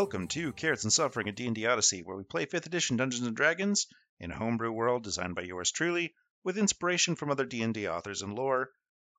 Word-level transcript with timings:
Welcome 0.00 0.28
to 0.28 0.54
Carrots 0.54 0.84
and 0.84 0.90
Suffering, 0.90 1.28
a 1.28 1.32
D&D 1.32 1.66
Odyssey, 1.66 2.02
where 2.02 2.16
we 2.16 2.24
play 2.24 2.46
5th 2.46 2.64
edition 2.64 2.96
Dungeons 2.96 3.30
& 3.30 3.32
Dragons 3.32 3.86
in 4.18 4.30
a 4.30 4.34
homebrew 4.34 4.72
world 4.72 5.04
designed 5.04 5.34
by 5.34 5.42
yours 5.42 5.70
truly, 5.70 6.14
with 6.42 6.56
inspiration 6.56 7.16
from 7.16 7.30
other 7.30 7.44
D&D 7.44 7.86
authors 7.86 8.22
and 8.22 8.34
lore. 8.34 8.70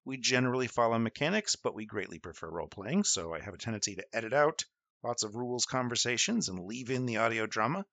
We 0.05 0.17
generally 0.17 0.65
follow 0.65 0.97
mechanics, 0.97 1.55
but 1.55 1.75
we 1.75 1.85
greatly 1.85 2.17
prefer 2.17 2.49
role-playing, 2.49 3.03
so 3.03 3.31
I 3.31 3.41
have 3.41 3.53
a 3.53 3.59
tendency 3.59 3.97
to 3.97 4.05
edit 4.11 4.33
out 4.33 4.65
lots 5.03 5.21
of 5.21 5.35
rules 5.35 5.65
conversations 5.65 6.49
and 6.49 6.65
leave 6.65 6.89
in 6.89 7.05
the 7.05 7.17
audio 7.17 7.45
drama. 7.45 7.85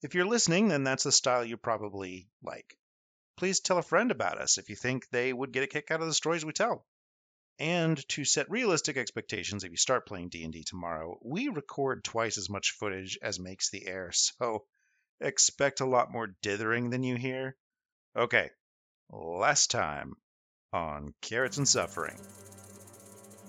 If 0.00 0.14
you're 0.14 0.24
listening, 0.24 0.68
then 0.68 0.84
that's 0.84 1.02
the 1.02 1.10
style 1.10 1.44
you 1.44 1.56
probably 1.56 2.28
like. 2.44 2.78
Please 3.38 3.58
tell 3.58 3.78
a 3.78 3.82
friend 3.82 4.12
about 4.12 4.40
us 4.40 4.56
if 4.56 4.68
you 4.68 4.76
think 4.76 5.08
they 5.08 5.32
would 5.32 5.50
get 5.50 5.64
a 5.64 5.66
kick 5.66 5.90
out 5.90 6.00
of 6.00 6.06
the 6.06 6.14
stories 6.14 6.44
we 6.44 6.52
tell. 6.52 6.86
And 7.60 8.08
to 8.08 8.24
set 8.24 8.50
realistic 8.50 8.96
expectations 8.96 9.64
if 9.64 9.70
you 9.70 9.76
start 9.76 10.06
playing 10.06 10.30
D&D 10.30 10.64
tomorrow, 10.64 11.18
we 11.22 11.48
record 11.48 12.02
twice 12.02 12.38
as 12.38 12.48
much 12.48 12.72
footage 12.72 13.18
as 13.20 13.38
makes 13.38 13.68
the 13.68 13.86
air, 13.86 14.10
so 14.14 14.64
expect 15.20 15.80
a 15.80 15.86
lot 15.86 16.10
more 16.10 16.34
dithering 16.40 16.88
than 16.88 17.02
you 17.02 17.16
hear. 17.16 17.56
Okay, 18.16 18.48
last 19.10 19.70
time 19.70 20.14
on 20.72 21.12
Carrots 21.20 21.58
and 21.58 21.68
Suffering. 21.68 22.18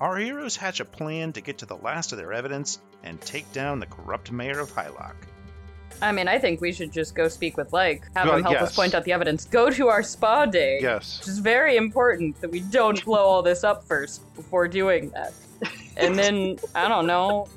Our 0.02 0.17
heroes 0.17 0.58
hatch 0.58 0.82
a 0.82 0.86
plan 0.86 1.32
to 1.34 1.42
get 1.42 1.59
to 1.59 1.66
the 1.66 1.78
last 1.78 2.12
of 2.12 2.17
their 2.17 2.34
evidence 2.34 2.80
and 3.04 3.22
take 3.22 3.52
down 3.54 3.80
the 3.80 3.86
corrupt 3.86 4.30
mayor 4.32 4.59
of 4.59 4.72
Hylock. 4.72 5.16
I 6.02 6.12
mean, 6.12 6.28
I 6.28 6.40
think 6.40 6.62
we 6.62 6.72
should 6.72 6.92
just 6.92 7.14
go 7.16 7.28
speak 7.28 7.58
with 7.58 7.74
Like, 7.74 8.04
have 8.16 8.28
Well, 8.28 8.38
him 8.38 8.44
help 8.44 8.62
us 8.62 8.76
point 8.76 8.96
out 8.96 9.04
the 9.04 9.14
evidence. 9.14 9.46
Go 9.46 9.70
to 9.70 9.88
our 9.88 10.02
spa 10.04 10.46
day. 10.46 10.80
Yes. 10.82 11.20
Which 11.20 11.28
is 11.28 11.40
very 11.40 11.78
important 11.78 12.40
that 12.42 12.52
we 12.52 12.62
don't 12.62 13.04
blow 13.06 13.24
all 13.24 13.42
this 13.44 13.64
up 13.64 13.86
first 13.86 14.34
before 14.36 14.68
doing 14.68 15.10
that. 15.12 15.34
And 15.98 16.18
then, 16.18 16.58
I 16.76 16.88
don't 16.88 17.06
know, 17.06 17.48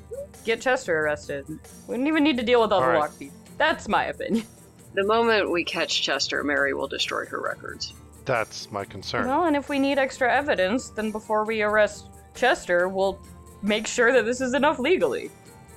get 0.43 0.61
Chester 0.61 0.99
arrested. 0.99 1.45
We 1.87 1.97
don't 1.97 2.07
even 2.07 2.23
need 2.23 2.37
to 2.37 2.43
deal 2.43 2.61
with 2.61 2.71
all, 2.71 2.81
All 2.83 2.87
the 2.91 2.99
right. 2.99 3.09
lockbeat. 3.09 3.31
That's 3.57 3.87
my 3.87 4.05
opinion. 4.05 4.45
The 4.93 5.03
moment 5.03 5.51
we 5.51 5.63
catch 5.63 6.01
Chester, 6.03 6.43
Mary 6.43 6.73
will 6.73 6.87
destroy 6.87 7.25
her 7.25 7.41
records. 7.41 7.93
That's 8.25 8.71
my 8.71 8.85
concern. 8.85 9.27
Well, 9.27 9.45
and 9.45 9.55
if 9.55 9.69
we 9.69 9.77
need 9.77 9.97
extra 9.97 10.31
evidence, 10.33 10.89
then 10.89 11.11
before 11.11 11.45
we 11.45 11.61
arrest 11.61 12.05
Chester, 12.33 12.87
we'll 12.87 13.19
make 13.61 13.87
sure 13.87 14.13
that 14.13 14.25
this 14.25 14.41
is 14.41 14.53
enough 14.53 14.79
legally. 14.79 15.31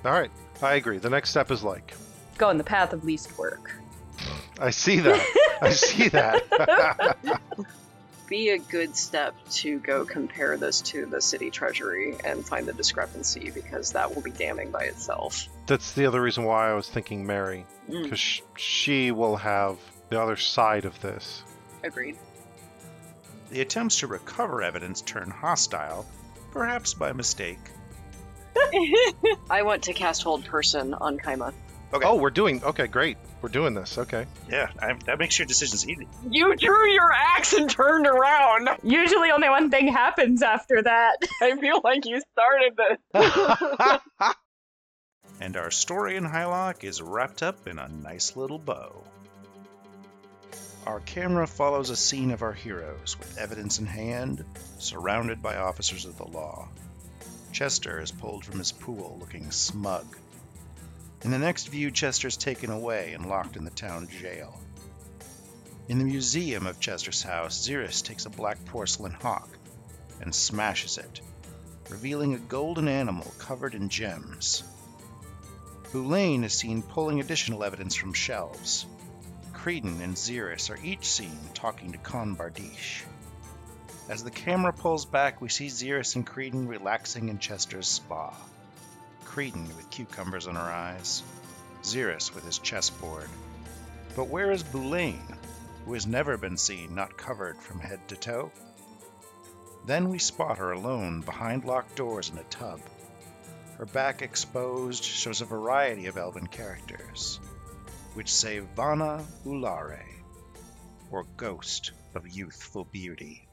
All 0.04 0.12
right. 0.12 0.30
I 0.62 0.74
agree. 0.74 0.98
The 0.98 1.10
next 1.10 1.30
step 1.30 1.50
is 1.50 1.62
like. 1.64 1.94
Go 2.38 2.50
in 2.50 2.58
the 2.58 2.64
path 2.64 2.92
of 2.92 3.04
least 3.04 3.36
work. 3.36 3.72
I 4.60 4.70
see 4.70 5.00
that. 5.00 5.58
I 5.62 5.70
see 5.70 6.08
that. 6.08 7.16
Be 8.28 8.50
a 8.50 8.58
good 8.58 8.94
step 8.94 9.34
to 9.52 9.78
go 9.78 10.04
compare 10.04 10.56
this 10.58 10.82
to 10.82 11.06
the 11.06 11.20
city 11.20 11.50
treasury 11.50 12.14
and 12.24 12.44
find 12.46 12.66
the 12.66 12.72
discrepancy 12.74 13.50
because 13.54 13.92
that 13.92 14.14
will 14.14 14.20
be 14.20 14.30
damning 14.30 14.70
by 14.70 14.82
itself. 14.84 15.46
That's 15.66 15.92
the 15.92 16.04
other 16.06 16.20
reason 16.20 16.44
why 16.44 16.70
I 16.70 16.74
was 16.74 16.88
thinking 16.88 17.26
Mary, 17.26 17.64
Mm, 17.88 18.02
because 18.02 18.20
sh- 18.20 18.42
she 18.56 19.12
will 19.12 19.36
have 19.36 19.78
the 20.10 20.20
other 20.20 20.36
side 20.36 20.84
of 20.84 21.00
this. 21.00 21.42
agreed. 21.82 22.18
The 23.50 23.62
attempts 23.62 24.00
to 24.00 24.06
recover 24.06 24.62
evidence 24.62 25.00
turn 25.00 25.30
hostile, 25.30 26.04
perhaps 26.50 26.92
by 26.92 27.14
mistake. 27.14 27.58
I 29.50 29.62
want 29.62 29.84
to 29.84 29.94
cast 29.94 30.22
hold 30.22 30.44
person 30.44 30.92
on 30.92 31.16
Kaima. 31.18 31.54
Okay. 31.92 32.06
Oh, 32.06 32.16
we're 32.16 32.30
doing. 32.30 32.62
Okay, 32.62 32.86
great. 32.86 33.16
We're 33.40 33.48
doing 33.48 33.72
this. 33.72 33.96
Okay. 33.96 34.26
Yeah, 34.50 34.68
I, 34.78 34.94
that 35.06 35.18
makes 35.18 35.38
your 35.38 35.46
decisions 35.46 35.88
easy. 35.88 36.06
You 36.28 36.54
drew 36.54 36.90
your 36.90 37.10
axe 37.12 37.54
and 37.54 37.70
turned 37.70 38.06
around. 38.06 38.68
Usually 38.82 39.30
only 39.30 39.48
one 39.48 39.70
thing 39.70 39.88
happens 39.88 40.42
after 40.42 40.82
that. 40.82 41.16
I 41.42 41.56
feel 41.56 41.80
like 41.82 42.04
you 42.04 42.20
started 42.32 42.76
this. 42.76 44.34
And 45.40 45.56
our 45.56 45.70
story 45.70 46.16
in 46.16 46.24
Hylock 46.24 46.82
is 46.82 47.00
wrapped 47.00 47.44
up 47.44 47.68
in 47.68 47.78
a 47.78 47.88
nice 47.88 48.34
little 48.34 48.58
bow. 48.58 49.04
Our 50.84 51.00
camera 51.00 51.46
follows 51.46 51.90
a 51.90 51.96
scene 51.96 52.32
of 52.32 52.42
our 52.42 52.52
heroes 52.52 53.16
with 53.18 53.38
evidence 53.38 53.78
in 53.78 53.86
hand, 53.86 54.44
surrounded 54.78 55.40
by 55.40 55.56
officers 55.56 56.06
of 56.06 56.16
the 56.16 56.26
law. 56.26 56.68
Chester 57.52 58.00
is 58.00 58.10
pulled 58.10 58.44
from 58.44 58.58
his 58.58 58.72
pool 58.72 59.16
looking 59.20 59.50
smug. 59.52 60.06
In 61.22 61.32
the 61.32 61.38
next 61.38 61.68
view, 61.68 61.90
Chester's 61.90 62.36
taken 62.36 62.70
away 62.70 63.12
and 63.12 63.26
locked 63.26 63.56
in 63.56 63.64
the 63.64 63.70
town 63.70 64.08
jail. 64.08 64.60
In 65.88 65.98
the 65.98 66.04
museum 66.04 66.66
of 66.66 66.78
Chester's 66.78 67.22
house, 67.22 67.66
Xeris 67.66 68.04
takes 68.04 68.26
a 68.26 68.30
black 68.30 68.64
porcelain 68.66 69.12
hawk 69.12 69.48
and 70.20 70.34
smashes 70.34 70.96
it, 70.98 71.20
revealing 71.88 72.34
a 72.34 72.38
golden 72.38 72.86
animal 72.86 73.32
covered 73.38 73.74
in 73.74 73.88
gems. 73.88 74.62
Boulain 75.90 76.44
is 76.44 76.52
seen 76.52 76.82
pulling 76.82 77.18
additional 77.20 77.64
evidence 77.64 77.94
from 77.94 78.12
shelves. 78.12 78.86
Creedon 79.52 80.00
and 80.02 80.14
Xeris 80.14 80.70
are 80.70 80.84
each 80.84 81.06
seen 81.06 81.38
talking 81.54 81.92
to 81.92 81.98
Khan 81.98 82.36
Bardiche. 82.36 83.02
As 84.08 84.22
the 84.22 84.30
camera 84.30 84.72
pulls 84.72 85.04
back, 85.04 85.40
we 85.40 85.48
see 85.48 85.66
Xeris 85.66 86.14
and 86.14 86.26
Creedon 86.26 86.68
relaxing 86.68 87.28
in 87.28 87.38
Chester's 87.38 87.88
spa. 87.88 88.34
Creedon 89.28 89.68
with 89.76 89.90
cucumbers 89.90 90.46
in 90.46 90.54
her 90.54 90.60
eyes, 90.60 91.22
Xeris 91.82 92.34
with 92.34 92.44
his 92.44 92.58
chessboard. 92.58 93.28
But 94.16 94.28
where 94.28 94.50
is 94.50 94.62
Boulain, 94.62 95.36
who 95.84 95.92
has 95.92 96.06
never 96.06 96.36
been 96.36 96.56
seen 96.56 96.94
not 96.94 97.16
covered 97.16 97.58
from 97.58 97.78
head 97.78 98.00
to 98.08 98.16
toe? 98.16 98.50
Then 99.86 100.08
we 100.08 100.18
spot 100.18 100.58
her 100.58 100.72
alone 100.72 101.20
behind 101.20 101.64
locked 101.64 101.94
doors 101.94 102.30
in 102.30 102.38
a 102.38 102.44
tub. 102.44 102.80
Her 103.76 103.86
back 103.86 104.22
exposed 104.22 105.04
shows 105.04 105.40
a 105.40 105.44
variety 105.44 106.06
of 106.06 106.16
elven 106.16 106.46
characters, 106.46 107.38
which 108.14 108.34
say 108.34 108.58
Vana 108.58 109.24
Ulare, 109.44 110.04
or 111.10 111.24
Ghost 111.36 111.92
of 112.14 112.26
Youthful 112.26 112.84
Beauty. 112.86 113.46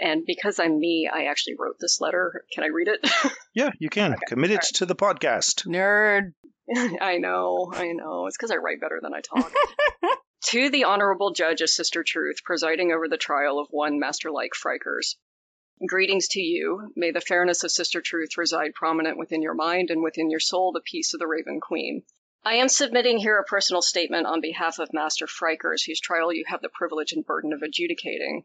And 0.00 0.24
because 0.26 0.58
I'm 0.58 0.78
me, 0.78 1.10
I 1.12 1.24
actually 1.24 1.56
wrote 1.58 1.76
this 1.78 2.00
letter. 2.00 2.44
Can 2.52 2.64
I 2.64 2.68
read 2.68 2.88
it? 2.88 3.00
Yeah, 3.52 3.72
you 3.80 3.88
can. 3.90 4.16
Commit 4.28 4.52
it 4.52 4.62
to 4.74 4.86
the 4.86 4.94
podcast. 4.94 5.66
Nerd. 5.66 6.34
I 7.00 7.18
know, 7.18 7.72
I 7.74 7.90
know. 7.92 8.26
It's 8.28 8.36
because 8.36 8.52
I 8.52 8.56
write 8.56 8.80
better 8.80 9.00
than 9.02 9.12
I 9.12 9.20
talk. 9.20 9.52
to 10.46 10.70
the 10.70 10.84
Honorable 10.84 11.32
Judge 11.32 11.60
of 11.60 11.68
Sister 11.68 12.04
Truth, 12.06 12.44
presiding 12.44 12.92
over 12.92 13.08
the 13.08 13.16
trial 13.16 13.58
of 13.58 13.66
one 13.70 13.98
Master 13.98 14.30
like 14.30 14.52
Frikers. 14.52 15.16
Greetings 15.84 16.28
to 16.28 16.40
you. 16.40 16.92
May 16.94 17.10
the 17.10 17.20
fairness 17.20 17.64
of 17.64 17.72
Sister 17.72 18.00
Truth 18.00 18.38
reside 18.38 18.72
prominent 18.74 19.18
within 19.18 19.42
your 19.42 19.54
mind 19.54 19.90
and 19.90 20.00
within 20.00 20.30
your 20.30 20.38
soul, 20.38 20.70
the 20.70 20.80
peace 20.80 21.12
of 21.12 21.18
the 21.18 21.26
Raven 21.26 21.60
Queen. 21.60 22.04
I 22.44 22.54
am 22.54 22.68
submitting 22.68 23.18
here 23.18 23.38
a 23.38 23.44
personal 23.44 23.82
statement 23.82 24.26
on 24.26 24.40
behalf 24.40 24.78
of 24.78 24.92
Master 24.92 25.26
Frikers, 25.26 25.84
whose 25.84 26.00
trial 26.00 26.32
you 26.32 26.44
have 26.46 26.62
the 26.62 26.70
privilege 26.70 27.12
and 27.12 27.26
burden 27.26 27.52
of 27.52 27.62
adjudicating. 27.62 28.44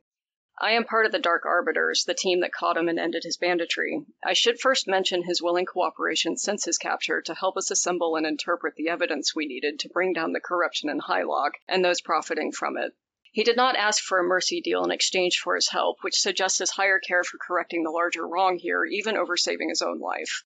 I 0.58 0.72
am 0.72 0.86
part 0.86 1.06
of 1.06 1.12
the 1.12 1.20
Dark 1.20 1.46
Arbiters, 1.46 2.06
the 2.06 2.14
team 2.14 2.40
that 2.40 2.54
caught 2.54 2.78
him 2.78 2.88
and 2.88 2.98
ended 2.98 3.24
his 3.26 3.36
banditry. 3.36 4.06
I 4.24 4.32
should 4.32 4.58
first 4.58 4.88
mention 4.88 5.24
his 5.24 5.42
willing 5.42 5.66
cooperation 5.66 6.38
since 6.38 6.64
his 6.64 6.78
capture 6.78 7.22
to 7.24 7.34
help 7.34 7.58
us 7.58 7.72
assemble 7.72 8.16
and 8.16 8.26
interpret 8.26 8.76
the 8.76 8.88
evidence 8.88 9.36
we 9.36 9.48
needed 9.48 9.80
to 9.80 9.90
bring 9.90 10.14
down 10.14 10.32
the 10.32 10.40
corruption 10.40 10.90
in 10.90 11.00
Hylock 11.00 11.56
and 11.68 11.84
those 11.84 12.00
profiting 12.00 12.54
from 12.54 12.78
it. 12.78 12.94
He 13.34 13.44
did 13.44 13.58
not 13.58 13.76
ask 13.76 14.02
for 14.02 14.18
a 14.18 14.24
mercy 14.24 14.62
deal 14.62 14.86
in 14.86 14.92
exchange 14.92 15.40
for 15.40 15.56
his 15.56 15.68
help, 15.68 15.98
which 16.04 16.18
suggests 16.18 16.60
his 16.60 16.72
higher 16.72 17.00
care 17.00 17.26
for 17.26 17.38
correcting 17.38 17.84
the 17.84 17.92
larger 17.92 18.26
wrong 18.26 18.58
here, 18.58 18.86
even 18.86 19.18
over 19.18 19.36
saving 19.36 19.68
his 19.68 19.82
own 19.82 20.00
life. 20.00 20.46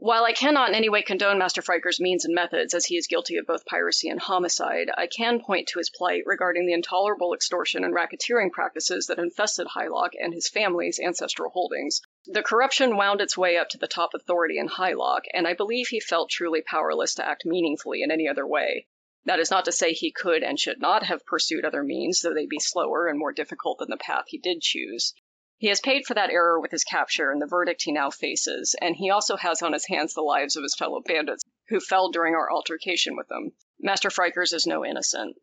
While 0.00 0.24
I 0.24 0.32
cannot 0.32 0.68
in 0.68 0.76
any 0.76 0.88
way 0.88 1.02
condone 1.02 1.38
Master 1.38 1.60
Friker's 1.60 1.98
means 1.98 2.24
and 2.24 2.32
methods, 2.32 2.72
as 2.72 2.86
he 2.86 2.96
is 2.96 3.08
guilty 3.08 3.36
of 3.36 3.46
both 3.46 3.66
piracy 3.66 4.08
and 4.08 4.20
homicide, 4.20 4.92
I 4.96 5.08
can 5.08 5.40
point 5.40 5.66
to 5.68 5.80
his 5.80 5.90
plight 5.90 6.22
regarding 6.24 6.66
the 6.66 6.72
intolerable 6.72 7.34
extortion 7.34 7.82
and 7.82 7.92
racketeering 7.92 8.52
practices 8.52 9.08
that 9.08 9.18
infested 9.18 9.66
Hylock 9.66 10.12
and 10.16 10.32
his 10.32 10.48
family's 10.48 11.00
ancestral 11.00 11.50
holdings. 11.50 12.00
The 12.26 12.44
corruption 12.44 12.96
wound 12.96 13.20
its 13.20 13.36
way 13.36 13.56
up 13.56 13.70
to 13.70 13.78
the 13.78 13.88
top 13.88 14.14
authority 14.14 14.56
in 14.56 14.68
Hylock, 14.68 15.24
and 15.34 15.48
I 15.48 15.54
believe 15.54 15.88
he 15.88 15.98
felt 15.98 16.30
truly 16.30 16.62
powerless 16.62 17.16
to 17.16 17.26
act 17.26 17.44
meaningfully 17.44 18.00
in 18.00 18.12
any 18.12 18.28
other 18.28 18.46
way. 18.46 18.86
That 19.24 19.40
is 19.40 19.50
not 19.50 19.64
to 19.64 19.72
say 19.72 19.94
he 19.94 20.12
could 20.12 20.44
and 20.44 20.60
should 20.60 20.80
not 20.80 21.02
have 21.02 21.26
pursued 21.26 21.64
other 21.64 21.82
means, 21.82 22.20
though 22.20 22.32
they 22.34 22.46
be 22.46 22.60
slower 22.60 23.08
and 23.08 23.18
more 23.18 23.32
difficult 23.32 23.80
than 23.80 23.90
the 23.90 23.96
path 23.96 24.26
he 24.28 24.38
did 24.38 24.60
choose. 24.60 25.12
He 25.58 25.66
has 25.66 25.80
paid 25.80 26.06
for 26.06 26.14
that 26.14 26.30
error 26.30 26.60
with 26.60 26.70
his 26.70 26.84
capture 26.84 27.32
and 27.32 27.42
the 27.42 27.46
verdict 27.46 27.82
he 27.82 27.90
now 27.90 28.10
faces, 28.10 28.76
and 28.80 28.94
he 28.94 29.10
also 29.10 29.36
has 29.36 29.60
on 29.60 29.72
his 29.72 29.86
hands 29.86 30.14
the 30.14 30.22
lives 30.22 30.54
of 30.54 30.62
his 30.62 30.76
fellow 30.76 31.00
bandits 31.00 31.42
who 31.68 31.80
fell 31.80 32.10
during 32.10 32.36
our 32.36 32.48
altercation 32.50 33.16
with 33.16 33.26
them. 33.26 33.52
Master 33.80 34.08
Frikers 34.08 34.52
is 34.52 34.68
no 34.68 34.84
innocent. 34.84 35.36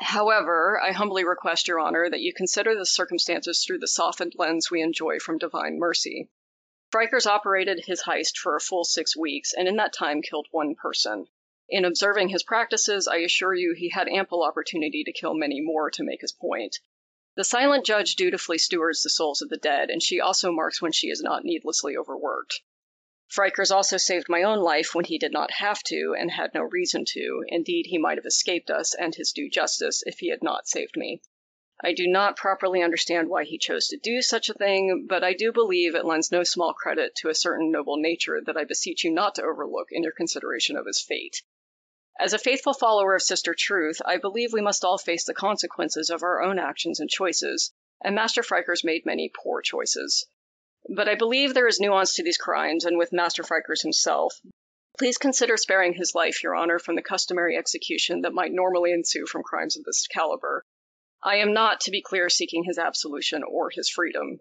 However, 0.00 0.80
I 0.80 0.90
humbly 0.90 1.24
request, 1.24 1.68
Your 1.68 1.78
Honor, 1.78 2.10
that 2.10 2.20
you 2.20 2.34
consider 2.34 2.74
the 2.74 2.84
circumstances 2.84 3.64
through 3.64 3.78
the 3.78 3.86
softened 3.86 4.34
lens 4.36 4.72
we 4.72 4.82
enjoy 4.82 5.20
from 5.20 5.38
divine 5.38 5.78
mercy. 5.78 6.28
Frikers 6.90 7.26
operated 7.26 7.84
his 7.86 8.02
heist 8.02 8.36
for 8.36 8.56
a 8.56 8.60
full 8.60 8.82
six 8.82 9.16
weeks, 9.16 9.52
and 9.52 9.68
in 9.68 9.76
that 9.76 9.92
time 9.92 10.20
killed 10.20 10.48
one 10.50 10.74
person. 10.74 11.28
In 11.68 11.84
observing 11.84 12.30
his 12.30 12.42
practices, 12.42 13.06
I 13.06 13.18
assure 13.18 13.54
you 13.54 13.72
he 13.72 13.90
had 13.90 14.08
ample 14.08 14.42
opportunity 14.42 15.04
to 15.04 15.12
kill 15.12 15.34
many 15.34 15.60
more 15.60 15.92
to 15.92 16.02
make 16.02 16.22
his 16.22 16.32
point. 16.32 16.80
The 17.36 17.42
silent 17.42 17.84
judge 17.84 18.14
dutifully 18.14 18.58
stewards 18.58 19.02
the 19.02 19.10
souls 19.10 19.42
of 19.42 19.48
the 19.48 19.56
dead, 19.56 19.90
and 19.90 20.00
she 20.00 20.20
also 20.20 20.52
marks 20.52 20.80
when 20.80 20.92
she 20.92 21.08
is 21.08 21.20
not 21.20 21.44
needlessly 21.44 21.96
overworked. 21.96 22.60
Frikers 23.28 23.72
also 23.72 23.96
saved 23.96 24.28
my 24.28 24.44
own 24.44 24.60
life 24.60 24.94
when 24.94 25.04
he 25.06 25.18
did 25.18 25.32
not 25.32 25.50
have 25.52 25.82
to 25.84 26.14
and 26.16 26.30
had 26.30 26.54
no 26.54 26.62
reason 26.62 27.04
to. 27.08 27.44
Indeed, 27.48 27.86
he 27.86 27.98
might 27.98 28.18
have 28.18 28.26
escaped 28.26 28.70
us 28.70 28.94
and 28.94 29.16
his 29.16 29.32
due 29.32 29.50
justice 29.50 30.04
if 30.06 30.20
he 30.20 30.28
had 30.28 30.44
not 30.44 30.68
saved 30.68 30.96
me. 30.96 31.22
I 31.82 31.92
do 31.92 32.06
not 32.06 32.36
properly 32.36 32.82
understand 32.82 33.28
why 33.28 33.42
he 33.42 33.58
chose 33.58 33.88
to 33.88 33.96
do 33.96 34.22
such 34.22 34.48
a 34.48 34.54
thing, 34.54 35.06
but 35.08 35.24
I 35.24 35.32
do 35.32 35.50
believe 35.50 35.96
it 35.96 36.04
lends 36.04 36.30
no 36.30 36.44
small 36.44 36.72
credit 36.72 37.16
to 37.16 37.30
a 37.30 37.34
certain 37.34 37.72
noble 37.72 37.96
nature 37.96 38.40
that 38.46 38.56
I 38.56 38.62
beseech 38.62 39.02
you 39.02 39.10
not 39.10 39.34
to 39.34 39.42
overlook 39.42 39.88
in 39.90 40.04
your 40.04 40.12
consideration 40.12 40.76
of 40.76 40.86
his 40.86 41.00
fate. 41.00 41.42
As 42.20 42.32
a 42.32 42.38
faithful 42.38 42.74
follower 42.74 43.16
of 43.16 43.22
Sister 43.22 43.54
Truth, 43.58 44.00
I 44.04 44.18
believe 44.18 44.52
we 44.52 44.60
must 44.60 44.84
all 44.84 44.98
face 44.98 45.24
the 45.24 45.34
consequences 45.34 46.10
of 46.10 46.22
our 46.22 46.42
own 46.42 46.60
actions 46.60 47.00
and 47.00 47.10
choices, 47.10 47.72
and 48.02 48.14
Master 48.14 48.42
Frikers 48.42 48.84
made 48.84 49.04
many 49.04 49.28
poor 49.28 49.60
choices. 49.62 50.24
But 50.88 51.08
I 51.08 51.16
believe 51.16 51.54
there 51.54 51.66
is 51.66 51.80
nuance 51.80 52.14
to 52.14 52.22
these 52.22 52.36
crimes, 52.36 52.84
and 52.84 52.98
with 52.98 53.12
Master 53.12 53.42
Frikers 53.42 53.82
himself. 53.82 54.40
Please 54.96 55.18
consider 55.18 55.56
sparing 55.56 55.94
his 55.94 56.14
life, 56.14 56.42
Your 56.44 56.54
Honor, 56.54 56.78
from 56.78 56.94
the 56.94 57.02
customary 57.02 57.56
execution 57.56 58.20
that 58.20 58.32
might 58.32 58.52
normally 58.52 58.92
ensue 58.92 59.26
from 59.26 59.42
crimes 59.42 59.76
of 59.76 59.82
this 59.82 60.06
caliber. 60.06 60.64
I 61.20 61.36
am 61.36 61.52
not, 61.52 61.80
to 61.80 61.90
be 61.90 62.00
clear, 62.00 62.30
seeking 62.30 62.62
his 62.62 62.78
absolution 62.78 63.42
or 63.42 63.70
his 63.70 63.88
freedom. 63.88 64.40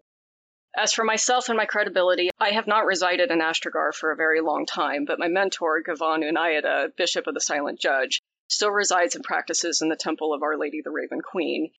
As 0.75 0.91
for 0.93 1.03
myself 1.03 1.49
and 1.49 1.57
my 1.57 1.65
credibility, 1.65 2.29
I 2.39 2.51
have 2.51 2.65
not 2.65 2.85
resided 2.85 3.29
in 3.29 3.41
Astrogar 3.41 3.93
for 3.93 4.11
a 4.11 4.15
very 4.15 4.41
long 4.41 4.65
time, 4.65 5.05
but 5.05 5.19
my 5.19 5.27
mentor, 5.27 5.81
Gavan 5.81 6.21
Unayada, 6.21 6.95
Bishop 6.95 7.27
of 7.27 7.35
the 7.35 7.41
Silent 7.41 7.79
Judge, 7.79 8.21
still 8.47 8.71
resides 8.71 9.15
and 9.15 9.23
practices 9.23 9.81
in 9.81 9.89
the 9.89 9.95
temple 9.95 10.33
of 10.33 10.41
Our 10.41 10.57
Lady 10.57 10.81
the 10.81 10.89
Raven 10.89 11.21
Queen. 11.21 11.71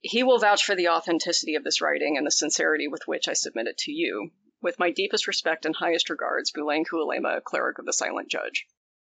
He 0.00 0.22
will 0.22 0.38
vouch 0.38 0.64
for 0.64 0.74
the 0.74 0.88
authenticity 0.88 1.56
of 1.56 1.64
this 1.64 1.82
writing 1.82 2.16
and 2.16 2.26
the 2.26 2.30
sincerity 2.30 2.88
with 2.88 3.06
which 3.06 3.28
I 3.28 3.34
submit 3.34 3.66
it 3.66 3.78
to 3.78 3.92
you. 3.92 4.30
With 4.62 4.78
my 4.78 4.90
deepest 4.90 5.26
respect 5.26 5.66
and 5.66 5.76
highest 5.76 6.08
regards, 6.08 6.50
Boulain 6.50 6.84
Kualema, 6.84 7.42
Cleric 7.42 7.78
of 7.78 7.84
the 7.84 7.92
Silent 7.92 8.28
Judge. 8.28 8.66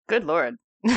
Good 0.08 0.24
lord. 0.24 0.56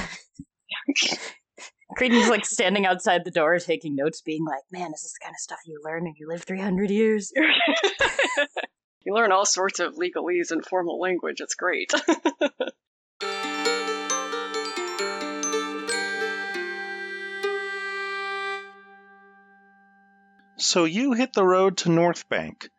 Creedon's 1.95 2.29
like 2.29 2.45
standing 2.45 2.85
outside 2.85 3.25
the 3.25 3.31
door 3.31 3.57
taking 3.59 3.95
notes, 3.95 4.21
being 4.21 4.45
like, 4.45 4.63
man, 4.71 4.93
is 4.93 5.03
this 5.03 5.13
the 5.13 5.23
kind 5.23 5.33
of 5.33 5.39
stuff 5.39 5.59
you 5.65 5.81
learn 5.83 6.03
when 6.03 6.13
you 6.17 6.27
live 6.27 6.43
300 6.43 6.89
years? 6.89 7.31
you 9.05 9.13
learn 9.13 9.31
all 9.31 9.45
sorts 9.45 9.79
of 9.79 9.95
legalese 9.95 10.51
and 10.51 10.65
formal 10.65 10.99
language. 10.99 11.41
It's 11.41 11.55
great. 11.55 11.93
So 20.57 20.85
you 20.85 21.13
hit 21.13 21.33
the 21.33 21.43
road 21.43 21.77
to 21.79 21.89
North 21.89 22.29
Bank. 22.29 22.69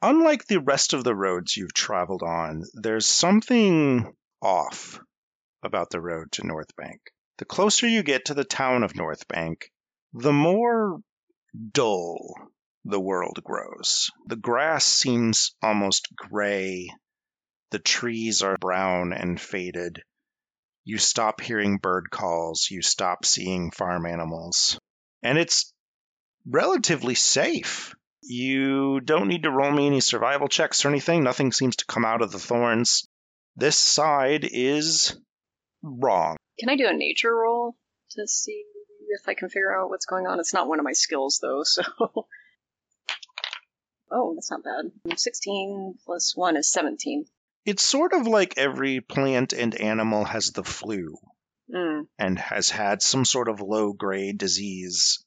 Unlike 0.00 0.46
the 0.46 0.60
rest 0.60 0.92
of 0.94 1.02
the 1.02 1.16
roads 1.16 1.56
you've 1.56 1.74
traveled 1.74 2.22
on, 2.22 2.62
there's 2.74 3.06
something 3.06 4.14
off 4.40 5.00
about 5.64 5.90
the 5.90 6.00
road 6.00 6.30
to 6.32 6.46
North 6.46 6.74
Bank. 6.76 7.00
The 7.42 7.46
closer 7.46 7.88
you 7.88 8.04
get 8.04 8.26
to 8.26 8.34
the 8.34 8.44
town 8.44 8.84
of 8.84 8.94
North 8.94 9.26
Bank, 9.26 9.72
the 10.12 10.32
more 10.32 11.00
dull 11.72 12.36
the 12.84 13.00
world 13.00 13.40
grows. 13.42 14.12
The 14.26 14.36
grass 14.36 14.84
seems 14.84 15.52
almost 15.60 16.14
gray. 16.14 16.88
The 17.72 17.80
trees 17.80 18.42
are 18.42 18.56
brown 18.60 19.12
and 19.12 19.40
faded. 19.40 20.04
You 20.84 20.98
stop 20.98 21.40
hearing 21.40 21.78
bird 21.78 22.10
calls. 22.12 22.70
You 22.70 22.80
stop 22.80 23.24
seeing 23.24 23.72
farm 23.72 24.06
animals. 24.06 24.78
And 25.20 25.36
it's 25.36 25.74
relatively 26.46 27.16
safe. 27.16 27.92
You 28.22 29.00
don't 29.00 29.26
need 29.26 29.42
to 29.42 29.50
roll 29.50 29.72
me 29.72 29.88
any 29.88 30.00
survival 30.00 30.46
checks 30.46 30.84
or 30.84 30.90
anything. 30.90 31.24
Nothing 31.24 31.50
seems 31.50 31.74
to 31.74 31.86
come 31.86 32.04
out 32.04 32.22
of 32.22 32.30
the 32.30 32.38
thorns. 32.38 33.04
This 33.56 33.76
side 33.76 34.44
is 34.48 35.18
wrong. 35.82 36.36
Can 36.62 36.70
I 36.70 36.76
do 36.76 36.86
a 36.86 36.92
nature 36.92 37.34
roll 37.34 37.74
to 38.12 38.28
see 38.28 38.62
if 39.08 39.28
I 39.28 39.34
can 39.34 39.48
figure 39.48 39.76
out 39.76 39.88
what's 39.88 40.06
going 40.06 40.28
on? 40.28 40.38
It's 40.38 40.54
not 40.54 40.68
one 40.68 40.78
of 40.78 40.84
my 40.84 40.92
skills 40.92 41.40
though, 41.42 41.64
so. 41.64 41.82
oh, 44.12 44.34
that's 44.36 44.48
not 44.48 44.62
bad. 44.62 44.92
16 45.18 45.96
plus 46.06 46.36
1 46.36 46.56
is 46.56 46.70
17. 46.70 47.24
It's 47.66 47.82
sort 47.82 48.12
of 48.12 48.28
like 48.28 48.58
every 48.58 49.00
plant 49.00 49.52
and 49.52 49.74
animal 49.74 50.22
has 50.24 50.52
the 50.52 50.62
flu 50.62 51.16
Mm. 51.68 52.06
and 52.16 52.38
has 52.38 52.70
had 52.70 53.02
some 53.02 53.24
sort 53.24 53.48
of 53.48 53.60
low 53.60 53.92
grade 53.92 54.38
disease 54.38 55.24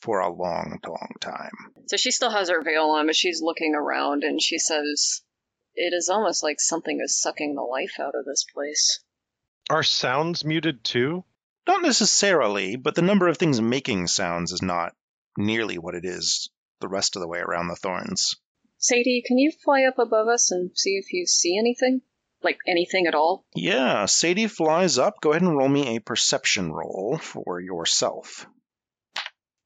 for 0.00 0.20
a 0.20 0.32
long, 0.32 0.78
long 0.86 1.12
time. 1.20 1.52
So 1.88 1.98
she 1.98 2.12
still 2.12 2.30
has 2.30 2.48
her 2.48 2.62
veil 2.62 2.84
on, 2.84 3.04
but 3.06 3.16
she's 3.16 3.42
looking 3.42 3.74
around 3.74 4.24
and 4.24 4.40
she 4.40 4.58
says, 4.58 5.20
It 5.74 5.92
is 5.92 6.08
almost 6.08 6.42
like 6.42 6.62
something 6.62 6.98
is 7.04 7.20
sucking 7.20 7.54
the 7.56 7.62
life 7.62 8.00
out 8.00 8.14
of 8.14 8.24
this 8.24 8.46
place. 8.54 9.00
Are 9.70 9.82
sounds 9.82 10.44
muted 10.44 10.82
too? 10.82 11.24
Not 11.66 11.82
necessarily, 11.82 12.76
but 12.76 12.94
the 12.94 13.02
number 13.02 13.28
of 13.28 13.36
things 13.36 13.60
making 13.60 14.06
sounds 14.06 14.52
is 14.52 14.62
not 14.62 14.94
nearly 15.36 15.76
what 15.78 15.94
it 15.94 16.04
is 16.04 16.48
the 16.80 16.88
rest 16.88 17.16
of 17.16 17.20
the 17.20 17.28
way 17.28 17.40
around 17.40 17.68
the 17.68 17.76
thorns. 17.76 18.36
Sadie, 18.78 19.22
can 19.26 19.38
you 19.38 19.50
fly 19.50 19.84
up 19.84 19.98
above 19.98 20.28
us 20.28 20.50
and 20.50 20.70
see 20.74 20.96
if 20.96 21.12
you 21.12 21.26
see 21.26 21.58
anything? 21.58 22.00
Like 22.42 22.58
anything 22.66 23.06
at 23.06 23.14
all? 23.14 23.44
Yeah, 23.54 24.06
Sadie 24.06 24.46
flies 24.46 24.96
up. 24.96 25.20
Go 25.20 25.32
ahead 25.32 25.42
and 25.42 25.56
roll 25.56 25.68
me 25.68 25.96
a 25.96 26.00
perception 26.00 26.72
roll 26.72 27.18
for 27.18 27.60
yourself. 27.60 28.46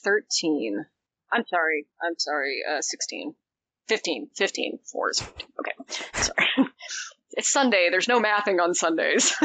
13. 0.02 0.84
I'm 1.30 1.44
sorry. 1.48 1.86
I'm 2.02 2.18
sorry. 2.18 2.62
Uh, 2.68 2.80
16. 2.80 3.34
15. 3.88 4.30
15. 4.34 4.78
Fours. 4.90 5.22
Okay. 5.60 5.72
Sorry. 6.14 6.68
It's 7.32 7.50
Sunday. 7.50 7.88
There's 7.90 8.08
no 8.08 8.20
mathing 8.20 8.60
on 8.60 8.74
Sundays. 8.74 9.34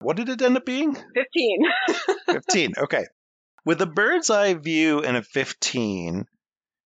What 0.00 0.16
did 0.16 0.30
it 0.30 0.40
end 0.40 0.56
up 0.56 0.64
being? 0.64 0.94
15. 0.94 1.58
15. 2.26 2.72
Okay. 2.78 3.04
With 3.66 3.82
a 3.82 3.86
bird's 3.86 4.30
eye 4.30 4.54
view 4.54 5.04
and 5.04 5.16
a 5.16 5.22
15, 5.22 6.24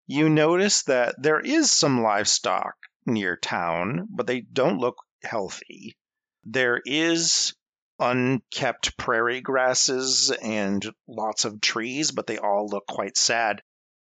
you 0.09 0.28
notice 0.28 0.83
that 0.83 1.14
there 1.23 1.40
is 1.40 1.71
some 1.71 2.02
livestock 2.02 2.75
near 3.07 3.37
town, 3.37 4.09
but 4.11 4.26
they 4.26 4.40
don't 4.40 4.78
look 4.78 4.97
healthy. 5.23 5.97
There 6.43 6.83
is 6.85 7.54
unkept 8.00 8.97
prairie 8.99 9.40
grasses 9.40 10.33
and 10.33 10.85
lots 11.07 11.45
of 11.45 11.61
trees, 11.61 12.11
but 12.11 12.26
they 12.26 12.38
all 12.38 12.66
look 12.66 12.85
quite 12.88 13.16
sad. 13.16 13.62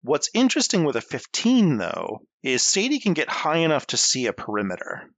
What's 0.03 0.31
interesting 0.33 0.85
with 0.85 0.95
a 0.95 1.01
15, 1.01 1.77
though, 1.77 2.21
is 2.45 2.63
Sadie 2.63 3.01
can 3.01 3.15
get 3.15 3.29
high 3.29 3.59
enough 3.59 3.89
to 3.89 3.97
see 3.97 4.27
a 4.27 4.33
perimeter. 4.33 5.11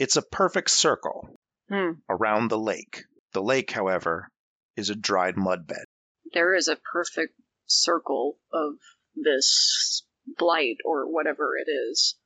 It's 0.00 0.16
a 0.16 0.22
perfect 0.22 0.70
circle 0.70 1.28
Hmm. 1.68 2.00
around 2.08 2.48
the 2.48 2.58
lake. 2.58 3.04
The 3.34 3.42
lake, 3.42 3.70
however, 3.70 4.30
is 4.74 4.88
a 4.88 4.94
dried 4.96 5.36
mud 5.36 5.66
bed. 5.66 5.84
There 6.32 6.54
is 6.54 6.68
a 6.68 6.76
perfect 6.76 7.34
circle 7.66 8.38
of 8.50 8.76
this 9.14 10.02
blight 10.26 10.78
or 10.86 11.06
whatever 11.06 11.50
it 11.58 11.70
is 11.70 12.16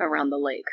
around 0.00 0.30
the 0.30 0.38
lake. 0.38 0.66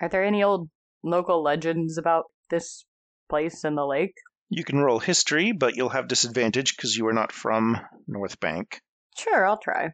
Are 0.00 0.08
there 0.08 0.24
any 0.24 0.42
old 0.42 0.70
local 1.02 1.42
legends 1.42 1.98
about 1.98 2.24
this 2.48 2.86
place 3.28 3.62
and 3.62 3.76
the 3.76 3.84
lake? 3.86 4.14
You 4.48 4.64
can 4.64 4.78
roll 4.78 5.00
history, 5.00 5.52
but 5.52 5.76
you'll 5.76 5.90
have 5.90 6.08
disadvantage 6.08 6.74
because 6.74 6.96
you 6.96 7.06
are 7.06 7.12
not 7.12 7.32
from 7.32 7.76
North 8.06 8.40
Bank. 8.40 8.80
Sure, 9.18 9.46
I'll 9.46 9.58
try. 9.58 9.92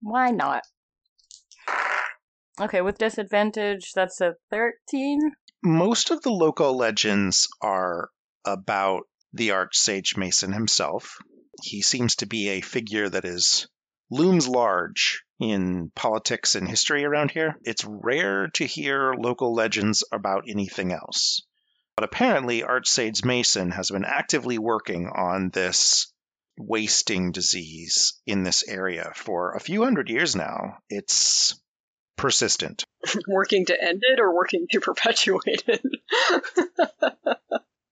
Why 0.00 0.30
not? 0.32 0.64
Okay, 2.60 2.80
with 2.80 2.98
disadvantage, 2.98 3.92
that's 3.92 4.20
a 4.20 4.34
13. 4.50 5.32
Most 5.62 6.10
of 6.10 6.22
the 6.22 6.30
local 6.30 6.76
legends 6.76 7.48
are 7.60 8.10
about 8.44 9.02
the 9.32 9.50
Archsage 9.50 10.16
Mason 10.16 10.52
himself. 10.52 11.18
He 11.62 11.82
seems 11.82 12.16
to 12.16 12.26
be 12.26 12.48
a 12.48 12.60
figure 12.60 13.08
that 13.08 13.24
is 13.24 13.68
looms 14.10 14.48
large 14.48 15.22
in 15.38 15.92
politics 15.94 16.56
and 16.56 16.66
history 16.66 17.04
around 17.04 17.30
here. 17.30 17.56
It's 17.62 17.84
rare 17.84 18.48
to 18.54 18.64
hear 18.64 19.14
local 19.14 19.54
legends 19.54 20.02
about 20.10 20.44
anything 20.48 20.92
else. 20.92 21.42
But 21.94 22.04
apparently, 22.04 22.62
Archsage 22.62 23.24
Mason 23.24 23.70
has 23.70 23.90
been 23.90 24.04
actively 24.04 24.58
working 24.58 25.08
on 25.08 25.50
this 25.50 26.12
wasting 26.58 27.30
disease 27.30 28.20
in 28.26 28.42
this 28.42 28.66
area 28.66 29.12
for 29.14 29.52
a 29.52 29.60
few 29.60 29.84
hundred 29.84 30.08
years 30.08 30.34
now. 30.34 30.78
It's 30.88 31.60
persistent. 32.18 32.84
working 33.28 33.64
to 33.66 33.82
end 33.82 34.02
it 34.02 34.20
or 34.20 34.34
working 34.34 34.66
to 34.72 34.80
perpetuate 34.82 35.64
it? 35.66 35.82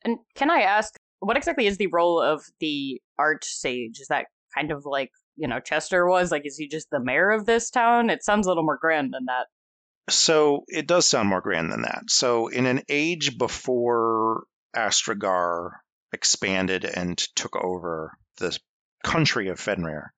And 0.07 0.19
can 0.37 0.53
I 0.53 0.61
ask, 0.61 0.95
what 1.19 1.37
exactly 1.37 1.67
is 1.67 1.79
the 1.79 1.89
role 1.89 2.23
of 2.23 2.45
the 2.61 3.03
arch 3.19 3.45
sage? 3.45 3.99
Is 3.99 4.07
that 4.07 4.27
kind 4.57 4.71
of 4.71 4.87
like, 4.87 5.11
you 5.35 5.49
know, 5.49 5.59
Chester 5.59 6.07
was? 6.07 6.31
Like, 6.31 6.47
is 6.47 6.57
he 6.57 6.69
just 6.69 6.89
the 6.91 7.01
mayor 7.01 7.31
of 7.31 7.45
this 7.45 7.71
town? 7.71 8.09
It 8.09 8.23
sounds 8.23 8.47
a 8.47 8.51
little 8.51 8.63
more 8.63 8.79
grand 8.81 9.13
than 9.13 9.25
that. 9.27 9.47
So 10.09 10.63
it 10.69 10.87
does 10.87 11.07
sound 11.07 11.29
more 11.29 11.41
grand 11.41 11.73
than 11.73 11.83
that. 11.83 12.05
So 12.09 12.47
in 12.47 12.67
an 12.67 12.83
age 12.89 13.37
before 13.37 14.45
Astragar 14.77 15.71
expanded 16.13 16.85
and 16.85 17.19
took 17.35 17.57
over 17.57 18.13
the 18.39 18.57
country 19.03 19.49
of 19.49 19.59
Fenrir. 19.59 20.13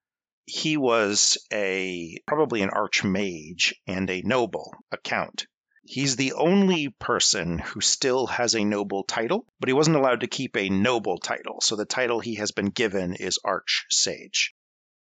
He 0.51 0.77
was 0.77 1.37
a 1.53 2.17
probably 2.25 2.63
an 2.63 2.71
archmage 2.71 3.73
and 3.85 4.09
a 4.09 4.23
noble, 4.23 4.73
a 4.91 4.97
count. 4.97 5.45
He's 5.85 6.15
the 6.15 6.33
only 6.33 6.89
person 6.89 7.59
who 7.59 7.81
still 7.81 8.25
has 8.25 8.55
a 8.55 8.65
noble 8.65 9.03
title, 9.03 9.45
but 9.59 9.69
he 9.69 9.73
wasn't 9.73 9.97
allowed 9.97 10.21
to 10.21 10.27
keep 10.27 10.57
a 10.57 10.69
noble 10.69 11.19
title. 11.19 11.61
So 11.61 11.75
the 11.75 11.85
title 11.85 12.19
he 12.19 12.35
has 12.35 12.51
been 12.51 12.71
given 12.71 13.13
is 13.13 13.37
Arch 13.45 13.85
Sage. 13.91 14.55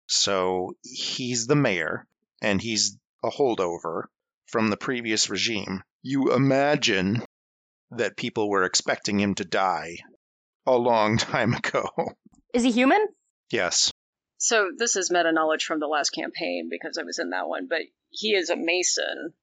So 0.09 0.75
he's 0.83 1.47
the 1.47 1.57
mayor, 1.57 2.07
and 2.43 2.61
he's 2.61 2.99
a 3.25 3.31
holdover 3.31 4.05
from 4.47 4.69
the 4.69 4.77
previous 4.77 5.31
regime. 5.31 5.83
You 6.03 6.35
imagine 6.35 7.25
that 7.93 8.19
people 8.19 8.51
were 8.51 8.65
expecting 8.65 9.19
him 9.19 9.35
to 9.37 9.45
die 9.47 10.01
a 10.67 10.77
long 10.77 11.17
time 11.33 11.55
ago. 11.55 11.89
Is 12.53 12.63
he 12.63 12.73
human? 12.73 13.09
Yes. 13.51 13.91
So 14.43 14.71
this 14.75 14.97
is 14.97 15.11
meta 15.11 15.33
knowledge 15.33 15.65
from 15.65 15.81
the 15.81 15.87
last 15.87 16.11
campaign 16.11 16.69
because 16.71 16.97
I 16.97 17.03
was 17.03 17.19
in 17.19 17.29
that 17.31 17.47
one, 17.47 17.67
but 17.69 17.83
he 18.09 18.35
is 18.35 18.49
a 18.49 18.57
mason. 18.57 19.35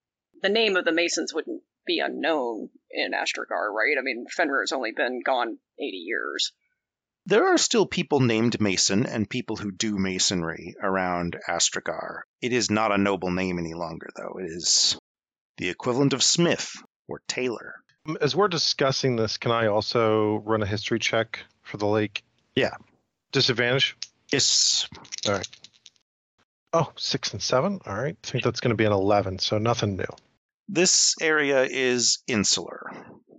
The 0.42 0.50
name 0.50 0.76
of 0.76 0.86
the 0.86 0.92
masons 0.92 1.32
wouldn't 1.32 1.62
be 1.86 2.00
unknown 2.00 2.70
in 2.90 3.12
Astrogar, 3.14 3.72
right? 3.72 3.96
I 3.98 4.02
mean, 4.02 4.26
Fenrir 4.28 4.64
has 4.64 4.72
only 4.72 4.94
been 4.94 5.22
gone 5.24 5.60
80 5.78 5.98
years. 5.98 6.52
There 7.28 7.46
are 7.46 7.60
still 7.60 7.86
people 7.86 8.22
named 8.22 8.60
Mason 8.60 9.06
and 9.06 9.30
people 9.30 9.56
who 9.56 9.70
do 9.72 10.00
masonry 10.00 10.76
around 10.82 11.38
Astrogar. 11.48 12.22
It 12.42 12.52
is 12.52 12.72
not 12.72 12.92
a 12.92 12.98
noble 12.98 13.30
name 13.30 13.60
any 13.60 13.76
longer, 13.76 14.10
though. 14.16 14.40
It 14.40 14.50
is 14.50 14.98
the 15.58 15.70
equivalent 15.70 16.14
of 16.14 16.24
Smith 16.24 16.72
or 17.08 17.22
Taylor. 17.28 17.76
As 18.20 18.36
we're 18.36 18.48
discussing 18.48 19.16
this, 19.16 19.38
can 19.38 19.52
I 19.52 19.68
also 19.68 20.38
run 20.44 20.64
a 20.64 20.68
history 20.68 20.98
check 20.98 21.40
for 21.62 21.78
the 21.78 21.86
lake? 21.86 22.24
Yeah. 22.56 22.74
Disadvantage? 23.32 23.96
Yes. 24.32 24.88
All 25.28 25.34
right. 25.34 25.48
Oh, 26.74 26.92
six 26.98 27.32
and 27.34 27.42
seven. 27.42 27.80
All 27.86 27.96
right. 27.96 28.18
I 28.24 28.28
think 28.28 28.44
that's 28.44 28.60
going 28.60 28.72
to 28.72 28.76
be 28.76 28.86
an 28.86 28.92
11, 28.92 29.40
so 29.40 29.58
nothing 29.58 29.96
new. 29.96 30.06
This 30.68 31.16
area 31.22 31.64
is 31.64 32.20
insular. 32.28 32.92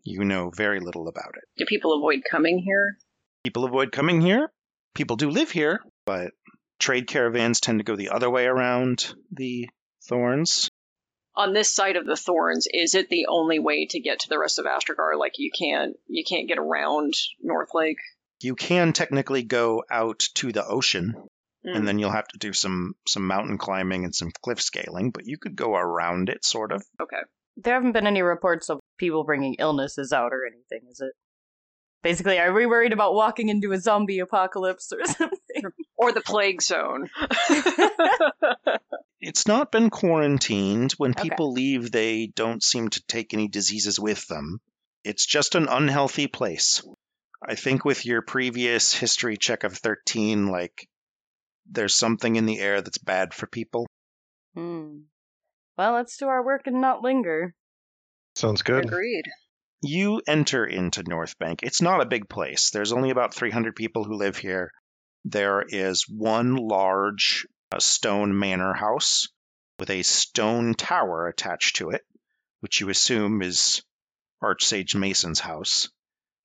You 0.02 0.24
know 0.24 0.50
very 0.50 0.80
little 0.80 1.08
about 1.08 1.34
it. 1.36 1.44
Do 1.58 1.66
people 1.66 1.92
avoid 1.94 2.22
coming 2.28 2.58
here? 2.58 2.96
People 3.44 3.64
avoid 3.64 3.92
coming 3.92 4.20
here. 4.22 4.50
People 4.94 5.16
do 5.16 5.28
live 5.28 5.50
here, 5.50 5.80
but 6.06 6.32
trade 6.78 7.06
caravans 7.06 7.60
tend 7.60 7.78
to 7.80 7.84
go 7.84 7.96
the 7.96 8.08
other 8.08 8.30
way 8.30 8.46
around 8.46 9.14
the 9.30 9.68
thorns. 10.08 10.70
On 11.36 11.52
this 11.52 11.70
side 11.70 11.96
of 11.96 12.06
the 12.06 12.16
thorns, 12.16 12.66
is 12.72 12.94
it 12.94 13.10
the 13.10 13.26
only 13.28 13.58
way 13.58 13.86
to 13.90 14.00
get 14.00 14.20
to 14.20 14.28
the 14.28 14.38
rest 14.38 14.58
of 14.58 14.64
Astragar? 14.64 15.16
Like 15.18 15.34
you 15.38 15.50
can't 15.56 15.96
you 16.08 16.24
can't 16.28 16.48
get 16.48 16.58
around 16.58 17.12
North 17.40 17.74
Lake? 17.74 17.98
You 18.40 18.54
can 18.54 18.92
technically 18.92 19.42
go 19.42 19.82
out 19.90 20.20
to 20.34 20.52
the 20.52 20.64
ocean, 20.66 21.14
Hmm. 21.64 21.74
and 21.76 21.88
then 21.88 21.98
you'll 21.98 22.12
have 22.12 22.28
to 22.28 22.38
do 22.38 22.52
some 22.52 22.94
some 23.06 23.26
mountain 23.26 23.58
climbing 23.58 24.04
and 24.04 24.14
some 24.14 24.30
cliff 24.42 24.60
scaling, 24.62 25.10
but 25.10 25.26
you 25.26 25.38
could 25.38 25.56
go 25.56 25.74
around 25.74 26.28
it 26.28 26.44
sort 26.44 26.70
of. 26.72 26.84
Okay. 27.02 27.20
There 27.56 27.74
haven't 27.74 27.92
been 27.92 28.06
any 28.06 28.22
reports 28.22 28.70
of 28.70 28.78
people 28.96 29.24
bringing 29.24 29.54
illnesses 29.58 30.12
out 30.12 30.32
or 30.32 30.46
anything, 30.46 30.88
is 30.88 31.00
it? 31.00 31.12
Basically, 32.04 32.38
are 32.38 32.52
we 32.52 32.66
worried 32.66 32.92
about 32.92 33.12
walking 33.14 33.48
into 33.48 33.72
a 33.72 33.78
zombie 33.80 34.20
apocalypse 34.20 34.92
or 34.92 35.04
something? 35.04 35.62
Or 35.96 36.12
the 36.12 36.20
plague 36.20 36.62
zone. 36.62 37.10
It's 39.20 39.48
not 39.48 39.72
been 39.72 39.90
quarantined. 39.90 40.92
When 40.92 41.10
Okay. 41.10 41.28
people 41.28 41.52
leave, 41.52 41.90
they 41.90 42.28
don't 42.28 42.62
seem 42.62 42.88
to 42.90 43.02
take 43.08 43.34
any 43.34 43.48
diseases 43.48 43.98
with 43.98 44.24
them. 44.28 44.60
It's 45.02 45.26
just 45.26 45.56
an 45.56 45.66
unhealthy 45.68 46.28
place. 46.28 46.84
I 47.46 47.54
think 47.54 47.84
with 47.84 48.04
your 48.04 48.22
previous 48.22 48.92
history 48.92 49.36
check 49.36 49.64
of 49.64 49.76
13, 49.76 50.48
like, 50.48 50.88
there's 51.70 51.94
something 51.94 52.36
in 52.36 52.46
the 52.46 52.58
air 52.58 52.80
that's 52.80 52.98
bad 52.98 53.34
for 53.34 53.46
people. 53.46 53.86
hmm. 54.54 55.00
Well, 55.76 55.92
let's 55.92 56.16
do 56.16 56.26
our 56.26 56.44
work 56.44 56.62
and 56.66 56.80
not 56.80 57.02
linger. 57.02 57.54
Sounds 58.34 58.62
good. 58.62 58.84
Agreed. 58.84 59.26
You 59.80 60.20
enter 60.26 60.64
into 60.66 61.04
North 61.04 61.38
Bank. 61.38 61.62
It's 61.62 61.80
not 61.80 62.00
a 62.00 62.06
big 62.06 62.28
place. 62.28 62.70
There's 62.70 62.92
only 62.92 63.10
about 63.10 63.32
300 63.32 63.76
people 63.76 64.02
who 64.02 64.14
live 64.16 64.36
here. 64.36 64.72
There 65.24 65.62
is 65.62 66.08
one 66.08 66.56
large 66.56 67.46
uh, 67.70 67.78
stone 67.78 68.36
manor 68.36 68.74
house 68.74 69.28
with 69.78 69.90
a 69.90 70.02
stone 70.02 70.74
tower 70.74 71.28
attached 71.28 71.76
to 71.76 71.90
it, 71.90 72.04
which 72.58 72.80
you 72.80 72.88
assume 72.88 73.40
is 73.40 73.82
Archsage 74.42 74.96
Mason's 74.96 75.38
house. 75.38 75.88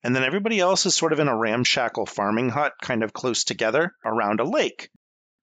And 0.04 0.14
then 0.14 0.22
everybody 0.22 0.60
else 0.60 0.84
is 0.84 0.94
sort 0.94 1.14
of 1.14 1.18
in 1.18 1.28
a 1.28 1.36
ramshackle 1.36 2.06
farming 2.06 2.50
hut, 2.50 2.74
kind 2.82 3.02
of 3.02 3.14
close 3.14 3.42
together 3.42 3.92
around 4.04 4.38
a 4.38 4.44
lake. 4.44 4.90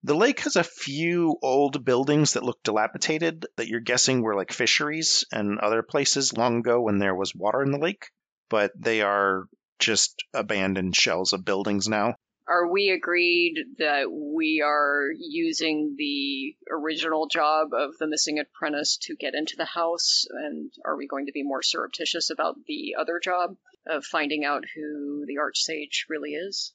The 0.03 0.15
lake 0.15 0.41
has 0.41 0.55
a 0.55 0.63
few 0.63 1.37
old 1.41 1.83
buildings 1.83 2.33
that 2.33 2.43
look 2.43 2.61
dilapidated 2.63 3.47
that 3.57 3.67
you're 3.67 3.79
guessing 3.79 4.21
were 4.21 4.35
like 4.35 4.53
fisheries 4.53 5.25
and 5.31 5.59
other 5.59 5.81
places 5.81 6.37
long 6.37 6.59
ago 6.59 6.79
when 6.79 6.99
there 6.99 7.15
was 7.15 7.35
water 7.35 7.63
in 7.63 7.71
the 7.71 7.79
lake, 7.79 8.05
but 8.49 8.71
they 8.79 9.01
are 9.01 9.45
just 9.79 10.23
abandoned 10.33 10.95
shells 10.95 11.33
of 11.33 11.43
buildings 11.43 11.87
now. 11.87 12.15
Are 12.51 12.69
we 12.69 12.89
agreed 12.89 13.55
that 13.77 14.11
we 14.11 14.61
are 14.61 15.07
using 15.17 15.95
the 15.97 16.55
original 16.69 17.27
job 17.27 17.69
of 17.73 17.97
the 17.97 18.07
missing 18.07 18.39
apprentice 18.39 18.97
to 19.03 19.15
get 19.15 19.35
into 19.35 19.55
the 19.55 19.65
house? 19.65 20.25
And 20.29 20.69
are 20.83 20.97
we 20.97 21.07
going 21.07 21.27
to 21.27 21.31
be 21.31 21.43
more 21.43 21.61
surreptitious 21.61 22.29
about 22.29 22.55
the 22.67 22.95
other 22.99 23.21
job 23.23 23.55
of 23.87 24.03
finding 24.03 24.43
out 24.43 24.65
who 24.75 25.23
the 25.25 25.35
Archsage 25.35 26.09
really 26.09 26.31
is? 26.31 26.73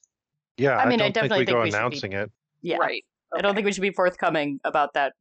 Yeah, 0.57 0.71
I 0.71 0.83
I, 0.83 0.89
mean, 0.89 0.99
I 0.99 1.09
don't 1.09 1.13
think 1.13 1.13
definitely 1.13 1.39
we 1.39 1.45
think 1.45 1.55
go 1.55 1.61
we 1.61 1.69
should 1.69 1.73
be- 1.73 1.77
announcing 1.77 2.13
it. 2.13 2.31
Yeah. 2.63 2.77
Right. 2.77 3.05
I 3.35 3.41
don't 3.41 3.53
think 3.53 3.65
we 3.65 3.71
should 3.71 3.81
be 3.81 3.91
forthcoming 3.91 4.59
about 4.63 4.95
that. 4.95 5.13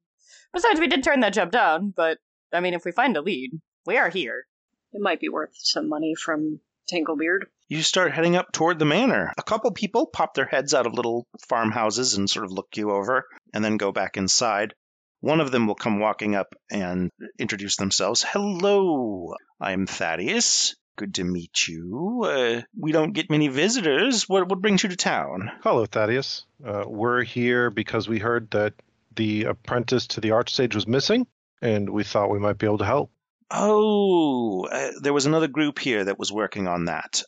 Besides, 0.55 0.81
we 0.81 0.87
did 0.87 1.03
turn 1.03 1.21
that 1.21 1.35
job 1.35 1.51
down, 1.51 1.93
but 1.95 2.17
I 2.51 2.61
mean, 2.61 2.73
if 2.73 2.87
we 2.87 2.93
find 2.93 3.15
a 3.19 3.21
lead, 3.21 3.51
we 3.85 3.99
are 3.99 4.09
here. 4.09 4.47
It 4.95 5.03
might 5.03 5.21
be 5.21 5.29
worth 5.29 5.53
some 5.55 5.91
money 5.91 6.15
from 6.15 6.61
Tanglebeard. 6.91 7.47
You 7.69 7.83
start 7.83 8.13
heading 8.13 8.37
up 8.37 8.53
toward 8.53 8.79
the 8.79 8.85
manor. 8.85 9.33
A 9.37 9.43
couple 9.43 9.73
people 9.73 10.07
pop 10.07 10.35
their 10.35 10.47
heads 10.47 10.73
out 10.73 10.87
of 10.87 10.95
little 10.95 11.27
farmhouses 11.49 12.15
and 12.15 12.31
sort 12.31 12.45
of 12.45 12.53
look 12.53 12.69
you 12.77 12.93
over 12.93 13.25
and 13.53 13.65
then 13.65 13.77
go 13.77 13.91
back 13.91 14.17
inside. 14.17 14.73
One 15.19 15.41
of 15.41 15.51
them 15.51 15.67
will 15.67 15.75
come 15.75 15.99
walking 15.99 16.37
up 16.37 16.55
and 16.71 17.11
introduce 17.41 17.75
themselves. 17.75 18.23
Hello, 18.23 19.35
I'm 19.61 19.89
Thaddeus. 19.89 20.77
Good 20.95 21.17
to 21.17 21.25
meet 21.25 21.67
you. 21.67 22.23
Uh, 22.25 22.63
we 22.79 22.93
don't 22.93 23.15
get 23.15 23.31
many 23.31 23.49
visitors. 23.49 24.29
What, 24.29 24.49
what 24.49 24.61
brings 24.61 24.85
you 24.85 24.91
to 24.91 24.97
town? 24.97 25.51
Hello, 25.65 25.87
Thaddeus. 25.87 26.45
Uh, 26.65 26.85
we're 26.87 27.25
here 27.25 27.71
because 27.71 28.09
we 28.09 28.21
heard 28.21 28.49
that 28.53 28.75
the 29.17 29.45
apprentice 29.45 30.07
to 30.09 30.21
the 30.21 30.31
Archsage 30.31 30.77
was 30.77 30.87
missing, 30.87 31.27
and 31.61 31.91
we 31.91 32.05
thought 32.05 32.31
we 32.31 32.39
might 32.39 32.59
be 32.59 32.67
able 32.67 32.79
to 32.79 32.85
help. 32.85 33.11
Oh, 33.51 34.67
uh, 34.67 34.93
there 35.03 35.13
was 35.13 35.27
another 35.27 35.49
group 35.49 35.81
here 35.81 36.05
that 36.05 36.19
was 36.19 36.31
working 36.31 36.69
on 36.69 36.85
that. 36.85 37.25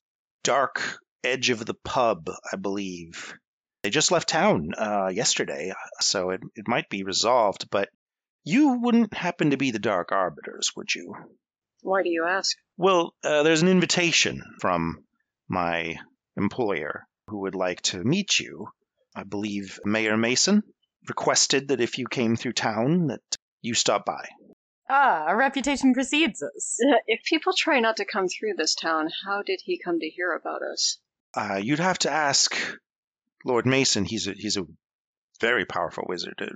Dark 0.49 0.99
Edge 1.23 1.50
of 1.50 1.67
the 1.67 1.75
Pub, 1.75 2.31
I 2.50 2.57
believe. 2.57 3.35
They 3.83 3.90
just 3.90 4.11
left 4.11 4.31
town 4.31 4.71
uh, 4.78 5.11
yesterday, 5.12 5.75
so 6.00 6.31
it, 6.31 6.40
it 6.55 6.67
might 6.67 6.88
be 6.88 7.05
resolved, 7.05 7.69
but 7.71 7.90
you 8.45 8.81
wouldn't 8.81 9.12
happen 9.12 9.50
to 9.50 9.59
be 9.59 9.73
the 9.73 9.78
Dark 9.78 10.11
Arbiters, 10.11 10.73
would 10.75 10.95
you? 10.95 11.14
Why 11.83 12.02
do 12.02 12.09
you 12.09 12.25
ask? 12.26 12.57
Well, 12.78 13.12
uh, 13.23 13.43
there's 13.43 13.61
an 13.61 13.69
invitation 13.69 14.43
from 14.59 15.05
my 15.50 15.99
employer 16.35 17.05
who 17.28 17.40
would 17.40 17.55
like 17.55 17.83
to 17.83 18.02
meet 18.02 18.40
you. 18.40 18.69
I 19.14 19.25
believe 19.25 19.78
Mayor 19.85 20.17
Mason 20.17 20.62
requested 21.07 21.69
that 21.69 21.83
if 21.83 21.99
you 21.99 22.07
came 22.09 22.37
through 22.37 22.55
town 22.55 23.09
that 23.09 23.21
you 23.61 23.75
stop 23.75 24.07
by. 24.07 24.26
Ah, 24.88 25.25
our 25.26 25.37
reputation 25.37 25.92
precedes 25.92 26.42
us. 26.42 26.78
If 27.07 27.23
people 27.25 27.52
try 27.57 27.80
not 27.80 27.99
to 27.99 28.04
come 28.04 28.26
through 28.28 28.54
this 28.57 28.75
town, 28.75 29.11
how 29.26 29.42
did 29.42 29.61
he 29.64 29.78
come 29.78 30.00
to 30.00 30.09
hear 30.09 30.33
about 30.33 30.62
us? 30.62 30.99
Uh, 31.35 31.61
you'd 31.62 31.78
have 31.78 31.99
to 32.00 32.11
ask 32.11 32.57
Lord 33.45 33.66
Mason. 33.66 34.04
He's 34.04 34.26
a 34.26 34.33
he's 34.33 34.57
a 34.57 34.66
very 35.40 35.66
powerful 35.66 36.04
wizard, 36.09 36.40
a 36.40 36.49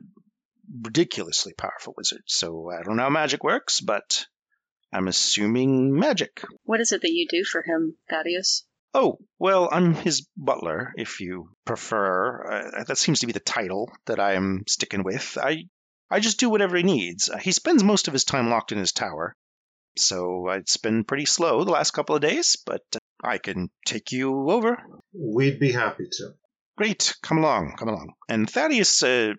ridiculously 0.82 1.52
powerful 1.52 1.94
wizard. 1.96 2.22
So 2.26 2.70
I 2.70 2.82
don't 2.82 2.96
know 2.96 3.04
how 3.04 3.10
magic 3.10 3.44
works, 3.44 3.80
but 3.80 4.26
I'm 4.92 5.08
assuming 5.08 5.94
magic. 5.94 6.42
What 6.64 6.80
is 6.80 6.92
it 6.92 7.02
that 7.02 7.12
you 7.12 7.26
do 7.28 7.44
for 7.44 7.62
him, 7.62 7.96
Thaddeus? 8.08 8.64
Oh 8.94 9.18
well, 9.38 9.68
I'm 9.70 9.94
his 9.94 10.26
butler, 10.36 10.92
if 10.96 11.20
you 11.20 11.50
prefer. 11.64 12.72
Uh, 12.76 12.84
that 12.84 12.98
seems 12.98 13.20
to 13.20 13.26
be 13.26 13.32
the 13.32 13.40
title 13.40 13.90
that 14.06 14.20
I 14.20 14.34
am 14.34 14.64
sticking 14.66 15.02
with. 15.02 15.38
I 15.40 15.64
I 16.12 16.20
just 16.20 16.38
do 16.38 16.50
whatever 16.50 16.76
he 16.76 16.82
needs. 16.82 17.30
Uh, 17.30 17.38
he 17.38 17.52
spends 17.52 17.82
most 17.82 18.06
of 18.06 18.12
his 18.12 18.24
time 18.24 18.50
locked 18.50 18.70
in 18.70 18.78
his 18.78 18.92
tower, 18.92 19.34
so 19.96 20.48
it's 20.50 20.76
been 20.76 21.04
pretty 21.04 21.24
slow 21.24 21.64
the 21.64 21.70
last 21.70 21.92
couple 21.92 22.14
of 22.14 22.20
days. 22.20 22.58
But 22.66 22.82
uh, 22.94 22.98
I 23.24 23.38
can 23.38 23.70
take 23.86 24.12
you 24.12 24.50
over. 24.50 24.78
We'd 25.14 25.58
be 25.58 25.72
happy 25.72 26.08
to. 26.12 26.34
Great, 26.76 27.14
come 27.22 27.38
along, 27.38 27.76
come 27.78 27.88
along. 27.88 28.12
And 28.28 28.48
Thaddeus, 28.48 29.02
uh, 29.02 29.32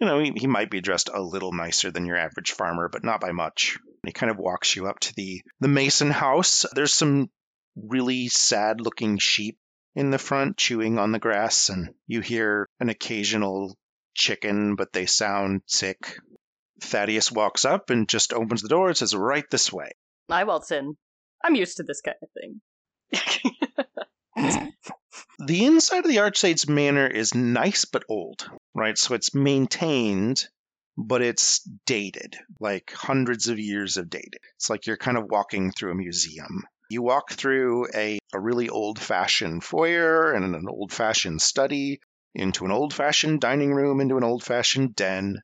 you 0.00 0.06
know, 0.06 0.20
he, 0.20 0.32
he 0.36 0.46
might 0.46 0.70
be 0.70 0.80
dressed 0.80 1.10
a 1.12 1.20
little 1.20 1.52
nicer 1.52 1.90
than 1.90 2.06
your 2.06 2.16
average 2.16 2.52
farmer, 2.52 2.88
but 2.88 3.04
not 3.04 3.20
by 3.20 3.32
much. 3.32 3.78
He 4.06 4.12
kind 4.12 4.30
of 4.30 4.38
walks 4.38 4.76
you 4.76 4.86
up 4.86 5.00
to 5.00 5.14
the 5.16 5.42
the 5.58 5.68
Mason 5.68 6.10
house. 6.10 6.64
There's 6.74 6.94
some 6.94 7.28
really 7.76 8.28
sad-looking 8.28 9.18
sheep 9.18 9.58
in 9.94 10.10
the 10.10 10.18
front 10.18 10.56
chewing 10.56 10.98
on 10.98 11.12
the 11.12 11.18
grass, 11.18 11.68
and 11.68 11.90
you 12.06 12.20
hear 12.20 12.66
an 12.78 12.88
occasional 12.88 13.76
chicken, 14.14 14.76
but 14.76 14.92
they 14.92 15.06
sound 15.06 15.62
sick. 15.66 16.18
Thaddeus 16.80 17.30
walks 17.30 17.64
up 17.64 17.90
and 17.90 18.08
just 18.08 18.32
opens 18.32 18.62
the 18.62 18.68
door 18.68 18.88
and 18.88 18.96
says, 18.96 19.14
Right 19.14 19.44
this 19.50 19.72
way. 19.72 19.90
I 20.28 20.44
waltz 20.44 20.70
in. 20.70 20.96
I'm 21.44 21.54
used 21.54 21.76
to 21.78 21.82
this 21.82 22.00
kind 22.00 22.16
of 22.22 22.28
thing. 22.32 22.60
The 25.46 25.64
inside 25.64 26.04
of 26.04 26.10
the 26.10 26.18
Archsage's 26.18 26.68
manor 26.68 27.06
is 27.06 27.34
nice 27.34 27.86
but 27.86 28.04
old, 28.10 28.48
right? 28.74 28.96
So 28.96 29.14
it's 29.14 29.34
maintained, 29.34 30.46
but 30.98 31.22
it's 31.22 31.60
dated, 31.86 32.36
like 32.60 32.92
hundreds 32.92 33.48
of 33.48 33.58
years 33.58 33.96
of 33.96 34.10
dated. 34.10 34.40
It's 34.56 34.68
like 34.68 34.86
you're 34.86 34.98
kind 34.98 35.16
of 35.16 35.30
walking 35.30 35.72
through 35.72 35.92
a 35.92 35.96
museum. 35.96 36.64
You 36.90 37.00
walk 37.02 37.32
through 37.32 37.86
a, 37.94 38.18
a 38.34 38.40
really 38.40 38.68
old 38.68 38.98
fashioned 38.98 39.64
foyer 39.64 40.32
and 40.32 40.54
an 40.54 40.66
old 40.68 40.92
fashioned 40.92 41.40
study, 41.40 42.00
into 42.34 42.64
an 42.64 42.70
old 42.70 42.94
fashioned 42.94 43.40
dining 43.40 43.72
room, 43.72 44.00
into 44.00 44.16
an 44.16 44.24
old 44.24 44.42
fashioned 44.42 44.94
den. 44.94 45.40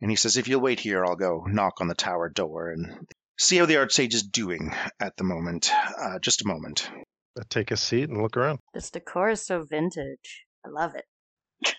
And 0.00 0.10
he 0.10 0.16
says, 0.16 0.36
If 0.36 0.48
you'll 0.48 0.60
wait 0.60 0.80
here, 0.80 1.04
I'll 1.04 1.16
go 1.16 1.44
knock 1.46 1.80
on 1.80 1.88
the 1.88 1.94
tower 1.94 2.28
door 2.28 2.70
and 2.70 3.06
see 3.38 3.56
how 3.56 3.66
the 3.66 3.74
Archsage 3.74 4.14
is 4.14 4.22
doing 4.22 4.74
at 5.00 5.16
the 5.16 5.24
moment. 5.24 5.70
Uh, 5.98 6.18
just 6.18 6.42
a 6.42 6.48
moment. 6.48 6.90
I 7.38 7.42
take 7.48 7.70
a 7.70 7.76
seat 7.76 8.08
and 8.08 8.22
look 8.22 8.36
around. 8.36 8.58
This 8.74 8.90
decor 8.90 9.30
is 9.30 9.44
so 9.44 9.62
vintage. 9.62 10.44
I 10.64 10.68
love 10.68 10.94
it. 10.94 11.76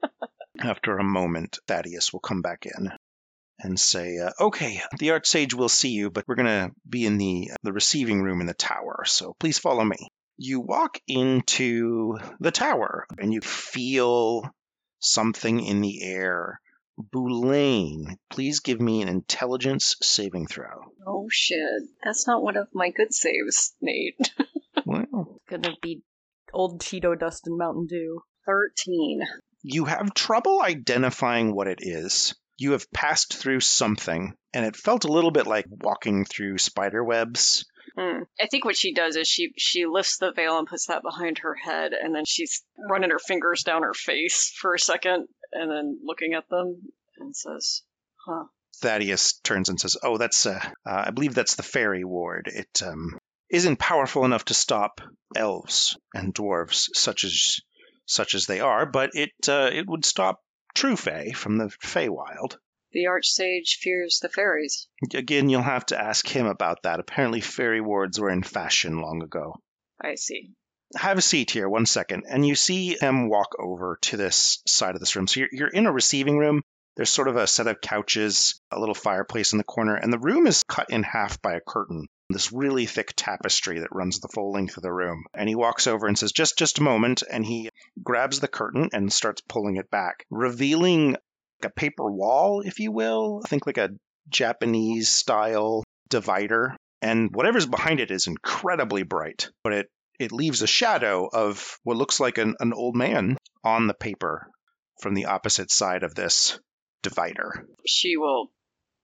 After 0.60 0.98
a 0.98 1.04
moment, 1.04 1.58
Thaddeus 1.66 2.12
will 2.12 2.20
come 2.20 2.42
back 2.42 2.66
in 2.66 2.90
and 3.60 3.78
say, 3.78 4.18
uh, 4.18 4.30
"Okay, 4.40 4.80
the 4.98 5.08
Archsage 5.08 5.54
will 5.54 5.68
see 5.68 5.90
you, 5.90 6.10
but 6.10 6.24
we're 6.26 6.36
going 6.36 6.46
to 6.46 6.72
be 6.88 7.06
in 7.06 7.18
the 7.18 7.50
the 7.62 7.72
receiving 7.72 8.22
room 8.22 8.40
in 8.40 8.46
the 8.46 8.54
tower, 8.54 9.04
so 9.06 9.34
please 9.38 9.58
follow 9.58 9.84
me." 9.84 9.96
You 10.36 10.60
walk 10.60 11.00
into 11.06 12.18
the 12.40 12.50
tower 12.50 13.06
and 13.18 13.32
you 13.32 13.40
feel 13.40 14.42
something 14.98 15.60
in 15.64 15.80
the 15.80 16.02
air. 16.02 16.60
Boulain, 16.98 18.16
please 18.30 18.60
give 18.60 18.80
me 18.80 19.02
an 19.02 19.08
intelligence 19.08 19.96
saving 20.02 20.46
throw. 20.46 20.92
oh 21.06 21.26
shit. 21.30 21.82
That's 22.04 22.26
not 22.26 22.42
one 22.42 22.56
of 22.56 22.68
my 22.72 22.90
good 22.90 23.12
saves, 23.12 23.74
Nate. 23.80 24.16
Well, 24.86 25.40
Gonna 25.48 25.74
be 25.80 26.02
old 26.52 26.80
Cheeto 26.82 27.18
dust 27.18 27.46
and 27.46 27.56
Mountain 27.56 27.86
Dew. 27.86 28.20
13. 28.44 29.22
you 29.62 29.86
have 29.86 30.12
trouble 30.12 30.60
identifying 30.60 31.54
what 31.54 31.66
it 31.68 31.78
is. 31.80 32.34
You 32.58 32.72
have 32.72 32.90
passed 32.92 33.34
through 33.34 33.60
something, 33.60 34.34
and 34.52 34.66
it 34.66 34.76
felt 34.76 35.04
a 35.04 35.12
little 35.12 35.30
bit 35.30 35.46
like 35.46 35.64
walking 35.68 36.26
through 36.26 36.58
spider 36.58 37.02
webs. 37.02 37.64
Hmm. 37.96 38.22
I 38.40 38.48
think 38.48 38.64
what 38.64 38.76
she 38.76 38.92
does 38.92 39.14
is 39.14 39.28
she 39.28 39.52
she 39.56 39.86
lifts 39.86 40.18
the 40.18 40.32
veil 40.32 40.58
and 40.58 40.66
puts 40.66 40.86
that 40.86 41.02
behind 41.02 41.38
her 41.38 41.54
head, 41.54 41.92
and 41.92 42.14
then 42.14 42.24
she's 42.26 42.64
running 42.90 43.10
her 43.10 43.20
fingers 43.20 43.62
down 43.62 43.82
her 43.82 43.94
face 43.94 44.52
for 44.60 44.74
a 44.74 44.78
second, 44.78 45.28
and 45.52 45.70
then 45.70 46.00
looking 46.02 46.34
at 46.34 46.48
them 46.48 46.82
and 47.18 47.36
says, 47.36 47.82
"Huh." 48.26 48.46
Thaddeus 48.78 49.34
turns 49.44 49.68
and 49.68 49.80
says, 49.80 49.96
"Oh, 50.02 50.18
that's 50.18 50.44
uh, 50.44 50.58
uh, 50.84 51.04
I 51.06 51.10
believe 51.12 51.34
that's 51.34 51.54
the 51.54 51.62
fairy 51.62 52.04
ward. 52.04 52.50
It 52.52 52.82
um, 52.82 53.16
isn't 53.48 53.78
powerful 53.78 54.24
enough 54.24 54.46
to 54.46 54.54
stop 54.54 55.00
elves 55.36 55.96
and 56.12 56.34
dwarves 56.34 56.88
such 56.94 57.22
as 57.22 57.60
such 58.06 58.34
as 58.34 58.46
they 58.46 58.58
are, 58.58 58.86
but 58.86 59.10
it 59.14 59.48
uh, 59.48 59.70
it 59.72 59.86
would 59.86 60.04
stop 60.04 60.42
true 60.74 60.96
fae 60.96 61.30
from 61.30 61.58
the 61.58 61.66
Feywild. 61.80 62.58
The 62.94 63.06
Archsage 63.06 63.78
fears 63.80 64.20
the 64.22 64.28
fairies. 64.28 64.86
Again, 65.12 65.48
you'll 65.48 65.62
have 65.62 65.84
to 65.86 66.00
ask 66.00 66.28
him 66.28 66.46
about 66.46 66.84
that. 66.84 67.00
Apparently, 67.00 67.40
fairy 67.40 67.80
wards 67.80 68.20
were 68.20 68.30
in 68.30 68.44
fashion 68.44 69.00
long 69.00 69.20
ago. 69.20 69.56
I 70.00 70.14
see. 70.14 70.52
Have 70.94 71.18
a 71.18 71.22
seat 71.22 71.50
here, 71.50 71.68
one 71.68 71.86
second. 71.86 72.22
And 72.28 72.46
you 72.46 72.54
see 72.54 72.96
him 72.96 73.28
walk 73.28 73.56
over 73.58 73.98
to 74.02 74.16
this 74.16 74.62
side 74.68 74.94
of 74.94 75.00
this 75.00 75.16
room. 75.16 75.26
So 75.26 75.40
you're, 75.40 75.48
you're 75.50 75.68
in 75.68 75.86
a 75.86 75.92
receiving 75.92 76.38
room. 76.38 76.62
There's 76.96 77.10
sort 77.10 77.26
of 77.26 77.34
a 77.34 77.48
set 77.48 77.66
of 77.66 77.80
couches, 77.80 78.60
a 78.70 78.78
little 78.78 78.94
fireplace 78.94 79.52
in 79.52 79.58
the 79.58 79.64
corner, 79.64 79.96
and 79.96 80.12
the 80.12 80.18
room 80.20 80.46
is 80.46 80.62
cut 80.62 80.90
in 80.90 81.02
half 81.02 81.42
by 81.42 81.54
a 81.54 81.60
curtain. 81.60 82.06
This 82.30 82.52
really 82.52 82.86
thick 82.86 83.12
tapestry 83.16 83.80
that 83.80 83.92
runs 83.92 84.20
the 84.20 84.28
full 84.28 84.52
length 84.52 84.76
of 84.76 84.84
the 84.84 84.92
room. 84.92 85.24
And 85.34 85.48
he 85.48 85.56
walks 85.56 85.88
over 85.88 86.06
and 86.06 86.16
says, 86.16 86.30
Just 86.30 86.56
just 86.56 86.78
a 86.78 86.82
moment. 86.82 87.24
And 87.28 87.44
he 87.44 87.70
grabs 88.04 88.38
the 88.38 88.46
curtain 88.46 88.90
and 88.92 89.12
starts 89.12 89.42
pulling 89.48 89.78
it 89.78 89.90
back, 89.90 90.24
revealing 90.30 91.16
a 91.62 91.70
paper 91.70 92.10
wall, 92.10 92.60
if 92.60 92.78
you 92.80 92.92
will. 92.92 93.40
I 93.44 93.48
think 93.48 93.66
like 93.66 93.78
a 93.78 93.90
Japanese 94.28 95.08
style 95.08 95.84
divider. 96.08 96.76
And 97.02 97.30
whatever's 97.34 97.66
behind 97.66 98.00
it 98.00 98.10
is 98.10 98.26
incredibly 98.26 99.02
bright, 99.02 99.50
but 99.62 99.72
it, 99.72 99.86
it 100.18 100.32
leaves 100.32 100.62
a 100.62 100.66
shadow 100.66 101.28
of 101.32 101.78
what 101.82 101.96
looks 101.96 102.18
like 102.20 102.38
an, 102.38 102.54
an 102.60 102.72
old 102.72 102.96
man 102.96 103.36
on 103.62 103.86
the 103.86 103.94
paper 103.94 104.46
from 105.00 105.14
the 105.14 105.26
opposite 105.26 105.70
side 105.70 106.02
of 106.02 106.14
this 106.14 106.58
divider. 107.02 107.66
She 107.86 108.16
will 108.16 108.50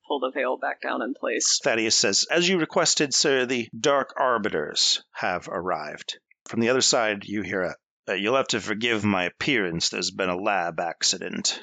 pull 0.09 0.21
the 0.21 0.31
veil 0.31 0.57
back 0.57 0.81
down 0.81 1.03
in 1.03 1.15
place. 1.15 1.61
Thaddeus 1.63 1.97
says, 1.97 2.27
As 2.31 2.49
you 2.49 2.59
requested, 2.59 3.13
sir, 3.13 3.45
the 3.47 3.69
Dark 3.79 4.15
Arbiters 4.17 5.03
have 5.13 5.49
arrived. 5.49 6.19
From 6.49 6.61
the 6.61 6.71
other 6.71 6.81
side, 6.81 7.25
you 7.25 7.43
hear 7.43 7.63
a, 7.63 7.75
"Uh, 8.09 8.15
You'll 8.15 8.37
have 8.37 8.49
to 8.49 8.61
forgive 8.61 9.05
my 9.05 9.25
appearance. 9.25 9.91
There's 9.91 10.11
been 10.11 10.31
a 10.31 10.41
lab 10.41 10.81
accident. 10.81 11.63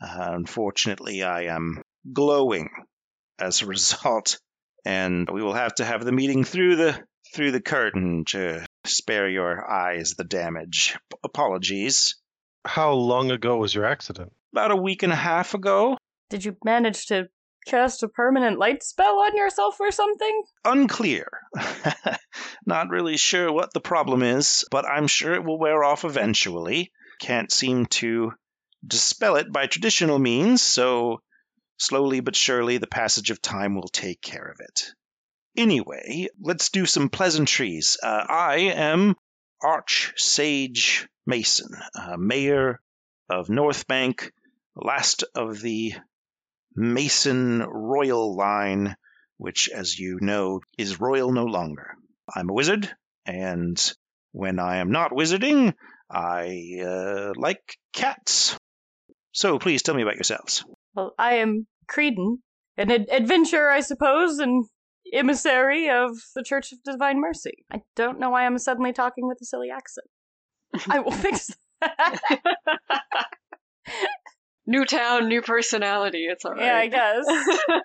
Uh, 0.00 0.30
unfortunately, 0.32 1.22
I 1.22 1.44
am 1.44 1.82
glowing 2.12 2.70
as 3.38 3.62
a 3.62 3.66
result, 3.74 4.38
and 4.84 5.28
we 5.30 5.42
will 5.42 5.54
have 5.54 5.74
to 5.76 5.84
have 5.84 6.04
the 6.04 6.12
meeting 6.12 6.44
through 6.44 6.76
the 6.76 6.98
through 7.34 7.52
the 7.52 7.60
curtain 7.60 8.24
to 8.28 8.66
spare 8.84 9.28
your 9.28 9.70
eyes 9.70 10.14
the 10.14 10.24
damage. 10.24 10.96
P- 11.10 11.18
apologies. 11.22 12.16
How 12.66 12.92
long 12.92 13.30
ago 13.30 13.56
was 13.56 13.74
your 13.74 13.84
accident? 13.84 14.32
About 14.52 14.72
a 14.72 14.76
week 14.76 15.02
and 15.02 15.12
a 15.12 15.16
half 15.16 15.54
ago, 15.54 15.96
Did 16.28 16.44
you 16.44 16.56
manage 16.64 17.06
to 17.06 17.28
cast 17.66 18.02
a 18.02 18.08
permanent 18.08 18.58
light 18.58 18.82
spell 18.82 19.20
on 19.20 19.36
yourself 19.36 19.78
or 19.80 19.90
something? 19.92 20.42
Unclear. 20.64 21.28
Not 22.66 22.88
really 22.88 23.16
sure 23.16 23.52
what 23.52 23.72
the 23.72 23.80
problem 23.80 24.22
is, 24.22 24.64
but 24.70 24.84
I'm 24.86 25.06
sure 25.06 25.34
it 25.34 25.44
will 25.44 25.58
wear 25.58 25.84
off 25.84 26.04
eventually. 26.04 26.90
Can't 27.20 27.52
seem 27.52 27.86
to 27.86 28.32
dispel 28.86 29.36
it 29.36 29.52
by 29.52 29.66
traditional 29.66 30.18
means, 30.18 30.62
so 30.62 31.20
slowly 31.78 32.20
but 32.20 32.36
surely 32.36 32.78
the 32.78 32.86
passage 32.86 33.30
of 33.30 33.40
time 33.40 33.74
will 33.74 33.88
take 33.88 34.20
care 34.20 34.46
of 34.50 34.60
it. 34.60 34.92
Anyway, 35.56 36.28
let's 36.40 36.70
do 36.70 36.86
some 36.86 37.08
pleasantries. 37.08 37.96
Uh, 38.02 38.24
I 38.28 38.56
am 38.74 39.16
Arch 39.62 40.12
Sage 40.16 41.08
Mason, 41.26 41.70
uh, 41.94 42.16
mayor 42.16 42.80
of 43.28 43.50
North 43.50 43.86
Bank, 43.86 44.32
last 44.76 45.24
of 45.34 45.60
the 45.60 45.94
Mason 46.74 47.60
royal 47.62 48.36
line, 48.36 48.96
which, 49.36 49.68
as 49.68 49.98
you 49.98 50.18
know, 50.20 50.60
is 50.78 51.00
royal 51.00 51.32
no 51.32 51.44
longer. 51.44 51.96
I'm 52.34 52.48
a 52.48 52.54
wizard, 52.54 52.88
and 53.26 53.94
when 54.32 54.58
I 54.60 54.76
am 54.76 54.92
not 54.92 55.10
wizarding, 55.10 55.74
I 56.08 56.80
uh, 56.84 57.32
like 57.36 57.76
cats. 57.92 58.56
So 59.32 59.58
please 59.58 59.82
tell 59.82 59.94
me 59.94 60.02
about 60.02 60.16
yourselves. 60.16 60.64
Well, 60.94 61.14
I 61.18 61.34
am 61.34 61.66
Creedon, 61.88 62.38
an 62.76 62.90
ad- 62.90 63.08
adventurer, 63.10 63.70
I 63.70 63.80
suppose, 63.80 64.38
and 64.38 64.64
emissary 65.12 65.88
of 65.88 66.10
the 66.34 66.42
Church 66.42 66.72
of 66.72 66.78
Divine 66.84 67.20
Mercy. 67.20 67.64
I 67.72 67.82
don't 67.96 68.18
know 68.18 68.30
why 68.30 68.46
I'm 68.46 68.58
suddenly 68.58 68.92
talking 68.92 69.26
with 69.26 69.38
a 69.40 69.44
silly 69.44 69.70
accent. 69.70 70.06
I 70.88 71.00
will 71.00 71.12
fix 71.12 71.50
that. 71.80 72.18
New 74.66 74.84
town, 74.84 75.28
new 75.28 75.42
personality. 75.42 76.26
It's 76.26 76.44
all 76.44 76.56
yeah, 76.56 76.76
I 76.76 76.80
right. 76.80 76.92
guess. 76.92 77.24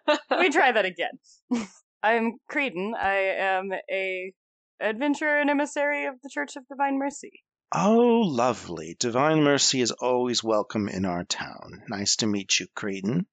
Let 0.30 0.40
me 0.40 0.50
try 0.50 0.72
that 0.72 0.86
again. 0.86 1.68
I'm 2.04 2.34
Creedon. 2.52 2.94
I 2.96 3.16
am 3.16 3.72
a 3.92 4.34
adventurer 4.80 5.40
and 5.40 5.50
emissary 5.50 6.06
of 6.06 6.16
the 6.22 6.30
Church 6.32 6.56
of 6.56 6.68
Divine 6.68 7.00
Mercy. 7.00 7.44
Oh, 7.72 8.22
lovely. 8.26 8.96
Divine 9.00 9.44
Mercy 9.44 9.82
is 9.82 9.92
always 9.92 10.44
welcome 10.44 10.88
in 10.88 11.06
our 11.06 11.24
town. 11.24 11.84
Nice 11.90 12.18
to 12.18 12.28
meet 12.28 12.60
you, 12.60 12.68
Creighton. 12.76 13.26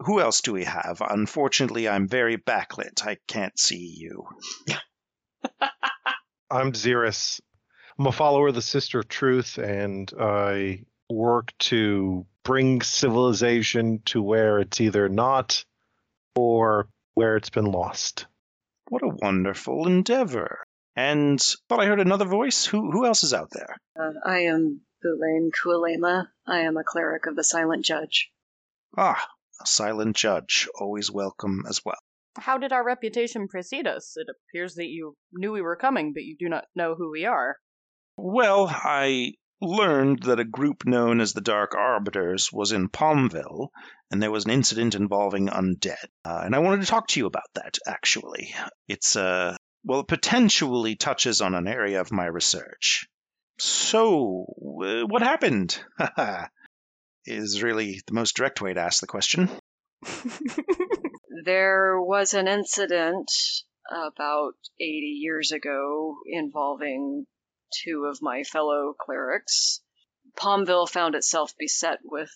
Who 0.00 0.20
else 0.20 0.40
do 0.40 0.52
we 0.52 0.64
have? 0.64 1.00
Unfortunately, 1.00 1.88
I'm 1.88 2.08
very 2.08 2.36
backlit. 2.36 3.06
I 3.06 3.18
can't 3.26 3.58
see 3.58 3.94
you. 3.96 4.26
I'm 6.50 6.72
Xeris. 6.72 7.40
I'm 7.98 8.06
a 8.06 8.12
follower 8.12 8.48
of 8.48 8.54
the 8.54 8.62
Sister 8.62 9.00
of 9.00 9.08
Truth, 9.08 9.58
and 9.58 10.12
I 10.18 10.84
work 11.08 11.52
to 11.58 12.26
bring 12.42 12.82
civilization 12.82 14.02
to 14.06 14.22
where 14.22 14.58
it's 14.58 14.80
either 14.80 15.08
not 15.08 15.64
or 16.36 16.88
where 17.14 17.36
it's 17.36 17.50
been 17.50 17.70
lost. 17.70 18.26
What 18.88 19.02
a 19.02 19.08
wonderful 19.08 19.86
endeavor. 19.86 20.66
And 20.96 21.40
thought 21.68 21.80
I 21.80 21.86
heard 21.86 22.00
another 22.00 22.24
voice. 22.24 22.64
Who 22.64 22.90
who 22.92 23.06
else 23.06 23.24
is 23.24 23.34
out 23.34 23.50
there? 23.52 23.76
Uh, 23.98 24.12
I 24.24 24.40
am 24.40 24.82
Boulain 25.02 25.50
Kualema. 25.50 26.28
I 26.46 26.60
am 26.60 26.76
a 26.76 26.84
cleric 26.84 27.26
of 27.26 27.36
the 27.36 27.44
Silent 27.44 27.84
Judge. 27.84 28.30
Ah, 28.96 29.26
a 29.60 29.66
silent 29.66 30.16
judge, 30.16 30.68
always 30.78 31.10
welcome 31.10 31.64
as 31.68 31.80
well. 31.84 31.98
How 32.38 32.58
did 32.58 32.72
our 32.72 32.84
reputation 32.84 33.48
precede 33.48 33.86
us? 33.86 34.16
It 34.16 34.26
appears 34.28 34.74
that 34.76 34.86
you 34.86 35.16
knew 35.32 35.52
we 35.52 35.62
were 35.62 35.76
coming, 35.76 36.12
but 36.12 36.24
you 36.24 36.36
do 36.38 36.48
not 36.48 36.64
know 36.74 36.94
who 36.94 37.10
we 37.10 37.24
are. 37.26 37.56
Well, 38.16 38.68
I 38.68 39.34
learned 39.60 40.24
that 40.24 40.40
a 40.40 40.44
group 40.44 40.84
known 40.84 41.20
as 41.20 41.32
the 41.32 41.40
Dark 41.40 41.74
Arbiters 41.74 42.52
was 42.52 42.72
in 42.72 42.88
Palmville, 42.88 43.68
and 44.10 44.22
there 44.22 44.30
was 44.30 44.44
an 44.44 44.50
incident 44.50 44.94
involving 44.94 45.48
undead. 45.48 46.06
Uh, 46.24 46.42
and 46.44 46.54
I 46.54 46.58
wanted 46.58 46.80
to 46.82 46.86
talk 46.86 47.08
to 47.08 47.20
you 47.20 47.26
about 47.26 47.48
that, 47.54 47.78
actually. 47.86 48.54
It's, 48.88 49.16
uh, 49.16 49.56
well, 49.84 50.00
it 50.00 50.08
potentially 50.08 50.96
touches 50.96 51.40
on 51.40 51.54
an 51.54 51.68
area 51.68 52.00
of 52.00 52.12
my 52.12 52.26
research. 52.26 53.06
So, 53.58 54.46
uh, 54.82 55.06
what 55.06 55.22
happened? 55.22 55.78
is 57.26 57.62
really 57.62 58.02
the 58.06 58.14
most 58.14 58.36
direct 58.36 58.60
way 58.60 58.74
to 58.74 58.80
ask 58.80 59.00
the 59.00 59.06
question. 59.06 59.48
There 61.44 62.00
was 62.00 62.32
an 62.32 62.48
incident 62.48 63.30
about 63.90 64.54
80 64.80 65.18
years 65.20 65.52
ago 65.52 66.16
involving 66.26 67.26
two 67.82 68.04
of 68.04 68.22
my 68.22 68.44
fellow 68.44 68.94
clerics. 68.98 69.82
Palmville 70.38 70.88
found 70.88 71.14
itself 71.14 71.52
beset 71.58 71.98
with 72.04 72.30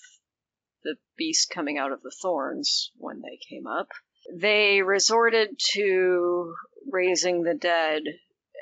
the 0.82 0.96
beast 1.16 1.48
coming 1.48 1.78
out 1.78 1.92
of 1.92 2.02
the 2.02 2.10
thorns 2.20 2.90
when 2.96 3.22
they 3.22 3.38
came 3.48 3.66
up. 3.66 3.88
They 4.34 4.82
resorted 4.82 5.58
to 5.74 6.54
raising 6.90 7.42
the 7.42 7.54
dead 7.54 8.02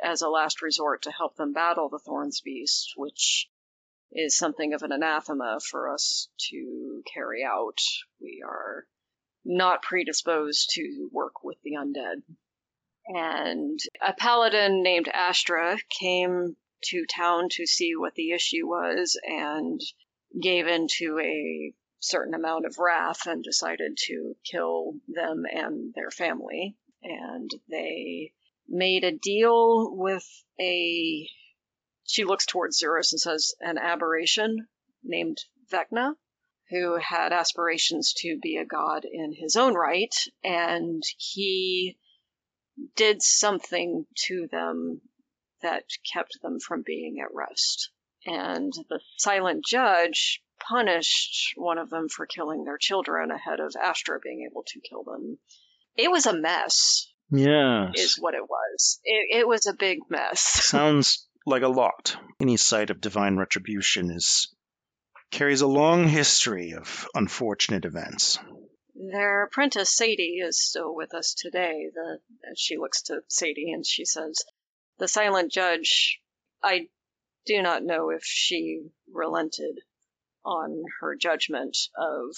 as 0.02 0.22
a 0.22 0.28
last 0.28 0.62
resort 0.62 1.02
to 1.02 1.10
help 1.10 1.36
them 1.36 1.52
battle 1.52 1.88
the 1.88 1.98
thorns 1.98 2.40
beast, 2.40 2.92
which 2.96 3.48
is 4.12 4.36
something 4.36 4.72
of 4.72 4.82
an 4.82 4.92
anathema 4.92 5.58
for 5.60 5.92
us 5.92 6.28
to 6.50 7.02
carry 7.12 7.44
out. 7.44 7.78
We 8.20 8.42
are 8.46 8.86
not 9.44 9.82
predisposed 9.82 10.70
to 10.70 11.08
work 11.12 11.44
with 11.44 11.58
the 11.62 11.74
undead. 11.74 12.22
And 13.08 13.78
a 14.02 14.12
paladin 14.12 14.82
named 14.82 15.08
Astra 15.08 15.78
came 15.88 16.56
to 16.84 17.06
town 17.06 17.48
to 17.50 17.66
see 17.66 17.94
what 17.96 18.14
the 18.14 18.32
issue 18.32 18.66
was 18.66 19.18
and 19.24 19.80
gave 20.40 20.66
in 20.66 20.88
to 20.98 21.18
a 21.20 21.72
certain 22.00 22.34
amount 22.34 22.66
of 22.66 22.78
wrath 22.78 23.26
and 23.26 23.42
decided 23.42 23.96
to 24.06 24.36
kill 24.44 24.94
them 25.08 25.44
and 25.50 25.94
their 25.94 26.10
family. 26.10 26.76
And 27.08 27.50
they 27.68 28.32
made 28.68 29.04
a 29.04 29.12
deal 29.12 29.94
with 29.94 30.26
a. 30.60 31.28
She 32.04 32.24
looks 32.24 32.46
towards 32.46 32.80
Xeris 32.80 33.12
and 33.12 33.20
says, 33.20 33.54
an 33.60 33.78
aberration 33.78 34.66
named 35.04 35.38
Vecna, 35.70 36.16
who 36.70 36.96
had 36.96 37.32
aspirations 37.32 38.12
to 38.18 38.38
be 38.40 38.56
a 38.56 38.64
god 38.64 39.04
in 39.04 39.32
his 39.32 39.54
own 39.54 39.74
right, 39.74 40.14
and 40.42 41.02
he 41.16 41.96
did 42.96 43.22
something 43.22 44.06
to 44.26 44.48
them 44.50 45.00
that 45.62 45.84
kept 46.12 46.40
them 46.42 46.58
from 46.58 46.82
being 46.82 47.20
at 47.20 47.34
rest. 47.34 47.90
And 48.24 48.72
the 48.88 49.00
silent 49.16 49.64
judge 49.64 50.42
punished 50.58 51.52
one 51.56 51.78
of 51.78 51.90
them 51.90 52.08
for 52.08 52.26
killing 52.26 52.64
their 52.64 52.78
children 52.78 53.30
ahead 53.30 53.60
of 53.60 53.74
Astra 53.80 54.18
being 54.20 54.48
able 54.50 54.64
to 54.64 54.80
kill 54.80 55.04
them. 55.04 55.38
It 55.96 56.10
was 56.10 56.26
a 56.26 56.36
mess, 56.38 57.06
Yes. 57.30 57.92
is 57.96 58.16
what 58.18 58.34
it 58.34 58.48
was. 58.48 59.00
It, 59.04 59.38
it 59.40 59.48
was 59.48 59.66
a 59.66 59.72
big 59.74 59.98
mess. 60.10 60.40
Sounds 60.66 61.26
like 61.46 61.62
a 61.62 61.68
lot. 61.68 62.16
Any 62.40 62.56
site 62.56 62.90
of 62.90 63.00
divine 63.00 63.36
retribution 63.36 64.10
is 64.10 64.54
carries 65.30 65.60
a 65.60 65.66
long 65.66 66.06
history 66.08 66.72
of 66.72 67.06
unfortunate 67.14 67.84
events. 67.84 68.38
Their 68.94 69.44
apprentice 69.44 69.94
Sadie 69.94 70.38
is 70.42 70.60
still 70.62 70.94
with 70.94 71.14
us 71.14 71.34
today. 71.34 71.86
The 71.94 72.18
she 72.56 72.76
looks 72.78 73.02
to 73.02 73.20
Sadie 73.28 73.72
and 73.72 73.84
she 73.84 74.04
says, 74.04 74.36
"The 74.98 75.08
silent 75.08 75.52
judge. 75.52 76.20
I 76.62 76.88
do 77.44 77.60
not 77.62 77.82
know 77.84 78.10
if 78.10 78.22
she 78.24 78.82
relented 79.12 79.80
on 80.44 80.82
her 81.00 81.14
judgment 81.16 81.76
of 81.98 82.34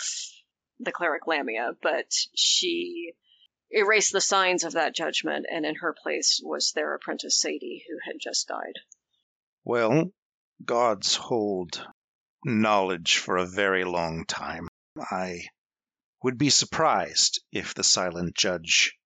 the 0.80 0.92
cleric 0.92 1.26
Lamia, 1.26 1.72
but 1.82 2.06
she 2.34 3.12
erased 3.70 4.12
the 4.12 4.20
signs 4.20 4.64
of 4.64 4.72
that 4.72 4.94
judgment, 4.94 5.46
and 5.50 5.64
in 5.66 5.76
her 5.76 5.94
place 6.02 6.40
was 6.42 6.72
their 6.72 6.94
apprentice 6.94 7.40
Sadie, 7.40 7.84
who 7.88 7.98
had 8.04 8.20
just 8.20 8.48
died." 8.48 8.74
Well, 9.64 10.12
gods 10.64 11.14
hold 11.14 11.86
knowledge 12.44 13.18
for 13.18 13.36
a 13.36 13.46
very 13.46 13.84
long 13.84 14.24
time. 14.24 14.68
I 14.98 15.42
would 16.22 16.38
be 16.38 16.50
surprised 16.50 17.42
if 17.52 17.74
the 17.74 17.84
silent 17.84 18.34
judge 18.34 18.96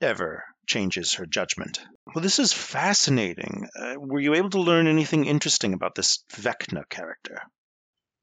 ever 0.00 0.44
changes 0.66 1.14
her 1.14 1.26
judgment. 1.26 1.80
Well, 2.06 2.22
this 2.22 2.38
is 2.38 2.52
fascinating. 2.52 3.68
Uh, 3.78 3.94
were 3.98 4.20
you 4.20 4.34
able 4.34 4.50
to 4.50 4.60
learn 4.60 4.86
anything 4.86 5.24
interesting 5.26 5.72
about 5.72 5.94
this 5.94 6.24
Vecna 6.32 6.88
character? 6.88 7.42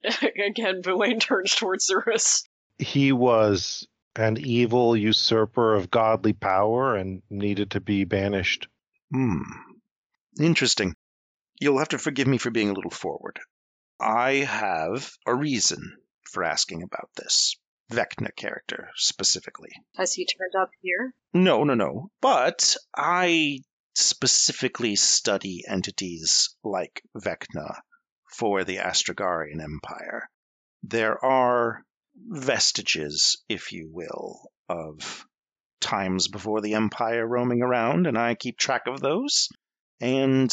Again, 0.48 0.82
Boulain 0.82 1.20
turns 1.20 1.56
towards 1.56 1.90
Xeris. 1.90 2.44
He 2.78 3.12
was 3.12 3.88
an 4.18 4.38
evil 4.38 4.96
usurper 4.96 5.76
of 5.76 5.92
godly 5.92 6.34
power 6.34 6.96
and 6.96 7.22
needed 7.30 7.72
to 7.72 7.80
be 7.80 8.04
banished. 8.04 8.68
Hmm. 9.12 9.44
Interesting. 10.40 10.96
You'll 11.60 11.80
have 11.80 11.90
to 11.90 11.98
forgive 11.98 12.28
me 12.28 12.38
for 12.38 12.52
being 12.52 12.70
a 12.70 12.74
little 12.74 12.92
forward. 12.92 13.40
I 14.00 14.34
have 14.34 15.12
a 15.26 15.34
reason 15.34 15.98
for 16.24 16.44
asking 16.44 16.84
about 16.84 17.10
this 17.16 17.56
Vecna 17.92 18.36
character 18.36 18.90
specifically. 18.96 19.72
Has 19.96 20.14
he 20.14 20.26
turned 20.26 20.56
up 20.56 20.72
here? 20.82 21.14
No, 21.34 21.64
no, 21.64 21.74
no. 21.74 22.12
But 22.22 22.76
I 22.96 23.62
specifically 23.96 24.96
study 24.96 25.64
entities 25.68 26.56
like 26.64 27.02
Vecna 27.16 27.80
for 28.38 28.64
the 28.64 28.78
Astragarian 28.78 29.62
Empire. 29.64 30.30
There 30.84 31.24
are 31.24 31.84
vestiges, 32.28 33.44
if 33.50 33.72
you 33.72 33.90
will, 33.92 34.50
of 34.70 35.26
times 35.80 36.28
before 36.28 36.62
the 36.62 36.74
Empire 36.74 37.26
roaming 37.26 37.62
around, 37.62 38.08
and 38.08 38.18
I 38.18 38.36
keep 38.36 38.58
track 38.58 38.84
of 38.88 39.00
those 39.00 39.50
and 40.02 40.50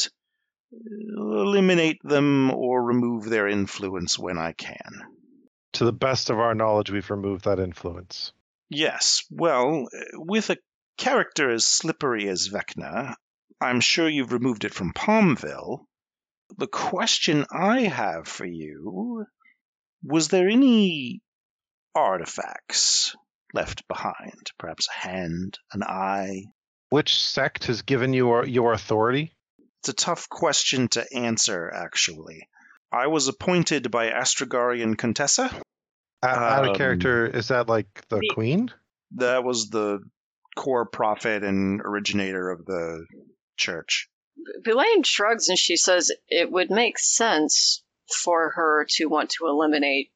uh, 0.72 1.40
eliminate 1.40 2.00
them 2.03 2.50
or 2.50 2.83
remove 2.83 3.24
their 3.24 3.48
influence 3.48 4.18
when 4.18 4.38
I 4.38 4.53
can. 4.53 5.03
To 5.74 5.85
the 5.85 5.92
best 5.92 6.31
of 6.31 6.38
our 6.38 6.55
knowledge, 6.55 6.90
we've 6.90 7.11
removed 7.11 7.44
that 7.44 7.59
influence. 7.59 8.33
Yes, 8.70 9.24
well, 9.31 9.88
with 10.14 10.50
a 10.50 10.59
character 10.96 11.50
as 11.50 11.66
slippery 11.66 12.29
as 12.29 12.48
Vecna, 12.48 13.14
I'm 13.61 13.81
sure 13.81 14.09
you've 14.09 14.33
removed 14.33 14.64
it 14.64 14.74
from 14.74 14.92
Palmville. 14.92 15.87
The 16.57 16.66
question 16.66 17.46
I 17.50 17.83
have 17.83 18.29
for 18.29 18.46
you 18.46 19.27
was 20.03 20.29
there 20.29 20.48
any 20.48 21.20
artifacts 21.94 23.14
left 23.52 23.87
behind? 23.88 24.50
Perhaps 24.59 24.88
a 24.88 25.09
hand, 25.09 25.59
an 25.72 25.83
eye? 25.83 26.44
Which 26.90 27.16
sect 27.20 27.64
has 27.66 27.83
given 27.83 28.12
you 28.12 28.26
your, 28.28 28.46
your 28.46 28.72
authority? 28.72 29.33
It's 29.80 29.88
a 29.88 29.92
tough 29.94 30.28
question 30.28 30.88
to 30.88 31.04
answer, 31.14 31.70
actually. 31.72 32.48
I 32.92 33.09
was 33.09 33.28
appointed 33.28 33.90
by 33.90 34.11
Astragarian 34.11 34.96
Contessa. 34.96 35.50
A- 36.22 36.26
Out 36.26 36.64
Um, 36.64 36.70
of 36.70 36.76
character, 36.76 37.26
is 37.26 37.48
that 37.48 37.68
like 37.68 37.88
the 38.09 38.16
The- 38.20 38.30
queen? 38.33 38.70
That 39.16 39.44
was 39.44 39.70
the 39.70 40.00
core 40.57 40.87
prophet 40.87 41.42
and 41.44 41.80
originator 41.80 42.50
of 42.50 42.64
the 42.64 43.04
church. 43.57 44.09
Boulain 44.64 45.02
shrugs 45.04 45.48
and 45.48 45.59
she 45.59 45.76
says 45.76 46.11
it 46.28 46.50
would 46.50 46.70
make 46.70 46.98
sense 46.98 47.83
for 48.22 48.50
her 48.57 48.87
to 48.90 49.07
want 49.07 49.30
to 49.30 49.46
eliminate 49.46 50.11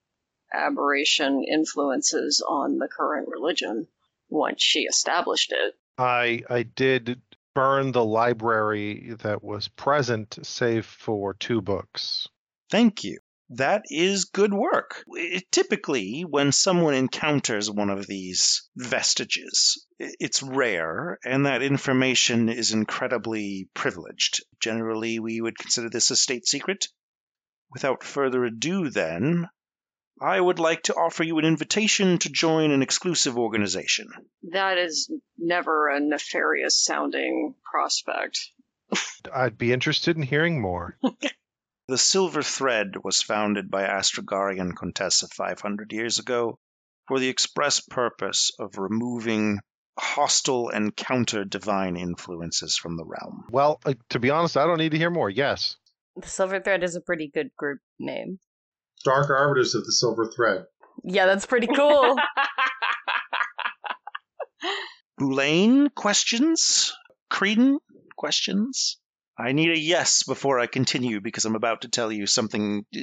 aberration 0.53 1.45
influences 1.45 2.43
on 2.47 2.79
the 2.79 2.89
current 2.89 3.29
religion 3.29 3.87
once 4.29 4.63
she 4.63 4.81
established 4.81 5.53
it. 5.53 5.75
I 5.97 6.43
I 6.49 6.63
did 6.63 7.21
burn 7.55 7.93
the 7.93 8.05
library 8.05 9.15
that 9.23 9.43
was 9.43 9.69
present, 9.69 10.39
save 10.43 10.87
for 10.87 11.35
two 11.35 11.61
books. 11.61 12.29
Thank 12.71 13.05
you. 13.05 13.19
That 13.51 13.83
is 13.89 14.27
good 14.27 14.53
work. 14.53 15.03
It- 15.09 15.51
typically, 15.51 16.21
when 16.29 16.53
someone 16.53 16.93
encounters 16.95 17.71
one 17.71 17.89
of 17.89 18.07
these 18.07 18.69
vestiges, 18.77 19.87
i- 20.01 20.13
it's 20.21 20.43
rare, 20.43 21.19
and 21.25 21.47
that 21.47 21.63
information 21.63 22.51
is 22.51 22.73
incredibly 22.73 23.71
privileged. 23.75 24.45
Generally, 24.61 25.19
we 25.19 25.41
would 25.41 25.59
consider 25.59 25.89
this 25.89 26.11
a 26.11 26.17
state 26.17 26.47
secret. 26.47 26.89
Without 27.73 28.05
further 28.05 28.45
ado, 28.45 28.91
then, 28.91 29.49
I 30.21 30.41
would 30.41 30.59
like 30.59 30.83
to 30.85 30.95
offer 30.95 31.23
you 31.23 31.39
an 31.39 31.45
invitation 31.45 32.19
to 32.19 32.29
join 32.29 32.71
an 32.71 32.83
exclusive 32.83 33.39
organization. 33.39 34.09
That 34.51 34.79
is 34.79 35.11
never 35.39 35.89
a 35.89 36.01
nefarious 36.01 36.83
sounding 36.83 37.55
prospect. 37.71 38.39
I'd 39.33 39.59
be 39.59 39.73
interested 39.73 40.17
in 40.17 40.23
hearing 40.23 40.61
more. 40.61 40.99
The 41.89 41.97
Silver 41.97 42.43
Thread 42.43 43.03
was 43.03 43.23
founded 43.23 43.71
by 43.71 43.85
Astragarian 43.85 44.77
Contessa 44.77 45.27
500 45.27 45.91
years 45.91 46.19
ago 46.19 46.59
for 47.07 47.19
the 47.19 47.31
express 47.31 47.81
purpose 47.81 48.53
of 48.59 48.77
removing 48.77 49.61
hostile 49.99 50.69
and 50.69 50.95
counter 50.95 51.47
divine 51.47 51.97
influences 51.97 52.77
from 52.77 52.99
the 52.99 53.07
realm. 53.07 53.47
Well, 53.51 53.81
uh, 53.87 53.95
to 54.11 54.19
be 54.19 54.29
honest, 54.29 54.59
I 54.59 54.67
don't 54.67 54.77
need 54.77 54.91
to 54.91 54.99
hear 54.99 55.09
more. 55.09 55.31
Yes. 55.31 55.77
The 56.15 56.29
Silver 56.29 56.61
Thread 56.61 56.85
is 56.85 56.95
a 56.95 57.01
pretty 57.01 57.29
good 57.33 57.57
group 57.57 57.81
name. 57.99 58.39
Dark 59.05 59.31
Arbiters 59.31 59.75
of 59.75 59.85
the 59.85 59.93
Silver 59.93 60.31
Thread. 60.35 60.65
Yeah, 61.05 61.27
that's 61.27 61.47
pretty 61.47 61.69
cool. 61.69 62.17
Boulain, 65.19 65.91
questions? 65.95 66.93
Creedon, 67.31 67.79
questions? 68.17 68.99
I 69.39 69.53
need 69.53 69.71
a 69.71 69.79
yes 69.79 70.25
before 70.25 70.59
I 70.59 70.67
continue 70.67 71.21
because 71.21 71.45
I'm 71.45 71.55
about 71.55 71.83
to 71.83 71.89
tell 71.89 72.11
you 72.11 72.27
something 72.27 72.85
uh, 72.97 73.01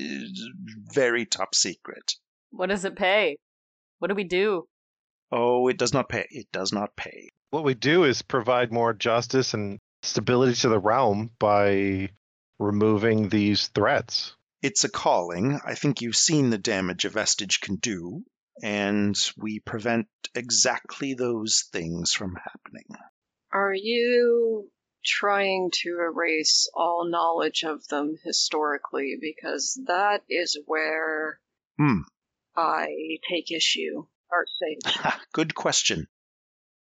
very 0.93 1.25
top 1.25 1.55
secret. 1.55 2.13
what 2.51 2.67
does 2.69 2.83
it 2.83 2.95
pay? 2.97 3.37
What 3.99 4.09
do 4.09 4.15
we 4.15 4.25
do? 4.25 4.67
Oh, 5.31 5.67
it 5.69 5.77
does 5.77 5.93
not 5.93 6.09
pay. 6.09 6.27
It 6.29 6.47
does 6.51 6.73
not 6.73 6.95
pay. 6.95 7.29
What 7.51 7.63
we 7.63 7.73
do 7.73 8.03
is 8.03 8.21
provide 8.21 8.71
more 8.71 8.93
justice 8.93 9.53
and 9.53 9.79
stability 10.03 10.55
to 10.55 10.69
the 10.69 10.79
realm 10.79 11.31
by 11.39 12.09
removing 12.59 13.29
these 13.29 13.67
threats. 13.69 14.35
It's 14.65 14.83
a 14.83 14.89
calling. 14.89 15.59
I 15.63 15.75
think 15.75 16.01
you've 16.01 16.15
seen 16.15 16.49
the 16.49 16.57
damage 16.57 17.05
a 17.05 17.09
vestige 17.09 17.61
can 17.61 17.75
do, 17.75 18.23
and 18.63 19.15
we 19.37 19.59
prevent 19.59 20.07
exactly 20.33 21.13
those 21.13 21.65
things 21.71 22.13
from 22.13 22.35
happening. 22.35 22.87
Are 23.53 23.75
you 23.75 24.71
trying 25.05 25.69
to 25.83 25.89
erase 25.99 26.67
all 26.73 27.07
knowledge 27.07 27.63
of 27.63 27.87
them 27.89 28.15
historically? 28.23 29.17
Because 29.21 29.79
that 29.85 30.23
is 30.27 30.57
where 30.65 31.39
Hmm. 31.77 31.99
I 32.55 32.87
take 33.29 33.51
issue. 33.51 34.07
Art 34.31 34.47
Sage. 34.59 34.97
Good 35.31 35.53
question. 35.53 36.07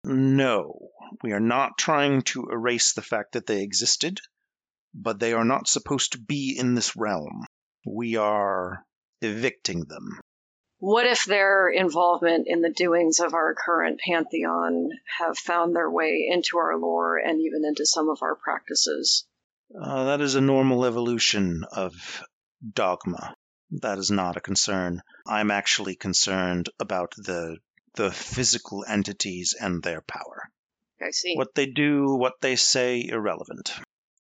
No, 0.04 0.90
we 1.22 1.34
are 1.34 1.40
not 1.40 1.78
trying 1.78 2.24
to 2.34 2.50
erase 2.50 2.94
the 2.94 3.04
fact 3.04 3.34
that 3.34 3.46
they 3.46 3.62
existed, 3.62 4.20
but 4.96 5.20
they 5.20 5.34
are 5.34 5.46
not 5.46 5.68
supposed 5.68 6.14
to 6.14 6.18
be 6.20 6.58
in 6.58 6.74
this 6.74 6.96
realm. 6.96 7.46
We 7.86 8.16
are 8.16 8.86
evicting 9.22 9.86
them. 9.86 10.20
What 10.80 11.06
if 11.06 11.26
their 11.26 11.70
involvement 11.70 12.48
in 12.48 12.62
the 12.62 12.72
doings 12.72 13.20
of 13.20 13.34
our 13.34 13.54
current 13.54 14.00
pantheon 14.00 14.92
have 15.20 15.38
found 15.38 15.76
their 15.76 15.92
way 15.92 16.28
into 16.32 16.58
our 16.58 16.78
lore 16.78 17.18
and 17.18 17.42
even 17.42 17.66
into 17.66 17.86
some 17.86 18.10
of 18.10 18.20
our 18.22 18.36
practices? 18.36 19.26
Uh, 19.80 20.06
that 20.06 20.22
is 20.22 20.36
a 20.36 20.42
normal 20.42 20.86
evolution 20.86 21.66
of 21.72 22.24
dogma. 22.74 23.36
That 23.72 23.98
is 23.98 24.10
not 24.10 24.38
a 24.38 24.42
concern. 24.42 25.02
I'm 25.28 25.52
actually 25.52 25.96
concerned 25.96 26.70
about 26.80 27.14
the 27.18 27.58
the 27.96 28.12
physical 28.12 28.86
entities 28.88 29.56
and 29.60 29.84
their 29.84 30.02
power. 30.02 30.50
I 31.02 31.12
see. 31.12 31.36
What 31.36 31.54
they 31.56 31.66
do, 31.66 32.16
what 32.16 32.34
they 32.42 32.56
say, 32.56 33.06
irrelevant. 33.06 33.74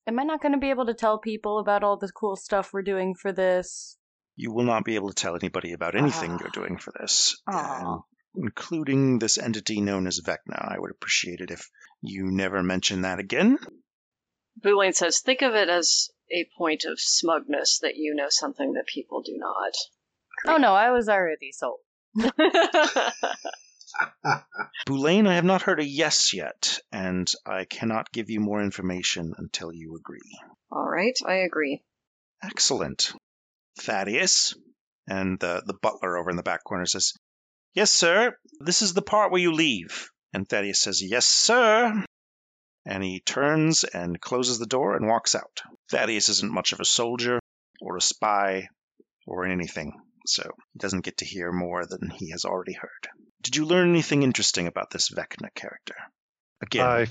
Am 0.09 0.17
I 0.17 0.23
not 0.23 0.41
going 0.41 0.53
to 0.53 0.57
be 0.57 0.71
able 0.71 0.87
to 0.87 0.95
tell 0.95 1.19
people 1.19 1.59
about 1.59 1.83
all 1.83 1.95
the 1.95 2.11
cool 2.11 2.35
stuff 2.35 2.73
we're 2.73 2.81
doing 2.81 3.13
for 3.13 3.31
this? 3.31 3.95
You 4.35 4.51
will 4.51 4.63
not 4.63 4.83
be 4.83 4.95
able 4.95 5.09
to 5.09 5.13
tell 5.13 5.35
anybody 5.35 5.71
about 5.71 5.93
anything 5.95 6.31
Ah. 6.31 6.37
you're 6.39 6.49
doing 6.49 6.79
for 6.79 6.91
this, 6.99 7.39
Aw. 7.47 7.77
and 8.33 8.43
including 8.43 9.19
this 9.19 9.37
entity 9.37 9.81
known 9.81 10.07
as 10.07 10.19
Vecna. 10.19 10.57
I 10.67 10.79
would 10.79 10.89
appreciate 10.89 11.41
it 11.41 11.51
if 11.51 11.69
you 12.01 12.25
never 12.31 12.63
mention 12.63 13.01
that 13.03 13.19
again. 13.19 13.59
Boulain 14.59 14.93
says, 14.93 15.19
think 15.19 15.43
of 15.43 15.53
it 15.53 15.69
as 15.69 16.09
a 16.31 16.49
point 16.57 16.85
of 16.85 16.99
smugness 16.99 17.77
that 17.83 17.95
you 17.95 18.15
know 18.15 18.29
something 18.29 18.73
that 18.73 18.87
people 18.87 19.21
do 19.21 19.37
not. 19.37 19.73
Oh 20.47 20.57
no, 20.57 20.73
I 20.73 20.89
was 20.89 21.07
already 21.07 21.51
sold. 21.51 21.81
Boulain, 24.85 25.27
I 25.27 25.35
have 25.35 25.45
not 25.45 25.61
heard 25.61 25.79
a 25.79 25.85
yes 25.85 26.33
yet, 26.33 26.79
and 26.91 27.29
I 27.45 27.65
cannot 27.65 28.11
give 28.11 28.29
you 28.29 28.39
more 28.39 28.61
information 28.61 29.33
until 29.37 29.73
you 29.73 29.95
agree. 29.95 30.39
All 30.71 30.87
right, 30.87 31.17
I 31.25 31.35
agree. 31.37 31.81
Excellent. 32.43 33.11
Thaddeus, 33.79 34.55
and 35.07 35.39
the, 35.39 35.63
the 35.65 35.73
butler 35.81 36.17
over 36.17 36.29
in 36.29 36.35
the 36.35 36.43
back 36.43 36.63
corner 36.63 36.85
says, 36.85 37.13
Yes, 37.73 37.91
sir, 37.91 38.35
this 38.59 38.81
is 38.81 38.93
the 38.93 39.01
part 39.01 39.31
where 39.31 39.41
you 39.41 39.51
leave. 39.53 40.09
And 40.33 40.47
Thaddeus 40.47 40.81
says, 40.81 41.01
Yes, 41.01 41.25
sir. 41.25 42.03
And 42.85 43.03
he 43.03 43.19
turns 43.19 43.83
and 43.83 44.19
closes 44.19 44.59
the 44.59 44.65
door 44.65 44.95
and 44.95 45.07
walks 45.07 45.35
out. 45.35 45.61
Thaddeus 45.91 46.29
isn't 46.29 46.53
much 46.53 46.73
of 46.73 46.79
a 46.79 46.85
soldier 46.85 47.39
or 47.81 47.97
a 47.97 48.01
spy 48.01 48.67
or 49.27 49.45
anything, 49.45 49.93
so 50.25 50.43
he 50.73 50.79
doesn't 50.79 51.05
get 51.05 51.17
to 51.17 51.25
hear 51.25 51.51
more 51.51 51.85
than 51.85 52.09
he 52.09 52.31
has 52.31 52.45
already 52.45 52.73
heard. 52.73 53.07
Did 53.41 53.55
you 53.55 53.65
learn 53.65 53.89
anything 53.89 54.23
interesting 54.23 54.67
about 54.67 54.91
this 54.91 55.09
Vecna 55.09 55.53
character? 55.53 55.95
Again, 56.61 56.85
I 56.85 57.07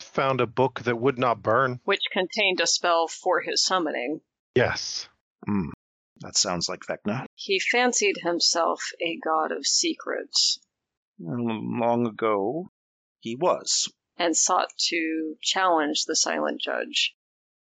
found 0.00 0.40
a 0.40 0.46
book 0.46 0.80
that 0.80 1.00
would 1.00 1.18
not 1.18 1.42
burn. 1.42 1.80
Which 1.84 2.02
contained 2.12 2.60
a 2.60 2.66
spell 2.66 3.08
for 3.08 3.40
his 3.40 3.64
summoning. 3.64 4.20
Yes. 4.54 5.08
hmm, 5.46 5.70
that 6.20 6.36
sounds 6.36 6.68
like 6.68 6.80
Vecna. 6.86 7.24
He 7.34 7.58
fancied 7.58 8.16
himself 8.22 8.82
a 9.00 9.18
god 9.24 9.52
of 9.52 9.66
secrets 9.66 10.60
Long 11.18 12.06
ago, 12.06 12.70
he 13.20 13.36
was. 13.36 13.88
and 14.18 14.36
sought 14.36 14.70
to 14.88 15.36
challenge 15.40 16.04
the 16.04 16.16
silent 16.16 16.60
judge, 16.60 17.14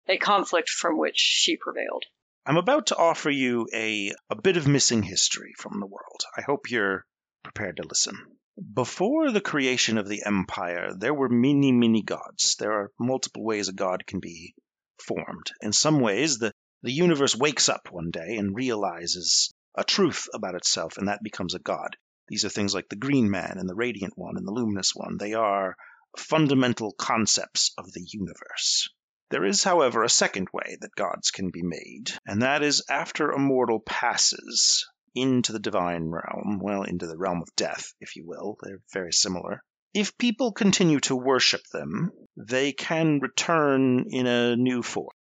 a 0.09 0.19
conflict 0.19 0.69
from 0.69 0.99
which 0.99 1.17
she 1.17 1.57
prevailed. 1.57 2.05
I'm 2.45 2.57
about 2.57 2.87
to 2.89 2.97
offer 2.97 3.31
you 3.31 3.69
a, 3.73 4.13
a 4.31 4.41
bit 4.41 4.57
of 4.57 4.67
missing 4.69 5.03
history 5.03 5.55
from 5.59 5.81
the 5.81 5.87
world. 5.87 6.25
I 6.37 6.43
hope 6.43 6.71
you're 6.71 7.07
prepared 7.47 7.77
to 7.77 7.87
listen. 7.89 8.17
Before 8.75 9.31
the 9.31 9.41
creation 9.41 9.99
of 9.99 10.09
the 10.09 10.25
empire, 10.27 10.91
there 10.99 11.15
were 11.15 11.29
many, 11.29 11.71
many 11.71 12.03
gods. 12.03 12.57
There 12.59 12.73
are 12.73 12.93
multiple 12.99 13.45
ways 13.45 13.69
a 13.69 13.73
god 13.73 14.07
can 14.07 14.19
be 14.19 14.55
formed. 15.07 15.53
In 15.61 15.73
some 15.73 16.01
ways, 16.01 16.39
the, 16.39 16.53
the 16.83 16.91
universe 16.91 17.37
wakes 17.37 17.69
up 17.69 17.89
one 17.93 18.11
day 18.11 18.37
and 18.37 18.57
realizes 18.57 19.55
a 19.77 19.85
truth 19.85 20.29
about 20.35 20.55
itself, 20.55 20.99
and 20.99 21.09
that 21.09 21.23
becomes 21.23 21.55
a 21.55 21.61
god. 21.61 21.97
These 22.29 22.45
are 22.45 22.49
things 22.49 22.75
like 22.75 22.89
the 22.89 22.97
Green 22.97 23.31
Man 23.31 23.59
and 23.59 23.69
the 23.69 23.75
Radiant 23.75 24.15
One 24.17 24.37
and 24.37 24.47
the 24.47 24.53
Luminous 24.53 24.95
One. 24.95 25.17
They 25.17 25.35
are 25.35 25.77
fundamental 26.17 26.93
concepts 26.93 27.73
of 27.79 27.93
the 27.93 28.05
universe. 28.11 28.89
There 29.31 29.45
is, 29.45 29.63
however, 29.63 30.03
a 30.03 30.09
second 30.09 30.49
way 30.53 30.77
that 30.81 30.95
gods 30.97 31.31
can 31.31 31.51
be 31.51 31.63
made, 31.63 32.11
and 32.27 32.43
that 32.43 32.63
is 32.63 32.83
after 32.89 33.31
a 33.31 33.39
mortal 33.39 33.81
passes 33.81 34.87
into 35.17 35.53
the 35.53 35.59
divine 35.59 36.11
realm, 36.11 36.61
well, 36.63 36.83
into 36.83 37.07
the 37.07 37.17
realm 37.17 37.41
of 37.41 37.57
death, 37.57 37.95
if 38.01 38.17
you 38.17 38.27
will. 38.27 38.59
They're 38.63 38.83
very 38.93 39.13
similar. 39.13 39.63
If 39.95 40.19
people 40.19 40.53
continue 40.53 41.01
to 41.01 41.17
worship 41.17 41.63
them, 41.73 42.13
they 42.37 42.73
can 42.73 43.21
return 43.21 44.05
in 44.11 44.27
a 44.27 44.55
new 44.55 44.83
form. 44.83 45.17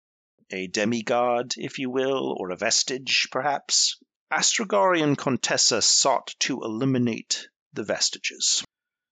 A 0.50 0.66
demigod, 0.66 1.54
if 1.56 1.78
you 1.78 1.88
will, 1.88 2.36
or 2.38 2.50
a 2.50 2.56
vestige, 2.56 3.28
perhaps. 3.32 3.98
Astrogarian 4.30 5.16
Contessa 5.16 5.80
sought 5.80 6.34
to 6.40 6.60
eliminate 6.62 7.48
the 7.72 7.84
vestiges. 7.84 8.62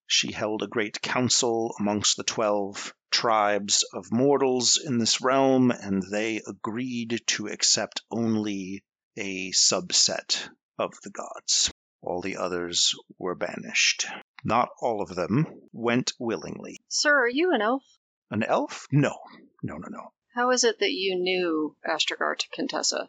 She 0.07 0.33
held 0.33 0.63
a 0.63 0.69
great 0.69 1.01
council 1.01 1.75
amongst 1.81 2.19
the 2.19 2.25
twelve 2.25 2.93
tribes 3.11 3.85
of 3.95 4.13
mortals 4.13 4.77
in 4.77 4.99
this 4.99 5.23
realm, 5.23 5.71
and 5.71 6.03
they 6.13 6.43
agreed 6.47 7.23
to 7.29 7.47
accept 7.47 8.03
only 8.11 8.85
a 9.17 9.51
subset 9.53 10.49
of 10.79 10.93
the 11.03 11.11
gods. 11.11 11.73
All 12.03 12.21
the 12.21 12.37
others 12.37 12.95
were 13.19 13.35
banished. 13.35 14.07
Not 14.45 14.69
all 14.81 15.01
of 15.03 15.15
them 15.15 15.47
went 15.73 16.13
willingly. 16.19 16.81
Sir, 16.89 17.25
are 17.25 17.29
you 17.29 17.53
an 17.55 17.63
elf? 17.63 17.83
An 18.31 18.43
elf? 18.43 18.87
No, 18.93 19.17
no, 19.63 19.77
no, 19.77 19.89
no. 19.89 20.13
How 20.35 20.51
is 20.51 20.65
it 20.65 20.81
that 20.81 20.91
you 20.91 21.17
knew 21.17 21.77
Astrogar 21.89 22.37
to 22.37 22.49
Contessa? 22.55 23.09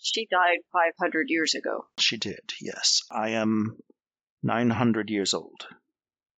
She 0.00 0.26
died 0.30 0.58
500 0.72 1.26
years 1.28 1.54
ago. 1.54 1.86
She 1.98 2.16
did, 2.16 2.40
yes. 2.60 3.02
I 3.10 3.30
am 3.30 3.76
900 4.42 5.10
years 5.10 5.34
old. 5.34 5.66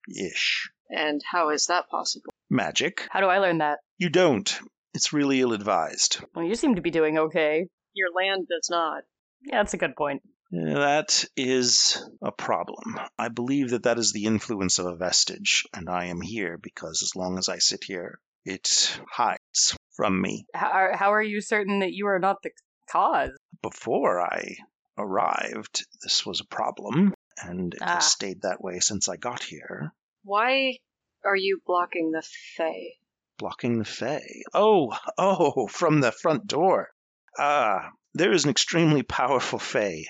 Ish. 0.08 0.70
And 0.90 1.22
how 1.30 1.50
is 1.50 1.66
that 1.66 1.88
possible? 1.88 2.32
Magic? 2.50 3.06
How 3.10 3.20
do 3.20 3.26
I 3.26 3.38
learn 3.38 3.58
that? 3.58 3.78
You 3.98 4.10
don't. 4.10 4.60
It's 4.94 5.12
really 5.12 5.40
ill 5.40 5.52
advised. 5.52 6.22
Well, 6.34 6.44
you 6.44 6.54
seem 6.54 6.74
to 6.74 6.82
be 6.82 6.90
doing 6.90 7.18
okay. 7.18 7.68
Your 7.94 8.08
land 8.14 8.46
does 8.48 8.68
not. 8.70 9.04
Yeah, 9.42 9.58
that's 9.58 9.74
a 9.74 9.78
good 9.78 9.96
point. 9.96 10.22
That 10.56 11.24
is 11.36 12.00
a 12.22 12.30
problem. 12.30 13.00
I 13.18 13.28
believe 13.28 13.70
that 13.70 13.82
that 13.82 13.98
is 13.98 14.12
the 14.12 14.26
influence 14.26 14.78
of 14.78 14.86
a 14.86 14.94
vestige, 14.94 15.64
and 15.74 15.90
I 15.90 16.04
am 16.06 16.20
here 16.20 16.58
because 16.58 17.02
as 17.02 17.16
long 17.16 17.38
as 17.38 17.48
I 17.48 17.58
sit 17.58 17.82
here, 17.82 18.20
it 18.44 18.96
hides 19.10 19.76
from 19.96 20.20
me. 20.20 20.46
How 20.54 20.68
are, 20.70 20.96
how 20.96 21.12
are 21.12 21.22
you 21.22 21.40
certain 21.40 21.80
that 21.80 21.92
you 21.92 22.06
are 22.06 22.20
not 22.20 22.36
the 22.44 22.50
cause? 22.88 23.32
Before 23.62 24.20
I 24.20 24.54
arrived, 24.96 25.86
this 26.04 26.24
was 26.24 26.40
a 26.40 26.46
problem, 26.54 27.14
and 27.42 27.74
it 27.74 27.80
Ah. 27.82 27.94
has 27.94 28.12
stayed 28.12 28.42
that 28.42 28.62
way 28.62 28.78
since 28.78 29.08
I 29.08 29.16
got 29.16 29.42
here. 29.42 29.92
Why 30.22 30.78
are 31.24 31.36
you 31.36 31.62
blocking 31.66 32.12
the 32.12 32.22
Fae? 32.56 32.92
Blocking 33.38 33.80
the 33.80 33.84
Fae. 33.84 34.42
Oh, 34.52 34.96
oh, 35.18 35.66
from 35.70 36.00
the 36.00 36.12
front 36.12 36.46
door. 36.46 36.90
Ah, 37.36 37.90
there 38.14 38.30
is 38.32 38.44
an 38.44 38.50
extremely 38.50 39.02
powerful 39.02 39.58
Fae 39.58 40.04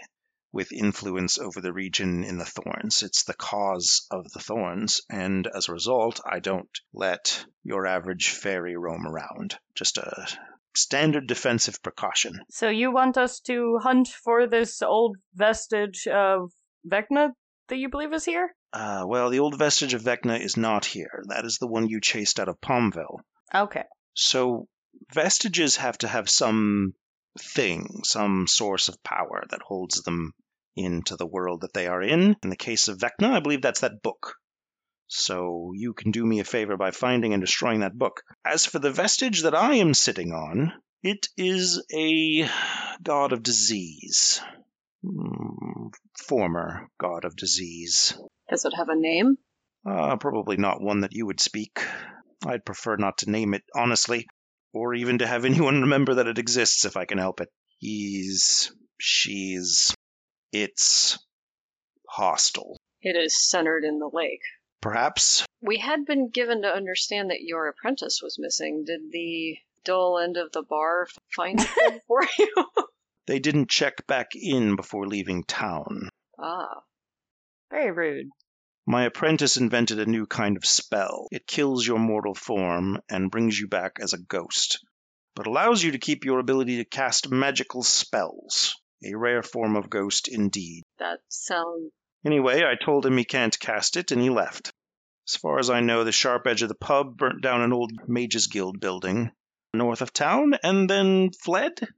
with 0.55 0.73
influence 0.73 1.37
over 1.37 1.61
the 1.61 1.73
region 1.73 2.23
in 2.23 2.39
the 2.39 2.45
Thorns. 2.45 3.03
It's 3.03 3.25
the 3.25 3.35
cause 3.35 4.07
of 4.13 4.31
the 4.33 4.39
Thorns, 4.39 5.01
and 5.11 5.49
as 5.49 5.69
a 5.69 5.73
result, 5.73 6.21
I 6.25 6.39
don't 6.39 6.71
let 6.93 7.45
your 7.65 7.89
average 7.89 8.31
fairy 8.31 8.77
roam 8.77 9.05
around. 9.05 9.59
Just 9.75 9.99
a 9.99 10.29
standard 10.77 11.27
defensive 11.27 11.83
precaution. 11.83 12.39
So 12.51 12.69
you 12.69 12.93
want 12.93 13.17
us 13.17 13.41
to 13.41 13.79
hunt 13.83 14.07
for 14.07 14.47
this 14.47 14.81
old 14.81 15.17
vestige 15.35 16.07
of 16.07 16.53
Vecna 16.89 17.33
that 17.69 17.79
you 17.79 17.89
believe 17.89 18.13
is 18.13 18.25
here? 18.25 18.55
Uh, 18.73 19.05
well, 19.09 19.31
the 19.31 19.41
old 19.41 19.59
vestige 19.59 19.95
of 19.95 20.03
Vecna 20.03 20.39
is 20.39 20.57
not 20.57 20.85
here. 20.85 21.25
That 21.29 21.45
is 21.45 21.59
the 21.59 21.67
one 21.67 21.89
you 21.89 22.01
chased 22.01 22.39
out 22.39 22.49
of 22.49 22.61
Palmville. 22.61 23.19
Okay. 23.53 23.85
So 24.15 24.69
vestiges 25.13 25.77
have 25.79 25.99
to 25.99 26.09
have 26.09 26.31
some 26.31 26.95
thing, 27.41 28.03
some 28.05 28.47
source 28.47 28.89
of 28.89 29.03
power 29.03 29.45
that 29.51 29.63
holds 29.63 30.03
them 30.03 30.33
into 30.77 31.17
the 31.17 31.27
world 31.27 31.61
that 31.63 31.73
they 31.73 31.87
are 31.87 32.03
in. 32.03 32.37
In 32.43 32.51
the 32.51 32.57
case 32.57 32.89
of 32.89 32.99
Vecna, 32.99 33.33
I 33.33 33.41
believe 33.41 33.63
that's 33.63 33.81
that 33.81 34.03
book. 34.03 34.35
So 35.07 35.73
you 35.75 35.93
can 35.93 36.11
do 36.11 36.25
me 36.25 36.41
a 36.41 36.45
favor 36.45 36.77
by 36.77 36.91
finding 36.91 37.33
and 37.35 37.41
destroying 37.41 37.81
that 37.81 37.97
book. 37.97 38.23
As 38.45 38.67
for 38.67 38.79
the 38.79 38.91
vestige 38.91 39.43
that 39.43 39.55
I 39.55 39.75
am 39.77 39.95
sitting 39.95 40.33
on, 40.33 40.73
it 41.03 41.29
is 41.37 41.85
a 41.95 42.49
god 43.03 43.33
of 43.33 43.43
disease. 43.43 44.41
Hmm, 45.07 45.89
Former 46.27 46.89
god 46.99 47.25
of 47.25 47.37
disease. 47.37 48.17
Does 48.49 48.65
it 48.65 48.73
have 48.77 48.89
a 48.89 48.97
name? 48.97 49.37
Uh, 49.87 50.17
probably 50.17 50.57
not 50.57 50.81
one 50.81 51.01
that 51.01 51.13
you 51.13 51.27
would 51.27 51.41
speak. 51.41 51.79
I'd 52.47 52.65
prefer 52.65 52.97
not 52.97 53.19
to 53.19 53.31
name 53.31 53.53
it, 53.55 53.63
honestly, 53.75 54.27
or 54.73 54.95
even 54.95 55.19
to 55.19 55.27
have 55.27 55.45
anyone 55.45 55.83
remember 55.83 56.15
that 56.15 56.27
it 56.27 56.39
exists 56.39 56.85
if 56.87 56.97
I 56.97 57.05
can 57.05 57.19
help 57.19 57.41
it. 57.41 57.49
He's. 57.79 58.73
she's. 58.99 59.95
It's. 60.55 61.19
hostile. 62.09 62.77
It 63.03 63.17
is 63.17 63.37
centered 63.37 63.85
in 63.85 63.99
the 63.99 64.09
lake. 64.13 64.41
Perhaps? 64.81 65.45
We 65.61 65.79
had 65.79 66.05
been 66.07 66.29
given 66.31 66.63
to 66.63 66.69
understand 66.69 67.31
that 67.31 67.43
your 67.43 67.69
apprentice 67.69 68.21
was 68.23 68.39
missing. 68.39 68.85
Did 68.87 69.11
the 69.11 69.57
dull 69.85 70.19
end 70.19 70.37
of 70.37 70.53
the 70.53 70.63
bar 70.63 71.09
find 71.35 71.61
him 71.61 72.01
for 72.07 72.23
you? 72.39 72.55
They 73.27 73.39
didn't 73.39 73.71
check 73.71 74.07
back 74.07 74.33
in 74.35 74.77
before 74.77 75.07
leaving 75.07 75.45
town. 75.45 76.11
ah, 76.39 76.83
Very 77.71 77.91
rude. 77.91 78.29
My 78.87 79.05
apprentice 79.07 79.57
invented 79.57 79.99
a 79.99 80.05
new 80.05 80.27
kind 80.27 80.59
of 80.59 80.67
spell. 80.67 81.29
It 81.33 81.47
kills 81.47 81.87
your 81.87 81.99
mortal 81.99 82.35
form 82.35 82.99
and 83.09 83.31
brings 83.31 83.59
you 83.59 83.67
back 83.67 83.93
as 83.99 84.13
a 84.13 84.19
ghost, 84.19 84.79
but 85.35 85.47
allows 85.47 85.83
you 85.83 85.93
to 85.93 85.99
keep 85.99 86.27
your 86.27 86.39
ability 86.39 86.77
to 86.77 86.85
cast 86.85 87.31
magical 87.31 87.83
spells. 87.83 88.75
A 89.03 89.15
rare 89.15 89.43
form 89.43 89.75
of 89.75 89.91
ghost 89.91 90.29
indeed. 90.29 90.85
that 90.99 91.21
sounds 91.29 91.91
Anyway, 92.25 92.63
I 92.65 92.77
told 92.77 93.05
him 93.05 93.17
he 93.17 93.25
can't 93.25 93.59
cast 93.59 93.97
it, 93.97 94.13
and 94.13 94.21
he 94.23 94.31
left. 94.31 94.73
As 95.29 95.37
far 95.37 95.59
as 95.59 95.69
I 95.69 95.81
know, 95.81 96.05
the 96.05 96.13
sharp 96.13 96.47
edge 96.47 96.63
of 96.63 96.69
the 96.69 96.75
pub 96.75 97.17
burnt 97.17 97.43
down 97.43 97.61
an 97.61 97.73
old 97.73 98.09
Mages 98.09 98.47
Guild 98.47 98.81
building 98.81 99.33
north 99.75 100.01
of 100.01 100.13
town 100.13 100.55
and 100.63 100.89
then 100.89 101.31
fled. 101.33 101.89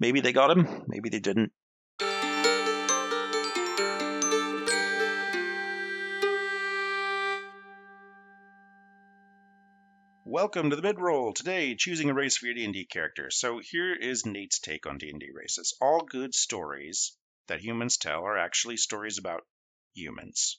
Maybe 0.00 0.20
they 0.20 0.32
got 0.32 0.50
him, 0.50 0.84
maybe 0.88 1.08
they 1.08 1.20
didn't. 1.20 1.52
Welcome 10.28 10.70
to 10.70 10.76
the 10.76 10.82
mid-roll. 10.82 11.32
Today, 11.34 11.76
choosing 11.76 12.10
a 12.10 12.14
race 12.14 12.36
for 12.36 12.46
your 12.46 12.56
D&D 12.56 12.86
character. 12.86 13.30
So 13.30 13.60
here 13.62 13.94
is 13.94 14.26
Nate's 14.26 14.58
take 14.58 14.84
on 14.84 14.98
D&D 14.98 15.28
races. 15.32 15.76
All 15.80 16.00
good 16.00 16.34
stories 16.34 17.16
that 17.46 17.60
humans 17.60 17.96
tell 17.96 18.24
are 18.24 18.36
actually 18.36 18.76
stories 18.76 19.18
about 19.18 19.46
humans. 19.94 20.58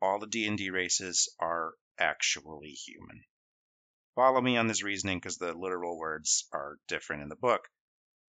All 0.00 0.20
the 0.20 0.28
D&D 0.28 0.70
races 0.70 1.28
are 1.40 1.72
actually 1.98 2.68
human. 2.86 3.24
Follow 4.14 4.40
me 4.40 4.56
on 4.56 4.68
this 4.68 4.84
reasoning 4.84 5.18
because 5.18 5.38
the 5.38 5.54
literal 5.54 5.98
words 5.98 6.46
are 6.52 6.78
different 6.86 7.24
in 7.24 7.28
the 7.28 7.34
book. 7.34 7.62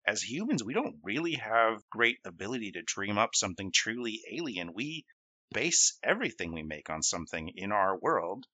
As 0.05 0.21
humans, 0.21 0.63
we 0.63 0.75
don't 0.75 0.99
really 1.01 1.37
have 1.37 1.81
great 1.89 2.19
ability 2.23 2.73
to 2.73 2.83
dream 2.83 3.17
up 3.17 3.31
something 3.33 3.71
truly 3.73 4.21
alien. 4.31 4.75
We 4.75 5.05
base 5.51 5.97
everything 6.03 6.53
we 6.53 6.61
make 6.61 6.91
on 6.91 7.01
something 7.01 7.51
in 7.55 7.71
our 7.71 7.97
world, 7.99 8.45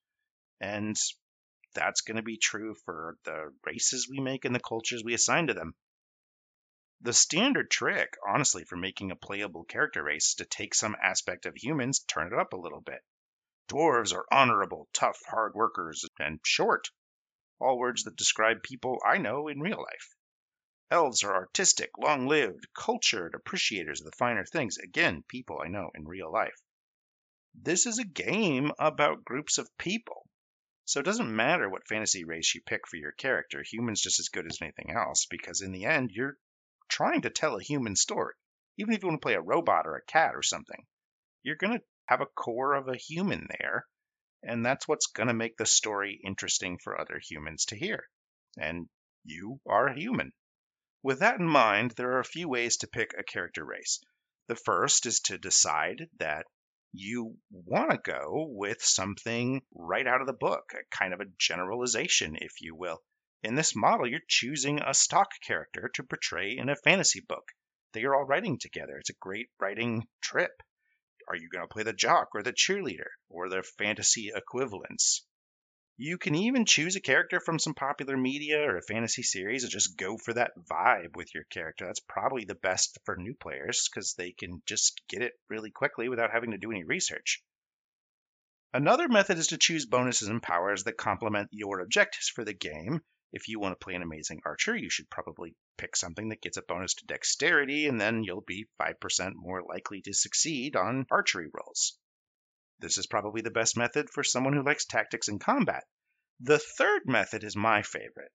and 0.61 0.95
that's 1.73 2.01
going 2.01 2.17
to 2.17 2.23
be 2.23 2.37
true 2.37 2.75
for 2.85 3.17
the 3.23 3.53
races 3.65 4.07
we 4.09 4.19
make 4.19 4.45
and 4.45 4.53
the 4.53 4.59
cultures 4.59 5.03
we 5.03 5.13
assign 5.13 5.47
to 5.47 5.53
them. 5.53 5.73
The 7.01 7.13
standard 7.13 7.71
trick, 7.71 8.15
honestly, 8.27 8.63
for 8.63 8.75
making 8.75 9.09
a 9.09 9.15
playable 9.15 9.63
character 9.63 10.03
race 10.03 10.29
is 10.29 10.35
to 10.35 10.45
take 10.45 10.75
some 10.75 10.95
aspect 11.01 11.45
of 11.45 11.55
humans, 11.55 11.99
turn 11.99 12.27
it 12.27 12.33
up 12.33 12.53
a 12.53 12.57
little 12.57 12.81
bit. 12.81 13.03
Dwarves 13.67 14.13
are 14.13 14.27
honorable, 14.31 14.87
tough, 14.93 15.19
hard 15.25 15.55
workers, 15.55 16.05
and 16.19 16.39
short. 16.45 16.89
All 17.59 17.79
words 17.79 18.03
that 18.03 18.15
describe 18.15 18.63
people 18.63 18.99
I 19.05 19.17
know 19.17 19.47
in 19.47 19.61
real 19.61 19.81
life. 19.81 20.15
Elves 20.91 21.23
are 21.23 21.33
artistic, 21.33 21.97
long 21.97 22.27
lived, 22.27 22.67
cultured, 22.73 23.33
appreciators 23.33 24.01
of 24.01 24.05
the 24.05 24.17
finer 24.17 24.45
things. 24.45 24.77
Again, 24.77 25.23
people 25.27 25.61
I 25.63 25.69
know 25.69 25.89
in 25.95 26.05
real 26.05 26.29
life. 26.29 26.61
This 27.55 27.85
is 27.85 27.97
a 27.97 28.03
game 28.03 28.71
about 28.77 29.23
groups 29.23 29.57
of 29.57 29.69
people. 29.77 30.20
So 30.91 30.99
it 30.99 31.03
doesn't 31.03 31.33
matter 31.33 31.69
what 31.69 31.87
fantasy 31.87 32.25
race 32.25 32.53
you 32.53 32.59
pick 32.59 32.85
for 32.85 32.97
your 32.97 33.13
character. 33.13 33.63
Human's 33.63 34.01
just 34.01 34.19
as 34.19 34.27
good 34.27 34.45
as 34.45 34.61
anything 34.61 34.91
else 34.91 35.25
because 35.25 35.61
in 35.61 35.71
the 35.71 35.85
end, 35.85 36.11
you're 36.11 36.37
trying 36.89 37.21
to 37.21 37.29
tell 37.29 37.55
a 37.55 37.63
human 37.63 37.95
story. 37.95 38.33
Even 38.77 38.93
if 38.93 39.01
you 39.01 39.07
want 39.07 39.21
to 39.21 39.25
play 39.25 39.35
a 39.35 39.41
robot 39.41 39.87
or 39.87 39.95
a 39.95 40.03
cat 40.03 40.35
or 40.35 40.43
something, 40.43 40.85
you're 41.43 41.55
going 41.55 41.79
to 41.79 41.85
have 42.07 42.19
a 42.19 42.25
core 42.25 42.73
of 42.73 42.89
a 42.89 42.97
human 42.97 43.47
there. 43.57 43.87
And 44.43 44.65
that's 44.65 44.85
what's 44.85 45.05
going 45.05 45.27
to 45.27 45.33
make 45.33 45.55
the 45.55 45.65
story 45.65 46.19
interesting 46.25 46.77
for 46.77 46.99
other 46.99 47.21
humans 47.23 47.63
to 47.67 47.77
hear. 47.77 48.09
And 48.57 48.89
you 49.23 49.61
are 49.65 49.87
a 49.87 49.97
human. 49.97 50.33
With 51.03 51.19
that 51.19 51.39
in 51.39 51.47
mind, 51.47 51.91
there 51.91 52.11
are 52.17 52.19
a 52.19 52.25
few 52.25 52.49
ways 52.49 52.75
to 52.79 52.87
pick 52.87 53.13
a 53.17 53.23
character 53.23 53.63
race. 53.63 54.01
The 54.47 54.57
first 54.57 55.05
is 55.05 55.21
to 55.21 55.37
decide 55.37 56.09
that 56.19 56.47
you 56.93 57.37
want 57.51 57.91
to 57.91 57.97
go 57.97 58.47
with 58.49 58.81
something 58.81 59.61
right 59.73 60.05
out 60.05 60.21
of 60.21 60.27
the 60.27 60.33
book, 60.33 60.73
a 60.73 60.95
kind 60.95 61.13
of 61.13 61.21
a 61.21 61.31
generalization, 61.37 62.35
if 62.35 62.61
you 62.61 62.75
will. 62.75 63.01
In 63.43 63.55
this 63.55 63.75
model, 63.75 64.07
you're 64.07 64.19
choosing 64.27 64.79
a 64.79 64.93
stock 64.93 65.29
character 65.45 65.89
to 65.95 66.03
portray 66.03 66.57
in 66.57 66.69
a 66.69 66.75
fantasy 66.75 67.21
book 67.21 67.51
that 67.93 68.01
you're 68.01 68.15
all 68.15 68.25
writing 68.25 68.59
together. 68.59 68.97
It's 68.97 69.09
a 69.09 69.15
great 69.19 69.49
writing 69.59 70.07
trip. 70.21 70.51
Are 71.27 71.35
you 71.35 71.49
going 71.49 71.63
to 71.67 71.73
play 71.73 71.83
the 71.83 71.93
jock 71.93 72.29
or 72.35 72.43
the 72.43 72.53
cheerleader 72.53 73.09
or 73.29 73.49
the 73.49 73.63
fantasy 73.63 74.31
equivalents? 74.35 75.25
You 75.97 76.17
can 76.17 76.35
even 76.35 76.65
choose 76.65 76.95
a 76.95 77.01
character 77.01 77.39
from 77.39 77.59
some 77.59 77.73
popular 77.73 78.17
media 78.17 78.59
or 78.61 78.77
a 78.77 78.81
fantasy 78.81 79.23
series 79.23 79.63
and 79.63 79.71
just 79.71 79.97
go 79.97 80.17
for 80.17 80.33
that 80.33 80.53
vibe 80.57 81.15
with 81.15 81.33
your 81.35 81.43
character. 81.43 81.85
That's 81.85 81.99
probably 81.99 82.45
the 82.45 82.55
best 82.55 82.97
for 83.05 83.15
new 83.15 83.35
players 83.35 83.87
because 83.87 84.13
they 84.15 84.31
can 84.31 84.63
just 84.65 85.01
get 85.07 85.21
it 85.21 85.33
really 85.49 85.69
quickly 85.69 86.09
without 86.09 86.31
having 86.31 86.51
to 86.51 86.57
do 86.57 86.71
any 86.71 86.83
research. 86.83 87.43
Another 88.73 89.09
method 89.09 89.37
is 89.37 89.47
to 89.47 89.57
choose 89.57 89.85
bonuses 89.85 90.29
and 90.29 90.41
powers 90.41 90.85
that 90.85 90.97
complement 90.97 91.49
your 91.51 91.81
objectives 91.81 92.29
for 92.29 92.45
the 92.45 92.53
game. 92.53 93.01
If 93.33 93.49
you 93.49 93.59
want 93.59 93.77
to 93.77 93.83
play 93.83 93.95
an 93.95 94.01
amazing 94.01 94.41
archer, 94.45 94.75
you 94.75 94.89
should 94.89 95.09
probably 95.09 95.55
pick 95.77 95.95
something 95.95 96.29
that 96.29 96.41
gets 96.41 96.57
a 96.57 96.61
bonus 96.61 96.93
to 96.95 97.05
dexterity, 97.05 97.87
and 97.87 97.99
then 97.99 98.23
you'll 98.23 98.41
be 98.41 98.69
5% 98.81 99.33
more 99.35 99.61
likely 99.61 100.01
to 100.03 100.13
succeed 100.13 100.75
on 100.75 101.05
archery 101.11 101.49
rolls. 101.53 101.99
This 102.81 102.97
is 102.97 103.05
probably 103.05 103.41
the 103.41 103.51
best 103.51 103.77
method 103.77 104.09
for 104.09 104.23
someone 104.23 104.53
who 104.53 104.63
likes 104.63 104.85
tactics 104.85 105.27
and 105.27 105.39
combat. 105.39 105.83
The 106.39 106.57
third 106.57 107.03
method 107.05 107.43
is 107.43 107.55
my 107.55 107.83
favorite. 107.83 108.31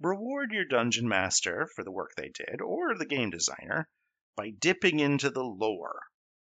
Reward 0.00 0.52
your 0.52 0.64
dungeon 0.64 1.06
master 1.06 1.66
for 1.66 1.84
the 1.84 1.92
work 1.92 2.14
they 2.16 2.30
did, 2.30 2.62
or 2.62 2.96
the 2.96 3.04
game 3.04 3.28
designer, 3.28 3.88
by 4.36 4.50
dipping 4.50 5.00
into 5.00 5.28
the 5.28 5.44
lore 5.44 6.00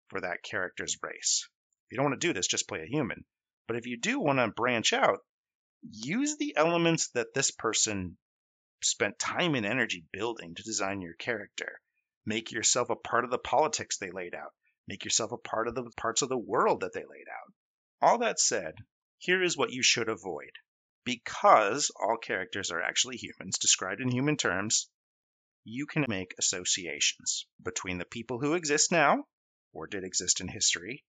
for 0.08 0.20
that 0.20 0.44
character's 0.44 0.96
race. 1.02 1.48
If 1.86 1.92
you 1.92 1.96
don't 1.96 2.10
want 2.10 2.20
to 2.20 2.26
do 2.26 2.32
this, 2.32 2.46
just 2.46 2.68
play 2.68 2.82
a 2.82 2.86
human. 2.86 3.24
But 3.66 3.76
if 3.76 3.86
you 3.86 3.96
do 3.96 4.20
want 4.20 4.38
to 4.38 4.48
branch 4.48 4.92
out, 4.92 5.18
use 5.82 6.36
the 6.36 6.56
elements 6.56 7.08
that 7.14 7.34
this 7.34 7.50
person 7.50 8.16
spent 8.80 9.18
time 9.18 9.56
and 9.56 9.66
energy 9.66 10.04
building 10.12 10.54
to 10.54 10.62
design 10.62 11.00
your 11.00 11.14
character. 11.14 11.80
Make 12.24 12.52
yourself 12.52 12.90
a 12.90 12.96
part 12.96 13.24
of 13.24 13.30
the 13.30 13.38
politics 13.38 13.98
they 13.98 14.10
laid 14.10 14.34
out. 14.34 14.54
Make 14.86 15.04
yourself 15.04 15.32
a 15.32 15.38
part 15.38 15.68
of 15.68 15.74
the 15.74 15.90
parts 15.96 16.22
of 16.22 16.28
the 16.28 16.38
world 16.38 16.80
that 16.80 16.92
they 16.92 17.00
laid 17.00 17.28
out. 17.28 17.52
All 18.02 18.18
that 18.18 18.38
said, 18.38 18.74
here 19.18 19.42
is 19.42 19.56
what 19.56 19.72
you 19.72 19.82
should 19.82 20.08
avoid. 20.08 20.50
Because 21.04 21.90
all 22.00 22.16
characters 22.16 22.70
are 22.70 22.82
actually 22.82 23.16
humans, 23.16 23.58
described 23.58 24.00
in 24.00 24.10
human 24.10 24.36
terms, 24.36 24.88
you 25.64 25.86
can 25.86 26.04
make 26.08 26.34
associations 26.38 27.46
between 27.62 27.98
the 27.98 28.04
people 28.04 28.38
who 28.40 28.54
exist 28.54 28.92
now, 28.92 29.24
or 29.72 29.86
did 29.86 30.04
exist 30.04 30.40
in 30.40 30.48
history, 30.48 31.04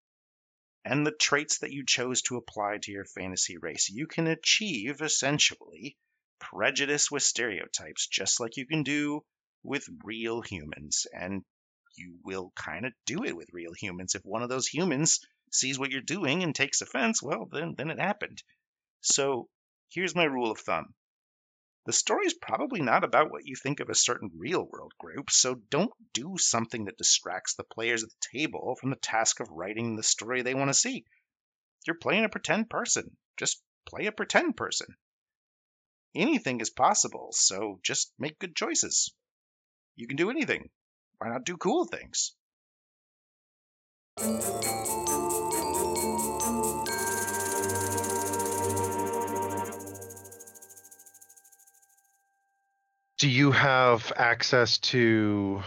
and 0.85 1.05
the 1.05 1.11
traits 1.11 1.59
that 1.59 1.71
you 1.71 1.83
chose 1.85 2.21
to 2.21 2.37
apply 2.37 2.77
to 2.81 2.91
your 2.91 3.05
fantasy 3.05 3.57
race. 3.57 3.89
You 3.89 4.07
can 4.07 4.27
achieve, 4.27 5.01
essentially, 5.01 5.97
prejudice 6.39 7.09
with 7.11 7.23
stereotypes, 7.23 8.07
just 8.07 8.39
like 8.39 8.55
you 8.55 8.65
can 8.65 8.83
do 8.83 9.25
with 9.63 9.87
real 10.03 10.41
humans. 10.41 11.07
And 11.11 11.43
you 11.97 12.19
will 12.23 12.51
kind 12.55 12.85
of 12.85 12.93
do 13.05 13.23
it 13.23 13.35
with 13.35 13.53
real 13.53 13.73
humans. 13.73 14.15
If 14.15 14.23
one 14.25 14.43
of 14.43 14.49
those 14.49 14.67
humans 14.67 15.19
sees 15.51 15.79
what 15.79 15.91
you're 15.91 16.01
doing 16.01 16.43
and 16.43 16.53
takes 16.53 16.81
offense, 16.81 17.21
well, 17.21 17.47
then, 17.51 17.75
then 17.77 17.89
it 17.89 17.99
happened. 17.99 18.43
So 19.01 19.49
here's 19.89 20.15
my 20.15 20.23
rule 20.23 20.51
of 20.51 20.59
thumb 20.59 20.93
The 21.85 21.93
story's 21.93 22.33
probably 22.33 22.81
not 22.81 23.03
about 23.03 23.31
what 23.31 23.45
you 23.45 23.55
think 23.55 23.79
of 23.79 23.89
a 23.89 23.95
certain 23.95 24.31
real 24.35 24.65
world 24.65 24.93
group, 24.97 25.29
so 25.29 25.55
don't 25.69 25.93
do 26.13 26.37
something 26.37 26.85
that 26.85 26.97
distracts 26.97 27.55
the 27.55 27.63
players 27.63 28.03
at 28.03 28.09
the 28.09 28.39
table 28.39 28.75
from 28.79 28.89
the 28.89 28.95
task 28.97 29.39
of 29.39 29.49
writing 29.49 29.95
the 29.95 30.03
story 30.03 30.41
they 30.41 30.55
want 30.55 30.69
to 30.69 30.73
see. 30.73 31.05
You're 31.85 31.95
playing 31.95 32.25
a 32.25 32.29
pretend 32.29 32.69
person. 32.69 33.15
Just 33.37 33.61
play 33.85 34.07
a 34.07 34.11
pretend 34.11 34.57
person. 34.57 34.95
Anything 36.15 36.61
is 36.61 36.69
possible, 36.69 37.29
so 37.33 37.79
just 37.83 38.13
make 38.17 38.39
good 38.39 38.55
choices. 38.55 39.13
You 39.95 40.07
can 40.07 40.17
do 40.17 40.29
anything. 40.29 40.69
Why 41.17 41.29
not 41.29 41.45
do 41.45 41.57
cool 41.57 41.85
things? 41.85 42.33
Do 53.17 53.29
you 53.29 53.51
have 53.51 54.11
access 54.15 54.77
to 54.79 55.63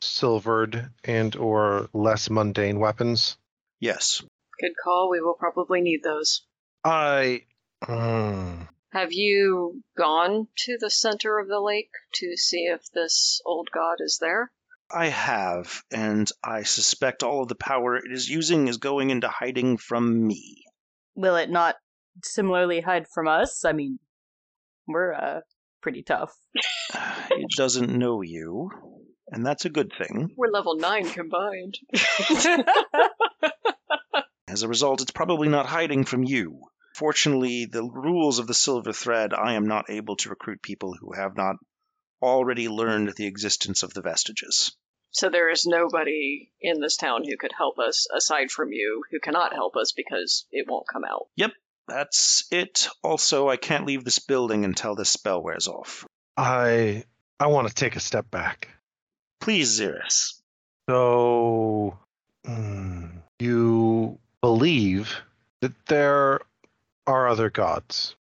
silvered 0.00 0.90
and 1.04 1.36
or 1.36 1.88
less 1.92 2.30
mundane 2.30 2.78
weapons? 2.80 3.36
Yes. 3.80 4.22
Good 4.60 4.72
call. 4.82 5.10
We 5.10 5.20
will 5.20 5.34
probably 5.34 5.80
need 5.82 6.02
those. 6.02 6.42
I. 6.84 7.42
Mm, 7.84 8.68
Have 8.92 9.12
you 9.12 9.82
gone 9.96 10.48
to 10.64 10.78
the 10.80 10.90
center 10.90 11.38
of 11.38 11.48
the 11.48 11.60
lake 11.60 11.90
to 12.14 12.36
see 12.36 12.64
if 12.64 12.90
this 12.92 13.42
old 13.44 13.68
god 13.72 13.96
is 14.00 14.18
there? 14.18 14.50
I 14.90 15.06
have, 15.08 15.82
and 15.90 16.30
I 16.44 16.62
suspect 16.62 17.22
all 17.22 17.42
of 17.42 17.48
the 17.48 17.54
power 17.54 17.96
it 17.96 18.10
is 18.10 18.28
using 18.28 18.68
is 18.68 18.76
going 18.76 19.10
into 19.10 19.28
hiding 19.28 19.78
from 19.78 20.26
me. 20.26 20.64
Will 21.14 21.36
it 21.36 21.50
not 21.50 21.76
similarly 22.22 22.80
hide 22.80 23.06
from 23.08 23.26
us? 23.26 23.64
I 23.64 23.72
mean, 23.72 23.98
we're 24.86 25.12
uh 25.12 25.40
pretty 25.82 26.02
tough. 26.02 26.34
It 27.28 27.50
doesn't 27.56 27.90
know 27.90 28.22
you, 28.22 28.70
and 29.30 29.44
that's 29.44 29.66
a 29.66 29.70
good 29.70 29.92
thing. 29.98 30.30
We're 30.36 30.48
level 30.48 30.76
9 30.76 31.10
combined. 31.10 31.78
As 34.48 34.62
a 34.62 34.68
result, 34.68 35.02
it's 35.02 35.10
probably 35.10 35.48
not 35.48 35.66
hiding 35.66 36.04
from 36.04 36.22
you. 36.24 36.62
Fortunately, 36.94 37.66
the 37.66 37.82
rules 37.82 38.38
of 38.38 38.46
the 38.46 38.54
Silver 38.54 38.92
Thread, 38.92 39.34
I 39.34 39.54
am 39.54 39.66
not 39.66 39.90
able 39.90 40.16
to 40.16 40.30
recruit 40.30 40.62
people 40.62 40.94
who 40.98 41.12
have 41.12 41.36
not 41.36 41.56
already 42.22 42.68
learned 42.68 43.12
the 43.16 43.26
existence 43.26 43.82
of 43.82 43.92
the 43.94 44.02
vestiges. 44.02 44.72
so 45.10 45.28
there 45.28 45.50
is 45.50 45.66
nobody 45.66 46.50
in 46.60 46.80
this 46.80 46.96
town 46.96 47.24
who 47.24 47.36
could 47.36 47.52
help 47.56 47.78
us 47.78 48.06
aside 48.14 48.50
from 48.50 48.72
you 48.72 49.02
who 49.10 49.18
cannot 49.20 49.52
help 49.52 49.76
us 49.76 49.92
because 49.92 50.46
it 50.50 50.66
won't 50.68 50.88
come 50.88 51.04
out. 51.04 51.26
Yep, 51.36 51.52
that's 51.88 52.46
it. 52.50 52.88
Also, 53.02 53.48
I 53.48 53.56
can't 53.56 53.86
leave 53.86 54.04
this 54.04 54.18
building 54.18 54.64
until 54.64 54.94
this 54.94 55.10
spell 55.10 55.42
wears 55.42 55.68
off. 55.68 56.06
I. 56.36 57.04
I 57.38 57.48
want 57.48 57.68
to 57.68 57.74
take 57.74 57.96
a 57.96 58.00
step 58.00 58.30
back. 58.30 58.68
Please, 59.40 59.78
Xeris. 59.78 60.40
So. 60.88 61.98
mm, 62.46 63.10
you 63.38 64.18
believe 64.40 65.14
that 65.60 65.74
there 65.86 66.40
are 67.06 67.28
other 67.28 67.50
gods? 67.50 68.16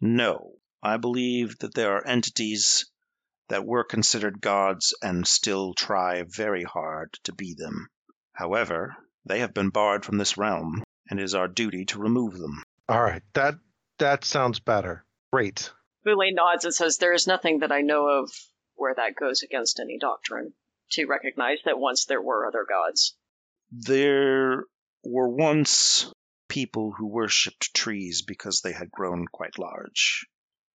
No. 0.00 0.52
I 0.82 0.98
believe 0.98 1.58
that 1.60 1.74
there 1.74 1.96
are 1.96 2.06
entities 2.06 2.84
that 3.48 3.66
were 3.66 3.84
considered 3.84 4.40
gods 4.40 4.94
and 5.02 5.26
still 5.26 5.74
try 5.74 6.22
very 6.22 6.62
hard 6.62 7.12
to 7.24 7.32
be 7.32 7.54
them. 7.54 7.88
However, 8.32 8.96
they 9.26 9.40
have 9.40 9.54
been 9.54 9.70
barred 9.70 10.04
from 10.04 10.18
this 10.18 10.36
realm, 10.36 10.82
and 11.08 11.20
it 11.20 11.22
is 11.22 11.34
our 11.34 11.48
duty 11.48 11.84
to 11.86 11.98
remove 11.98 12.38
them. 12.38 12.62
All 12.88 13.02
right, 13.02 13.22
that 13.34 13.54
that 13.98 14.24
sounds 14.24 14.60
better. 14.60 15.04
Great. 15.32 15.72
Boulain 16.04 16.34
nods 16.34 16.64
and 16.64 16.74
says, 16.74 16.98
There 16.98 17.12
is 17.12 17.26
nothing 17.26 17.60
that 17.60 17.72
I 17.72 17.80
know 17.80 18.08
of 18.08 18.30
where 18.74 18.94
that 18.94 19.16
goes 19.16 19.42
against 19.42 19.80
any 19.80 19.98
doctrine 19.98 20.52
to 20.92 21.06
recognize 21.06 21.58
that 21.64 21.78
once 21.78 22.04
there 22.04 22.20
were 22.20 22.46
other 22.46 22.66
gods. 22.68 23.16
There 23.70 24.64
were 25.04 25.28
once 25.28 26.12
people 26.48 26.92
who 26.92 27.06
worshipped 27.06 27.74
trees 27.74 28.22
because 28.22 28.60
they 28.60 28.72
had 28.72 28.90
grown 28.90 29.26
quite 29.26 29.58
large. 29.58 30.26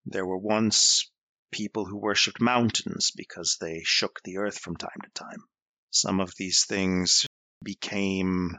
There 0.05 0.25
were 0.25 0.37
once 0.37 1.09
people 1.51 1.85
who 1.85 1.97
worshipped 1.97 2.41
mountains 2.41 3.11
because 3.15 3.57
they 3.59 3.81
shook 3.83 4.19
the 4.23 4.37
earth 4.37 4.59
from 4.59 4.75
time 4.75 4.99
to 5.03 5.09
time. 5.23 5.43
Some 5.91 6.19
of 6.19 6.33
these 6.37 6.65
things 6.65 7.25
became 7.63 8.57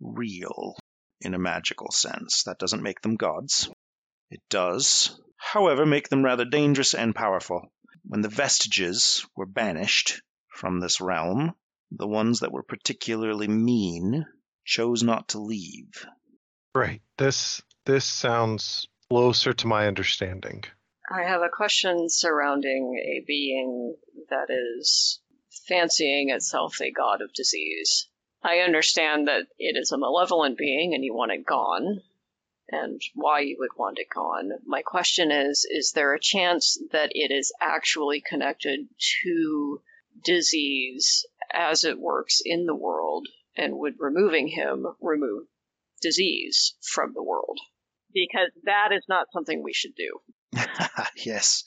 real 0.00 0.76
in 1.20 1.34
a 1.34 1.38
magical 1.38 1.90
sense. 1.90 2.44
That 2.44 2.58
doesn't 2.58 2.82
make 2.82 3.00
them 3.02 3.16
gods. 3.16 3.70
It 4.30 4.40
does, 4.48 5.20
however, 5.36 5.84
make 5.84 6.08
them 6.08 6.24
rather 6.24 6.44
dangerous 6.44 6.94
and 6.94 7.14
powerful. 7.14 7.72
When 8.04 8.22
the 8.22 8.28
vestiges 8.28 9.26
were 9.36 9.46
banished 9.46 10.22
from 10.48 10.80
this 10.80 11.00
realm, 11.00 11.52
the 11.90 12.06
ones 12.06 12.40
that 12.40 12.52
were 12.52 12.62
particularly 12.62 13.48
mean 13.48 14.24
chose 14.64 15.02
not 15.02 15.28
to 15.28 15.40
leave. 15.40 16.06
Right. 16.74 17.02
This 17.18 17.60
this 17.84 18.04
sounds 18.04 18.86
closer 19.10 19.52
to 19.52 19.66
my 19.66 19.86
understanding. 19.88 20.64
I 21.12 21.24
have 21.24 21.42
a 21.42 21.48
question 21.48 22.08
surrounding 22.08 22.94
a 22.96 23.24
being 23.26 23.96
that 24.28 24.48
is 24.48 25.20
fancying 25.66 26.30
itself 26.30 26.80
a 26.80 26.92
god 26.92 27.20
of 27.20 27.32
disease. 27.32 28.08
I 28.44 28.58
understand 28.60 29.26
that 29.26 29.48
it 29.58 29.76
is 29.76 29.90
a 29.90 29.98
malevolent 29.98 30.56
being 30.56 30.94
and 30.94 31.04
you 31.04 31.12
want 31.12 31.32
it 31.32 31.44
gone, 31.44 32.02
and 32.68 33.02
why 33.14 33.40
you 33.40 33.56
would 33.58 33.76
want 33.76 33.98
it 33.98 34.06
gone. 34.14 34.52
My 34.64 34.82
question 34.82 35.32
is 35.32 35.66
is 35.68 35.90
there 35.90 36.14
a 36.14 36.20
chance 36.20 36.80
that 36.92 37.10
it 37.12 37.32
is 37.32 37.52
actually 37.60 38.20
connected 38.20 38.88
to 39.24 39.82
disease 40.24 41.26
as 41.52 41.82
it 41.82 41.98
works 41.98 42.40
in 42.44 42.66
the 42.66 42.76
world, 42.76 43.26
and 43.56 43.78
would 43.78 43.94
removing 43.98 44.46
him 44.46 44.86
remove 45.00 45.48
disease 46.00 46.76
from 46.80 47.14
the 47.14 47.22
world? 47.24 47.58
Because 48.14 48.52
that 48.62 48.92
is 48.92 49.04
not 49.08 49.32
something 49.32 49.60
we 49.60 49.72
should 49.72 49.96
do. 49.96 50.20
yes. 51.16 51.64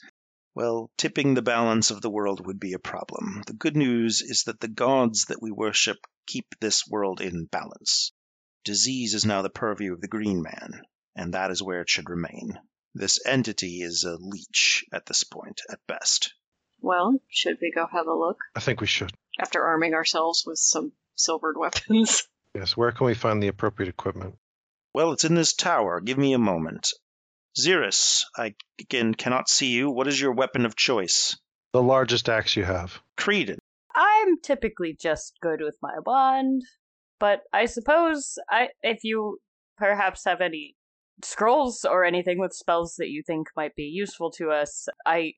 Well, 0.54 0.90
tipping 0.96 1.34
the 1.34 1.42
balance 1.42 1.90
of 1.90 2.00
the 2.00 2.10
world 2.10 2.46
would 2.46 2.60
be 2.60 2.74
a 2.74 2.78
problem. 2.78 3.42
The 3.46 3.54
good 3.54 3.76
news 3.76 4.22
is 4.22 4.44
that 4.44 4.60
the 4.60 4.68
gods 4.68 5.26
that 5.26 5.42
we 5.42 5.50
worship 5.50 5.98
keep 6.26 6.46
this 6.60 6.86
world 6.86 7.20
in 7.20 7.46
balance. 7.46 8.12
Disease 8.64 9.14
is 9.14 9.26
now 9.26 9.42
the 9.42 9.50
purview 9.50 9.92
of 9.92 10.00
the 10.00 10.08
Green 10.08 10.42
Man, 10.42 10.82
and 11.16 11.34
that 11.34 11.50
is 11.50 11.62
where 11.62 11.80
it 11.80 11.90
should 11.90 12.08
remain. 12.08 12.58
This 12.94 13.18
entity 13.26 13.82
is 13.82 14.04
a 14.04 14.16
leech 14.16 14.84
at 14.92 15.06
this 15.06 15.24
point, 15.24 15.60
at 15.68 15.84
best. 15.88 16.32
Well, 16.80 17.18
should 17.28 17.58
we 17.60 17.72
go 17.72 17.86
have 17.90 18.06
a 18.06 18.14
look 18.14 18.38
I 18.54 18.60
think 18.60 18.80
we 18.80 18.86
should. 18.86 19.10
after 19.40 19.64
arming 19.64 19.94
ourselves 19.94 20.44
with 20.46 20.58
some 20.58 20.92
silvered 21.16 21.56
weapons? 21.58 22.28
Yes. 22.54 22.76
Where 22.76 22.92
can 22.92 23.06
we 23.06 23.14
find 23.14 23.42
the 23.42 23.48
appropriate 23.48 23.88
equipment? 23.88 24.36
Well, 24.94 25.10
it's 25.10 25.24
in 25.24 25.34
this 25.34 25.54
tower. 25.54 26.00
Give 26.00 26.16
me 26.16 26.34
a 26.34 26.38
moment. 26.38 26.92
Xeris, 27.56 28.24
I 28.36 28.54
again 28.80 29.14
cannot 29.14 29.48
see 29.48 29.68
you. 29.68 29.90
What 29.90 30.08
is 30.08 30.20
your 30.20 30.32
weapon 30.32 30.66
of 30.66 30.76
choice? 30.76 31.36
The 31.72 31.82
largest 31.82 32.28
axe 32.28 32.56
you 32.56 32.64
have. 32.64 33.00
Creedon. 33.16 33.58
I'm 33.94 34.40
typically 34.40 34.96
just 35.00 35.38
good 35.40 35.60
with 35.60 35.76
my 35.80 35.94
wand, 36.04 36.62
but 37.20 37.42
I 37.52 37.66
suppose 37.66 38.38
I 38.50 38.68
if 38.82 39.04
you 39.04 39.38
perhaps 39.78 40.24
have 40.24 40.40
any 40.40 40.74
scrolls 41.22 41.84
or 41.84 42.04
anything 42.04 42.38
with 42.38 42.52
spells 42.52 42.96
that 42.96 43.08
you 43.08 43.22
think 43.24 43.48
might 43.56 43.76
be 43.76 43.84
useful 43.84 44.30
to 44.32 44.50
us, 44.50 44.88
I 45.06 45.34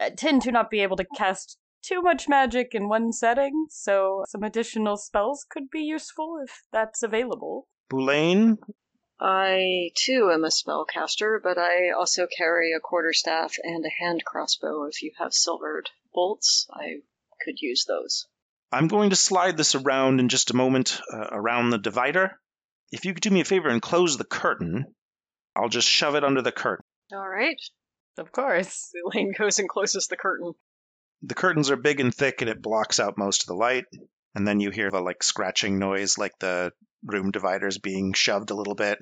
uh, 0.00 0.10
tend 0.16 0.42
to 0.42 0.52
not 0.52 0.70
be 0.70 0.80
able 0.80 0.96
to 0.96 1.06
cast 1.16 1.58
too 1.82 2.00
much 2.02 2.28
magic 2.28 2.74
in 2.74 2.88
one 2.88 3.12
setting, 3.12 3.66
so 3.70 4.24
some 4.28 4.42
additional 4.42 4.96
spells 4.96 5.46
could 5.48 5.70
be 5.70 5.80
useful 5.82 6.38
if 6.42 6.62
that's 6.72 7.02
available. 7.02 7.66
Boulain, 7.90 8.58
I 9.20 9.90
too 9.96 10.30
am 10.32 10.44
a 10.44 10.48
spellcaster, 10.48 11.42
but 11.42 11.58
I 11.58 11.90
also 11.90 12.26
carry 12.26 12.72
a 12.72 12.80
quarterstaff 12.80 13.56
and 13.62 13.84
a 13.84 13.90
hand 13.90 14.24
crossbow. 14.24 14.84
If 14.84 15.02
you 15.02 15.12
have 15.18 15.32
silvered 15.32 15.90
bolts, 16.14 16.66
I 16.72 17.00
could 17.44 17.60
use 17.60 17.84
those. 17.86 18.26
I'm 18.70 18.88
going 18.88 19.10
to 19.10 19.16
slide 19.16 19.56
this 19.56 19.74
around 19.74 20.20
in 20.20 20.28
just 20.28 20.50
a 20.50 20.56
moment, 20.56 21.00
uh, 21.12 21.28
around 21.32 21.70
the 21.70 21.78
divider. 21.78 22.38
If 22.92 23.04
you 23.04 23.14
could 23.14 23.22
do 23.22 23.30
me 23.30 23.40
a 23.40 23.44
favor 23.44 23.68
and 23.68 23.82
close 23.82 24.16
the 24.16 24.24
curtain, 24.24 24.94
I'll 25.56 25.68
just 25.68 25.88
shove 25.88 26.14
it 26.14 26.24
under 26.24 26.42
the 26.42 26.52
curtain. 26.52 26.84
All 27.12 27.28
right. 27.28 27.60
Of 28.18 28.30
course. 28.30 28.92
Elaine 29.06 29.32
goes 29.36 29.58
and 29.58 29.68
closes 29.68 30.06
the 30.06 30.16
curtain. 30.16 30.52
The 31.22 31.34
curtains 31.34 31.70
are 31.70 31.76
big 31.76 31.98
and 31.98 32.14
thick, 32.14 32.40
and 32.42 32.50
it 32.50 32.62
blocks 32.62 33.00
out 33.00 33.18
most 33.18 33.42
of 33.42 33.46
the 33.48 33.54
light. 33.54 33.86
And 34.34 34.46
then 34.46 34.60
you 34.60 34.70
hear 34.70 34.90
the 34.90 35.00
like 35.00 35.22
scratching 35.22 35.78
noise, 35.78 36.18
like 36.18 36.38
the 36.38 36.72
room 37.04 37.30
dividers 37.30 37.78
being 37.78 38.12
shoved 38.12 38.50
a 38.50 38.54
little 38.54 38.74
bit. 38.74 38.98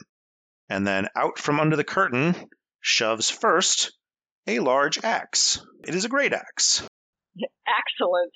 And 0.69 0.87
then 0.87 1.09
out 1.17 1.39
from 1.39 1.61
under 1.61 1.77
the 1.77 1.85
curtain 1.85 2.35
shoves 2.81 3.31
first 3.31 3.93
a 4.47 4.61
large 4.61 5.03
axe. 5.03 5.65
It 5.87 5.95
is 5.95 6.05
a 6.05 6.09
great 6.09 6.33
axe. 6.33 6.83
Excellent. 7.39 8.33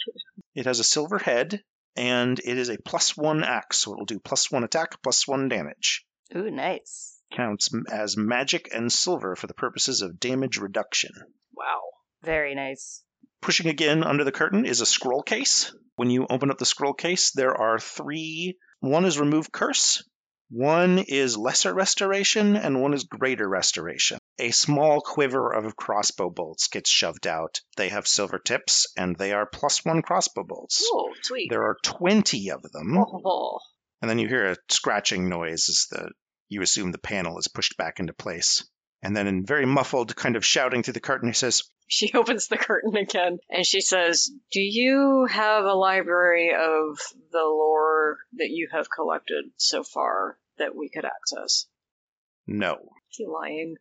It 0.55 0.67
has 0.67 0.81
a 0.81 0.85
silver 0.85 1.19
head, 1.19 1.63
and 1.97 2.39
it 2.39 2.59
is 2.59 2.69
a 2.69 2.79
plus 2.79 3.17
one 3.17 3.45
axe, 3.45 3.79
so 3.79 3.93
it'll 3.93 4.05
do 4.05 4.21
plus 4.21 4.51
one 4.51 4.65
attack, 4.65 5.03
plus 5.03 5.27
one 5.27 5.49
damage. 5.49 6.05
Ooh, 6.37 6.51
nice. 6.51 7.19
Counts 7.33 7.71
as 7.91 8.17
magic 8.17 8.71
and 8.75 8.93
silver 8.93 9.37
for 9.37 9.47
the 9.47 9.55
purposes 9.55 10.03
of 10.03 10.19
damage 10.19 10.59
reduction. 10.59 11.11
Wow. 11.55 11.81
Very 12.23 12.55
nice. 12.55 13.03
Pushing 13.41 13.69
again 13.69 14.05
under 14.05 14.25
the 14.25 14.33
curtain 14.33 14.67
is 14.67 14.81
a 14.81 14.87
scroll 14.87 15.23
case. 15.23 15.73
When 15.97 16.11
you 16.11 16.27
open 16.29 16.51
up 16.51 16.59
the 16.59 16.67
scroll 16.67 16.93
case, 16.93 17.31
there 17.33 17.55
are 17.55 17.79
three. 17.79 18.57
One 18.81 19.05
is 19.05 19.19
remove 19.19 19.53
curse, 19.53 20.03
one 20.51 20.99
is 20.99 21.37
lesser 21.37 21.73
restoration, 21.73 22.57
and 22.57 22.83
one 22.83 22.93
is 22.93 23.05
greater 23.05 23.49
restoration. 23.49 24.19
A 24.41 24.51
small 24.51 25.01
quiver 25.01 25.53
of 25.53 25.77
crossbow 25.77 26.29
bolts 26.29 26.67
gets 26.67 26.91
shoved 26.91 27.29
out. 27.29 27.61
They 27.77 27.91
have 27.91 28.09
silver 28.09 28.41
tips, 28.41 28.89
and 28.97 29.15
they 29.17 29.33
are 29.33 29.47
plus 29.47 29.85
one 29.85 30.03
crossbow 30.03 30.43
bolts. 30.43 30.83
Oh, 30.93 31.15
sweet. 31.23 31.51
There 31.51 31.63
are 31.63 31.77
20 31.85 32.51
of 32.51 32.63
them. 32.63 32.99
Oh, 32.99 33.61
And 34.03 34.11
then 34.11 34.19
you 34.19 34.27
hear 34.27 34.51
a 34.51 34.57
scratching 34.69 35.29
noise 35.29 35.69
as 35.69 35.87
the 35.89 36.11
you 36.49 36.63
assume 36.63 36.91
the 36.91 36.99
panel 36.99 37.39
is 37.39 37.47
pushed 37.47 37.77
back 37.77 38.01
into 38.01 38.13
place. 38.13 38.69
And 39.03 39.17
then 39.17 39.29
in 39.29 39.47
very 39.47 39.67
muffled 39.67 40.17
kind 40.17 40.35
of 40.35 40.45
shouting 40.45 40.83
through 40.83 40.95
the 40.95 41.01
curtain, 41.01 41.29
he 41.29 41.35
says, 41.35 41.63
She 41.93 42.13
opens 42.15 42.47
the 42.47 42.57
curtain 42.57 42.97
again 42.97 43.39
and 43.51 43.67
she 43.67 43.81
says, 43.81 44.31
Do 44.53 44.61
you 44.61 45.27
have 45.29 45.65
a 45.65 45.75
library 45.75 46.51
of 46.55 46.99
the 47.33 47.43
lore 47.43 48.19
that 48.35 48.49
you 48.49 48.69
have 48.73 48.87
collected 48.91 49.45
so 49.57 49.83
far 49.83 50.39
that 50.59 50.75
we 50.75 50.89
could 50.89 51.05
access? 51.05 51.67
No. 52.47 52.75
Is 52.75 53.17
he 53.17 53.27
lying? 53.27 53.75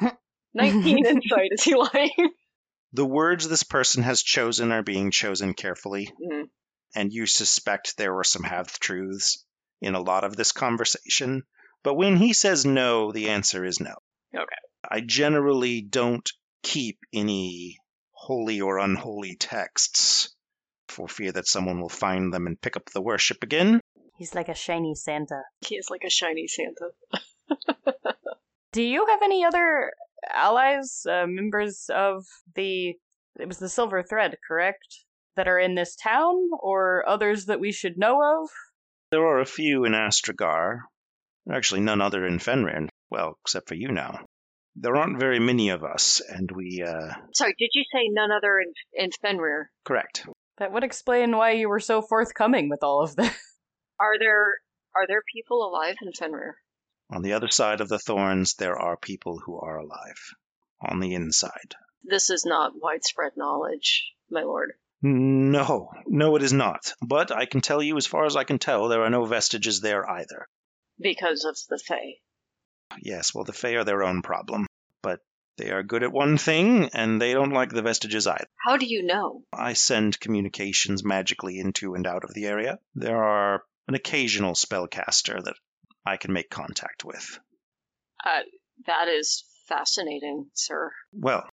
19 0.54 1.06
insight. 1.06 1.50
Is 1.52 1.62
he 1.62 1.74
lying? 1.76 2.10
The 2.92 3.04
words 3.04 3.46
this 3.46 3.64
person 3.64 4.04
has 4.04 4.22
chosen 4.22 4.72
are 4.72 4.82
being 4.82 5.10
chosen 5.10 5.52
carefully, 5.52 6.10
Mm. 6.32 6.44
and 6.94 7.12
you 7.12 7.26
suspect 7.26 7.96
there 7.98 8.14
were 8.14 8.24
some 8.24 8.44
half 8.44 8.78
truths 8.78 9.44
in 9.82 9.94
a 9.94 10.00
lot 10.00 10.24
of 10.24 10.34
this 10.36 10.52
conversation. 10.52 11.42
But 11.82 11.94
when 11.94 12.16
he 12.16 12.32
says 12.32 12.64
no, 12.64 13.12
the 13.12 13.28
answer 13.30 13.66
is 13.66 13.80
no. 13.80 13.94
Okay. 14.34 14.62
I 14.88 15.00
generally 15.02 15.82
don't 15.82 16.26
keep 16.66 16.98
any 17.12 17.78
holy 18.10 18.60
or 18.60 18.78
unholy 18.78 19.36
texts 19.36 20.34
for 20.88 21.06
fear 21.06 21.30
that 21.30 21.46
someone 21.46 21.80
will 21.80 21.88
find 21.88 22.34
them 22.34 22.46
and 22.46 22.60
pick 22.60 22.76
up 22.76 22.90
the 22.90 23.00
worship 23.00 23.38
again. 23.42 23.80
He's 24.18 24.34
like 24.34 24.48
a 24.48 24.54
shiny 24.54 24.96
Santa. 24.96 25.42
He 25.60 25.76
is 25.76 25.90
like 25.90 26.02
a 26.04 26.10
shiny 26.10 26.48
Santa. 26.48 26.90
Do 28.72 28.82
you 28.82 29.06
have 29.06 29.22
any 29.22 29.44
other 29.44 29.92
allies, 30.28 31.06
uh, 31.08 31.26
members 31.28 31.88
of 31.94 32.24
the. 32.56 32.94
It 33.38 33.46
was 33.46 33.58
the 33.58 33.68
Silver 33.68 34.02
Thread, 34.02 34.36
correct? 34.46 35.04
That 35.36 35.46
are 35.46 35.58
in 35.58 35.76
this 35.76 35.94
town, 35.94 36.50
or 36.60 37.04
others 37.06 37.44
that 37.46 37.60
we 37.60 37.70
should 37.70 37.96
know 37.96 38.16
of? 38.22 38.48
There 39.12 39.24
are 39.24 39.40
a 39.40 39.46
few 39.46 39.84
in 39.84 39.92
Astragar. 39.92 40.80
Actually, 41.50 41.82
none 41.82 42.00
other 42.00 42.26
in 42.26 42.38
Fenrir. 42.38 42.88
Well, 43.10 43.38
except 43.44 43.68
for 43.68 43.74
you 43.74 43.92
now. 43.92 44.25
There 44.78 44.96
aren't 44.96 45.18
very 45.18 45.40
many 45.40 45.70
of 45.70 45.82
us, 45.82 46.20
and 46.20 46.50
we, 46.52 46.84
uh, 46.86 47.14
Sorry, 47.32 47.54
did 47.58 47.70
you 47.72 47.82
say 47.92 48.08
none 48.10 48.30
other 48.30 48.60
in, 48.60 48.72
in 48.92 49.10
Fenrir? 49.22 49.70
correct. 49.84 50.26
That 50.58 50.72
would 50.72 50.84
explain 50.84 51.36
why 51.36 51.52
you 51.52 51.68
were 51.68 51.80
so 51.80 52.00
forthcoming 52.02 52.68
with 52.68 52.82
all 52.82 53.02
of 53.02 53.14
this. 53.16 53.28
Are 54.00 54.18
there 54.18 54.54
are 54.94 55.06
there 55.06 55.22
people 55.34 55.66
alive 55.66 55.96
in 56.00 56.12
Fenrir? 56.12 56.56
On 57.10 57.22
the 57.22 57.34
other 57.34 57.48
side 57.48 57.80
of 57.80 57.88
the 57.88 57.98
thorns, 57.98 58.54
there 58.54 58.78
are 58.78 58.96
people 58.96 59.38
who 59.44 59.58
are 59.58 59.76
alive. 59.78 60.34
On 60.80 61.00
the 61.00 61.14
inside. 61.14 61.74
This 62.02 62.30
is 62.30 62.44
not 62.46 62.72
widespread 62.74 63.32
knowledge, 63.36 64.12
my 64.30 64.42
lord. 64.42 64.72
No, 65.02 65.90
no, 66.06 66.36
it 66.36 66.42
is 66.42 66.52
not. 66.52 66.94
But 67.02 67.30
I 67.30 67.46
can 67.46 67.60
tell 67.60 67.82
you, 67.82 67.96
as 67.96 68.06
far 68.06 68.24
as 68.24 68.36
I 68.36 68.44
can 68.44 68.58
tell, 68.58 68.88
there 68.88 69.02
are 69.02 69.10
no 69.10 69.24
vestiges 69.26 69.80
there 69.80 70.08
either. 70.08 70.48
Because 70.98 71.44
of 71.44 71.56
the 71.68 71.78
Fae. 71.78 72.16
Yes, 73.00 73.34
well, 73.34 73.44
the 73.44 73.52
Fae 73.52 73.76
are 73.76 73.84
their 73.84 74.02
own 74.02 74.22
problem. 74.22 74.66
But 75.02 75.20
they 75.58 75.70
are 75.70 75.82
good 75.82 76.02
at 76.02 76.12
one 76.12 76.38
thing, 76.38 76.90
and 76.92 77.20
they 77.20 77.32
don't 77.32 77.52
like 77.52 77.70
the 77.70 77.82
vestiges 77.82 78.26
either. 78.26 78.46
How 78.64 78.76
do 78.76 78.86
you 78.86 79.02
know? 79.02 79.42
I 79.52 79.72
send 79.74 80.20
communications 80.20 81.04
magically 81.04 81.58
into 81.58 81.94
and 81.94 82.06
out 82.06 82.24
of 82.24 82.34
the 82.34 82.46
area. 82.46 82.78
There 82.94 83.22
are 83.22 83.62
an 83.88 83.94
occasional 83.94 84.54
spellcaster 84.54 85.42
that 85.42 85.54
I 86.04 86.16
can 86.16 86.32
make 86.32 86.50
contact 86.50 87.04
with. 87.04 87.38
Uh, 88.24 88.42
that 88.86 89.08
is 89.08 89.44
fascinating, 89.68 90.46
sir. 90.54 90.90
Well, 91.12 91.48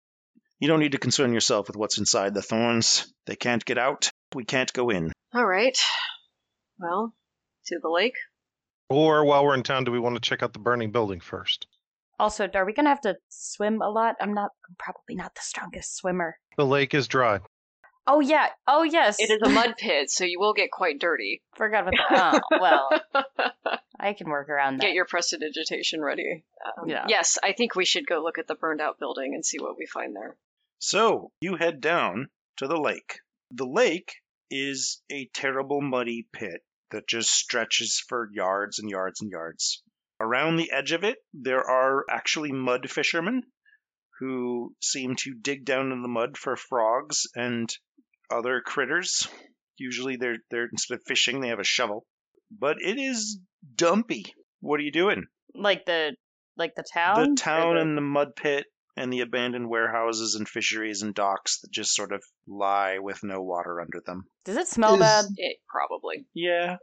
you 0.58 0.68
don't 0.68 0.80
need 0.80 0.92
to 0.92 0.98
concern 0.98 1.32
yourself 1.32 1.68
with 1.68 1.76
what's 1.76 1.98
inside 1.98 2.34
the 2.34 2.42
thorns. 2.42 3.12
They 3.26 3.36
can't 3.36 3.64
get 3.64 3.78
out. 3.78 4.10
We 4.34 4.44
can't 4.44 4.72
go 4.72 4.90
in. 4.90 5.12
All 5.34 5.46
right. 5.46 5.76
Well, 6.78 7.14
to 7.66 7.78
the 7.80 7.88
lake. 7.88 8.16
Or 8.90 9.24
while 9.24 9.44
we're 9.44 9.54
in 9.54 9.62
town, 9.62 9.84
do 9.84 9.92
we 9.92 9.98
want 9.98 10.16
to 10.16 10.20
check 10.20 10.42
out 10.42 10.52
the 10.52 10.58
burning 10.58 10.90
building 10.90 11.20
first? 11.20 11.66
Also, 12.18 12.48
are 12.54 12.64
we 12.64 12.72
gonna 12.72 12.88
have 12.88 13.00
to 13.02 13.16
swim 13.28 13.80
a 13.80 13.88
lot? 13.88 14.16
I'm 14.20 14.34
not. 14.34 14.50
I'm 14.68 14.74
probably 14.76 15.14
not 15.14 15.34
the 15.34 15.40
strongest 15.42 15.96
swimmer. 15.96 16.38
The 16.56 16.66
lake 16.66 16.94
is 16.94 17.06
dry. 17.06 17.40
Oh 18.08 18.20
yeah. 18.20 18.48
Oh 18.66 18.82
yes. 18.82 19.20
It 19.20 19.30
is 19.30 19.40
a 19.44 19.50
mud 19.50 19.74
pit, 19.76 20.10
so 20.10 20.24
you 20.24 20.40
will 20.40 20.54
get 20.54 20.70
quite 20.72 20.98
dirty. 20.98 21.42
Forgot 21.56 21.88
about 21.88 21.94
that. 22.10 22.42
Oh 22.52 22.58
well, 22.60 22.88
I 24.00 24.14
can 24.14 24.30
work 24.30 24.48
around 24.48 24.78
that. 24.78 24.86
Get 24.86 24.94
your 24.94 25.04
prestidigitation 25.04 26.00
ready. 26.00 26.44
Um, 26.66 26.88
Yeah. 26.88 27.04
Yes, 27.08 27.38
I 27.42 27.52
think 27.52 27.76
we 27.76 27.84
should 27.84 28.06
go 28.06 28.20
look 28.22 28.38
at 28.38 28.48
the 28.48 28.54
burned 28.54 28.80
out 28.80 28.98
building 28.98 29.34
and 29.34 29.44
see 29.44 29.58
what 29.60 29.76
we 29.78 29.86
find 29.86 30.16
there. 30.16 30.36
So, 30.80 31.32
you 31.40 31.56
head 31.56 31.80
down 31.80 32.30
to 32.56 32.66
the 32.66 32.80
lake. 32.80 33.20
The 33.50 33.66
lake 33.66 34.14
is 34.50 35.02
a 35.12 35.28
terrible 35.34 35.80
muddy 35.82 36.26
pit 36.32 36.62
that 36.90 37.08
just 37.08 37.30
stretches 37.30 38.02
for 38.08 38.28
yards 38.32 38.78
and 38.78 38.90
yards 38.90 39.20
and 39.20 39.30
yards. 39.30 39.82
Around 40.20 40.56
the 40.56 40.72
edge 40.72 40.92
of 40.92 41.04
it, 41.04 41.18
there 41.32 41.62
are 41.62 42.04
actually 42.10 42.52
mud 42.52 42.90
fishermen 42.90 43.42
who 44.18 44.74
seem 44.82 45.14
to 45.16 45.34
dig 45.40 45.64
down 45.64 45.92
in 45.92 46.02
the 46.02 46.08
mud 46.08 46.36
for 46.36 46.56
frogs 46.56 47.26
and 47.34 47.68
other 48.30 48.60
critters. 48.64 49.28
Usually 49.76 50.16
they're 50.16 50.38
they're 50.50 50.68
instead 50.72 50.96
of 50.96 51.02
fishing, 51.06 51.40
they 51.40 51.48
have 51.48 51.60
a 51.60 51.64
shovel. 51.64 52.04
But 52.50 52.78
it 52.80 52.98
is 52.98 53.38
dumpy. 53.76 54.34
What 54.60 54.80
are 54.80 54.84
you 54.84 54.92
doing? 54.92 55.26
like 55.54 55.84
the 55.86 56.14
like 56.56 56.74
the 56.74 56.84
town. 56.92 57.30
the 57.30 57.36
town 57.40 57.74
the- 57.76 57.80
and 57.82 57.96
the 57.96 58.00
mud 58.02 58.34
pit 58.36 58.66
and 58.98 59.12
the 59.12 59.20
abandoned 59.20 59.68
warehouses 59.68 60.34
and 60.34 60.48
fisheries 60.48 61.02
and 61.02 61.14
docks 61.14 61.60
that 61.60 61.70
just 61.70 61.94
sort 61.94 62.12
of 62.12 62.22
lie 62.46 62.98
with 62.98 63.22
no 63.22 63.40
water 63.42 63.80
under 63.80 64.00
them. 64.04 64.24
Does 64.44 64.56
it 64.56 64.68
smell 64.68 64.94
Is- 64.94 65.00
bad? 65.00 65.24
It 65.36 65.58
probably. 65.68 66.26
Yeah. 66.34 66.76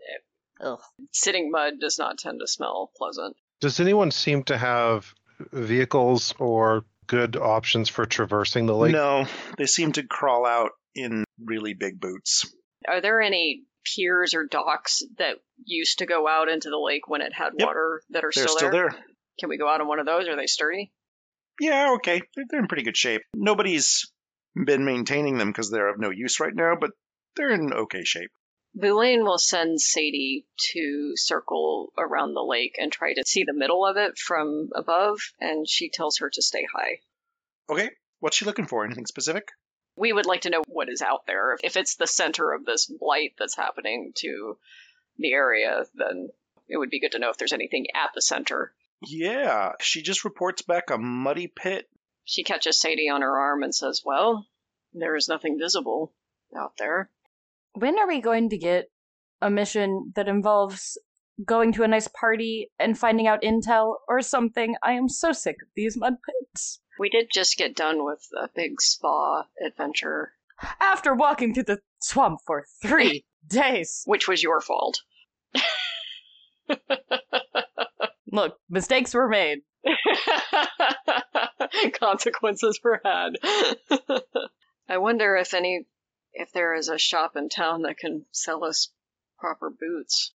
Ugh. 0.61 0.80
Sitting 1.11 1.51
mud 1.51 1.74
does 1.80 1.97
not 1.99 2.18
tend 2.18 2.39
to 2.39 2.47
smell 2.47 2.91
pleasant. 2.97 3.36
Does 3.61 3.80
anyone 3.80 4.11
seem 4.11 4.43
to 4.45 4.57
have 4.57 5.13
vehicles 5.51 6.34
or 6.39 6.86
good 7.07 7.36
options 7.36 7.89
for 7.89 8.05
traversing 8.05 8.66
the 8.66 8.76
lake? 8.76 8.93
No, 8.93 9.26
they 9.57 9.66
seem 9.66 9.91
to 9.93 10.03
crawl 10.03 10.45
out 10.45 10.72
in 10.95 11.24
really 11.43 11.74
big 11.74 11.99
boots. 11.99 12.51
Are 12.88 13.01
there 13.01 13.22
any 13.22 13.63
piers 13.84 14.34
or 14.34 14.45
docks 14.45 15.03
that 15.18 15.36
used 15.63 15.99
to 15.99 16.05
go 16.05 16.28
out 16.28 16.49
into 16.49 16.70
the 16.70 16.78
lake 16.80 17.07
when 17.07 17.22
it 17.22 17.34
had 17.34 17.51
Yep. 17.57 17.68
water 17.68 18.01
that 18.09 18.24
are 18.24 18.32
They're 18.34 18.43
still, 18.47 18.57
still 18.57 18.72
there. 18.72 18.95
Can 19.39 19.49
we 19.49 19.57
go 19.57 19.68
out 19.70 19.82
on 19.82 19.88
one 19.88 19.99
of 19.99 20.05
those? 20.05 20.28
Are 20.28 20.36
they 20.36 20.47
sturdy? 20.47 20.91
Yeah, 21.60 21.93
okay. 21.95 22.22
They're, 22.36 22.45
they're 22.49 22.60
in 22.60 22.68
pretty 22.68 22.84
good 22.84 22.97
shape. 22.97 23.22
Nobody's 23.34 24.12
been 24.56 24.86
maintaining 24.86 25.38
them 25.38 25.49
because 25.49 25.70
they're 25.70 25.89
of 25.89 25.99
no 25.99 26.10
use 26.10 26.39
right 26.39 26.53
now, 26.53 26.76
but 26.80 26.91
they're 27.36 27.51
in 27.51 27.74
okay 27.74 28.03
shape. 28.03 28.32
Boulain 28.76 29.24
will 29.24 29.38
send 29.38 29.80
Sadie 29.80 30.45
to 30.74 31.14
circle 31.16 31.93
around 31.97 32.34
the 32.34 32.43
lake 32.43 32.76
and 32.78 32.91
try 32.91 33.14
to 33.14 33.24
see 33.26 33.43
the 33.45 33.53
middle 33.53 33.86
of 33.86 33.95
it 33.95 34.18
from 34.18 34.70
above, 34.76 35.20
and 35.39 35.68
she 35.68 35.89
tells 35.89 36.18
her 36.18 36.30
to 36.30 36.41
stay 36.41 36.66
high. 36.74 36.99
Okay, 37.70 37.89
what's 38.20 38.36
she 38.36 38.45
looking 38.45 38.68
for? 38.68 38.84
Anything 38.84 39.06
specific? 39.06 39.47
We 39.95 40.12
would 40.12 40.26
like 40.26 40.41
to 40.41 40.49
know 40.49 40.62
what 40.68 40.89
is 40.89 41.01
out 41.01 41.26
there. 41.26 41.58
If 41.64 41.78
it's 41.78 41.95
the 41.95 42.08
center 42.08 42.51
of 42.51 42.66
this 42.66 42.86
blight 42.86 43.36
that's 43.39 43.56
happening 43.56 44.12
to 44.18 44.58
the 45.18 45.32
area, 45.32 45.86
then 45.95 46.30
it 46.68 46.78
would 46.78 46.89
be 46.89 46.99
good 46.99 47.14
to 47.14 47.20
know 47.20 47.30
if 47.30 47.38
there's 47.38 47.53
anything 47.53 47.88
at 47.95 48.12
the 48.14 48.22
center. 48.22 48.74
Yeah, 49.02 49.74
she 49.80 50.02
just 50.02 50.24
reports 50.26 50.62
back 50.62 50.89
a 50.89 50.98
muddy 50.98 51.48
pit. 51.54 51.86
She 52.24 52.43
catches 52.43 52.80
Sadie 52.80 53.10
on 53.10 53.22
her 53.22 53.38
arm 53.38 53.62
and 53.64 53.74
says, 53.76 54.02
Well, 54.06 54.48
there 54.93 55.16
is 55.16 55.28
nothing 55.28 55.58
visible 55.60 56.14
out 56.58 56.74
there. 56.80 57.10
When 57.74 58.00
are 58.00 58.08
we 58.08 58.22
going 58.22 58.50
to 58.50 58.58
get 58.58 58.86
a 59.41 59.50
mission 59.50 60.14
that 60.16 60.28
involves 60.28 60.98
going 61.46 61.74
to 61.74 61.84
a 61.84 61.88
nice 61.88 62.08
party 62.08 62.72
and 62.80 62.98
finding 62.98 63.28
out 63.28 63.41
intel 63.43 63.96
or 64.08 64.22
something? 64.22 64.76
I 64.82 64.93
am 64.93 65.10
so 65.10 65.34
sick 65.34 65.58
of 65.62 65.68
these 65.76 65.98
mud 65.98 66.16
pits. 66.26 66.80
We 66.98 67.10
did 67.10 67.28
just 67.32 67.58
get 67.58 67.76
done 67.76 68.06
with 68.06 68.26
a 68.41 68.48
big 68.56 68.80
spa 68.82 69.43
adventure, 69.64 70.32
After 70.80 71.14
walking 71.14 71.54
through 71.54 71.64
the 71.64 71.82
swamp 72.00 72.39
for 72.48 72.66
three 72.82 73.26
days. 73.48 74.04
which 74.06 74.28
was 74.30 74.41
your 74.41 74.62
fault. 74.62 75.02
Look, 78.36 78.60
mistakes 78.70 79.14
were 79.14 79.30
made. 79.30 79.62
Consequences 82.00 82.80
were 82.84 83.00
had. 83.04 83.36
I 84.90 84.98
wonder 84.98 85.38
if 85.38 85.54
any 85.54 85.86
if 86.34 86.52
there 86.52 86.76
is 86.76 86.90
a 86.90 86.98
shop 86.98 87.38
in 87.38 87.48
town 87.48 87.84
that 87.84 87.98
can 87.98 88.26
sell 88.32 88.66
us 88.66 88.90
proper 89.40 89.70
boots. 89.70 90.34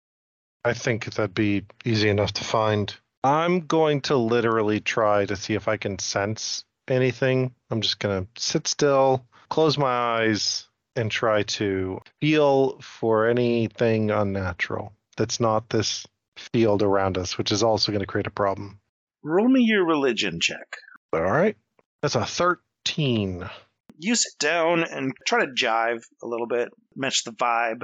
I 0.63 0.73
think 0.73 1.05
that'd 1.05 1.33
be 1.33 1.65
easy 1.85 2.09
enough 2.09 2.33
to 2.33 2.43
find. 2.43 2.93
I'm 3.23 3.61
going 3.61 4.01
to 4.01 4.15
literally 4.15 4.79
try 4.79 5.25
to 5.25 5.35
see 5.35 5.55
if 5.55 5.67
I 5.67 5.77
can 5.77 5.97
sense 5.97 6.65
anything. 6.87 7.55
I'm 7.71 7.81
just 7.81 7.97
going 7.97 8.25
to 8.25 8.41
sit 8.41 8.67
still, 8.67 9.25
close 9.49 9.77
my 9.77 9.87
eyes, 9.87 10.67
and 10.95 11.09
try 11.09 11.43
to 11.43 11.99
feel 12.21 12.79
for 12.79 13.27
anything 13.27 14.11
unnatural 14.11 14.93
that's 15.15 15.39
not 15.39 15.69
this 15.69 16.05
field 16.37 16.83
around 16.83 17.17
us, 17.17 17.37
which 17.37 17.51
is 17.51 17.63
also 17.63 17.91
going 17.91 18.01
to 18.01 18.07
create 18.07 18.27
a 18.27 18.31
problem. 18.31 18.79
Roll 19.23 19.47
me 19.47 19.61
your 19.61 19.85
religion 19.85 20.39
check. 20.39 20.77
All 21.13 21.21
right. 21.21 21.57
That's 22.01 22.15
a 22.15 22.25
13. 22.25 23.49
You 23.97 24.15
sit 24.15 24.33
down 24.39 24.83
and 24.83 25.13
try 25.25 25.45
to 25.45 25.51
jive 25.51 26.03
a 26.21 26.27
little 26.27 26.47
bit, 26.47 26.69
match 26.95 27.23
the 27.23 27.31
vibe 27.31 27.83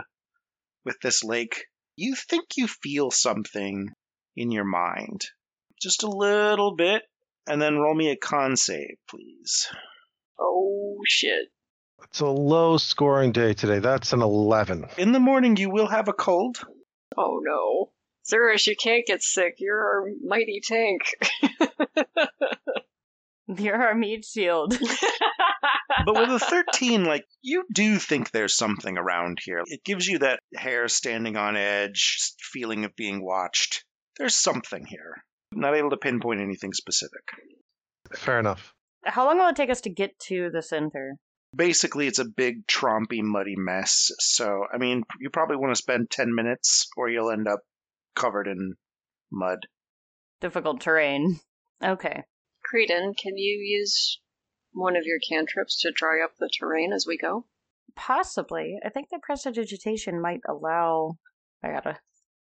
with 0.85 0.99
this 1.01 1.23
lake. 1.23 1.65
You 1.95 2.15
think 2.15 2.45
you 2.57 2.67
feel 2.67 3.11
something 3.11 3.89
in 4.35 4.51
your 4.51 4.65
mind. 4.65 5.25
Just 5.81 6.03
a 6.03 6.09
little 6.09 6.75
bit. 6.75 7.03
And 7.47 7.61
then 7.61 7.77
roll 7.77 7.95
me 7.95 8.09
a 8.09 8.15
con 8.15 8.55
save, 8.55 8.97
please. 9.09 9.67
Oh 10.39 10.97
shit. 11.05 11.49
It's 12.03 12.19
a 12.19 12.27
low 12.27 12.77
scoring 12.77 13.31
day 13.31 13.53
today. 13.53 13.79
That's 13.79 14.13
an 14.13 14.21
11. 14.21 14.85
In 14.97 15.11
the 15.11 15.19
morning, 15.19 15.57
you 15.57 15.69
will 15.69 15.87
have 15.87 16.07
a 16.07 16.13
cold. 16.13 16.59
Oh 17.17 17.39
no. 17.43 17.91
Xeris, 18.31 18.67
you 18.67 18.75
can't 18.75 19.05
get 19.05 19.21
sick. 19.21 19.55
You're 19.59 19.79
our 19.79 20.05
mighty 20.23 20.61
tank. 20.63 21.01
You're 23.57 23.81
our 23.81 23.95
meat 23.95 24.25
shield. 24.25 24.77
But 26.05 26.15
with 26.15 26.29
a 26.29 26.39
13, 26.39 27.05
like, 27.05 27.25
you 27.41 27.63
do 27.73 27.97
think 27.97 28.31
there's 28.31 28.57
something 28.57 28.97
around 28.97 29.37
here. 29.41 29.63
It 29.65 29.83
gives 29.83 30.05
you 30.07 30.19
that 30.19 30.39
hair 30.55 30.87
standing 30.87 31.37
on 31.37 31.55
edge, 31.55 32.33
feeling 32.39 32.83
of 32.83 32.95
being 32.95 33.23
watched. 33.23 33.85
There's 34.17 34.35
something 34.35 34.85
here. 34.85 35.23
Not 35.51 35.75
able 35.75 35.91
to 35.91 35.97
pinpoint 35.97 36.41
anything 36.41 36.73
specific. 36.73 37.21
Fair 38.15 38.39
enough. 38.39 38.73
How 39.05 39.25
long 39.25 39.37
will 39.37 39.49
it 39.49 39.55
take 39.55 39.69
us 39.69 39.81
to 39.81 39.89
get 39.89 40.17
to 40.27 40.49
the 40.51 40.61
center? 40.61 41.15
Basically, 41.55 42.07
it's 42.07 42.19
a 42.19 42.25
big, 42.25 42.65
trompy, 42.67 43.21
muddy 43.21 43.55
mess. 43.55 44.11
So, 44.19 44.65
I 44.73 44.77
mean, 44.77 45.03
you 45.19 45.29
probably 45.29 45.57
want 45.57 45.71
to 45.71 45.81
spend 45.81 46.09
10 46.09 46.33
minutes 46.33 46.89
or 46.97 47.09
you'll 47.09 47.31
end 47.31 47.47
up 47.47 47.59
covered 48.15 48.47
in 48.47 48.75
mud. 49.31 49.59
Difficult 50.41 50.81
terrain. 50.81 51.39
Okay. 51.83 52.23
Creedon, 52.65 53.13
can 53.17 53.37
you 53.37 53.59
use 53.59 54.19
one 54.71 54.95
of 54.95 55.03
your 55.05 55.19
cantrips 55.29 55.81
to 55.81 55.91
dry 55.93 56.23
up 56.23 56.31
the 56.39 56.49
terrain 56.59 56.91
as 56.93 57.05
we 57.07 57.17
go? 57.17 57.45
Possibly. 57.95 58.77
I 58.83 58.89
think 58.89 59.09
that 59.11 59.21
prestidigitation 59.21 60.21
might 60.21 60.41
allow. 60.47 61.17
I 61.63 61.71
gotta 61.71 61.99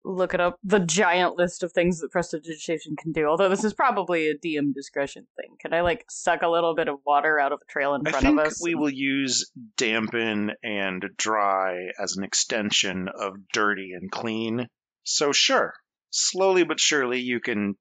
look 0.05 0.35
it 0.35 0.41
up. 0.41 0.59
The 0.63 0.79
giant 0.79 1.37
list 1.37 1.63
of 1.63 1.73
things 1.73 2.01
that 2.01 2.11
prestidigitation 2.11 2.97
can 2.97 3.13
do. 3.13 3.27
Although 3.27 3.49
this 3.49 3.65
is 3.65 3.75
probably 3.75 4.29
a 4.29 4.39
DM 4.39 4.73
discretion 4.73 5.27
thing. 5.37 5.57
Can 5.61 5.75
I 5.75 5.81
like 5.83 6.05
suck 6.09 6.43
a 6.43 6.49
little 6.49 6.75
bit 6.75 6.89
of 6.89 6.99
water 7.05 7.39
out 7.39 7.53
of 7.53 7.59
the 7.59 7.67
trail 7.69 7.95
in 7.95 8.07
I 8.07 8.11
front 8.11 8.25
think 8.25 8.41
of 8.41 8.47
us? 8.47 8.63
we 8.63 8.75
will 8.75 8.91
use 8.91 9.51
dampen 9.77 10.53
and 10.63 11.05
dry 11.17 11.89
as 12.01 12.17
an 12.17 12.25
extension 12.25 13.09
of 13.09 13.35
dirty 13.53 13.91
and 13.93 14.11
clean. 14.11 14.69
So, 15.09 15.31
sure, 15.31 15.73
slowly 16.11 16.65
but 16.65 16.81
surely 16.81 17.21
you 17.21 17.39
can 17.39 17.77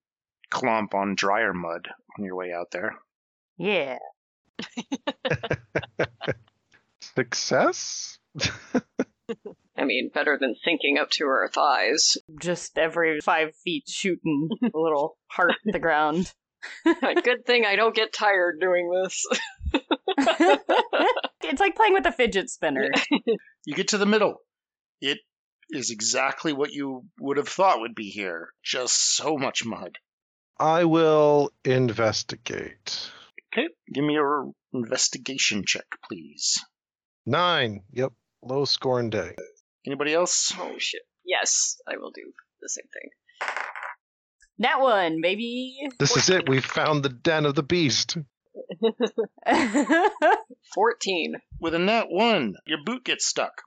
clomp 0.54 0.94
on 0.94 1.16
drier 1.16 1.54
mud 1.54 1.88
on 2.18 2.24
your 2.24 2.36
way 2.36 2.54
out 2.54 2.70
there. 2.72 3.00
Yeah. 3.58 3.98
Success? 7.02 8.20
I 9.76 9.86
mean, 9.86 10.12
better 10.14 10.38
than 10.40 10.54
sinking 10.64 11.00
up 11.00 11.10
to 11.12 11.26
her 11.26 11.50
thighs. 11.52 12.16
Just 12.40 12.78
every 12.78 13.20
five 13.22 13.56
feet 13.64 13.86
shooting 13.88 14.48
a 14.62 14.78
little 14.78 15.18
heart 15.28 15.54
at 15.68 15.74
the 15.74 15.80
ground. 15.80 16.32
Good 16.84 17.48
thing 17.48 17.66
I 17.66 17.76
don't 17.76 17.96
get 17.96 18.14
tired 18.14 18.60
doing 18.62 18.92
this. 19.04 19.26
it's 21.44 21.60
like 21.60 21.76
playing 21.76 21.94
with 21.94 22.06
a 22.06 22.12
fidget 22.12 22.52
spinner. 22.52 22.90
You 23.66 23.74
get 23.74 23.88
to 23.90 23.98
the 23.98 24.06
middle. 24.06 24.36
It 25.02 25.18
is 25.70 25.92
exactly 25.92 26.54
what 26.54 26.72
you 26.72 27.06
would 27.20 27.38
have 27.38 27.48
thought 27.48 27.80
would 27.80 27.96
be 27.96 28.10
here. 28.10 28.50
Just 28.64 29.16
so 29.16 29.38
much 29.38 29.66
mud. 29.66 29.98
I 30.60 30.86
will 30.86 31.52
investigate. 31.64 33.12
Okay, 33.54 33.68
give 33.94 34.04
me 34.04 34.14
your 34.14 34.52
investigation 34.74 35.64
check, 35.66 35.86
please. 36.08 36.64
Nine. 37.26 37.84
Yep. 37.92 38.14
Low 38.42 38.66
scoring 38.66 39.10
day. 39.10 39.36
Anybody 39.86 40.14
else? 40.14 40.54
Oh 40.58 40.76
shit. 40.78 41.02
Yes, 41.26 41.78
I 41.88 41.98
will 41.98 42.12
do 42.12 42.32
the 42.62 42.70
same 42.70 42.86
thing. 42.94 43.10
That 44.60 44.80
one, 44.80 45.20
baby. 45.22 45.76
This 46.00 46.16
is 46.16 46.30
it. 46.30 46.48
We 46.48 46.62
found 46.62 47.04
the 47.04 47.10
den 47.10 47.46
of 47.46 47.56
the 47.56 47.64
beast. 47.64 48.18
14. 50.74 51.36
With 51.60 51.76
a 51.76 51.80
nat 51.80 52.06
one, 52.10 52.56
your 52.66 52.80
boot 52.86 53.04
gets 53.04 53.26
stuck. 53.26 53.62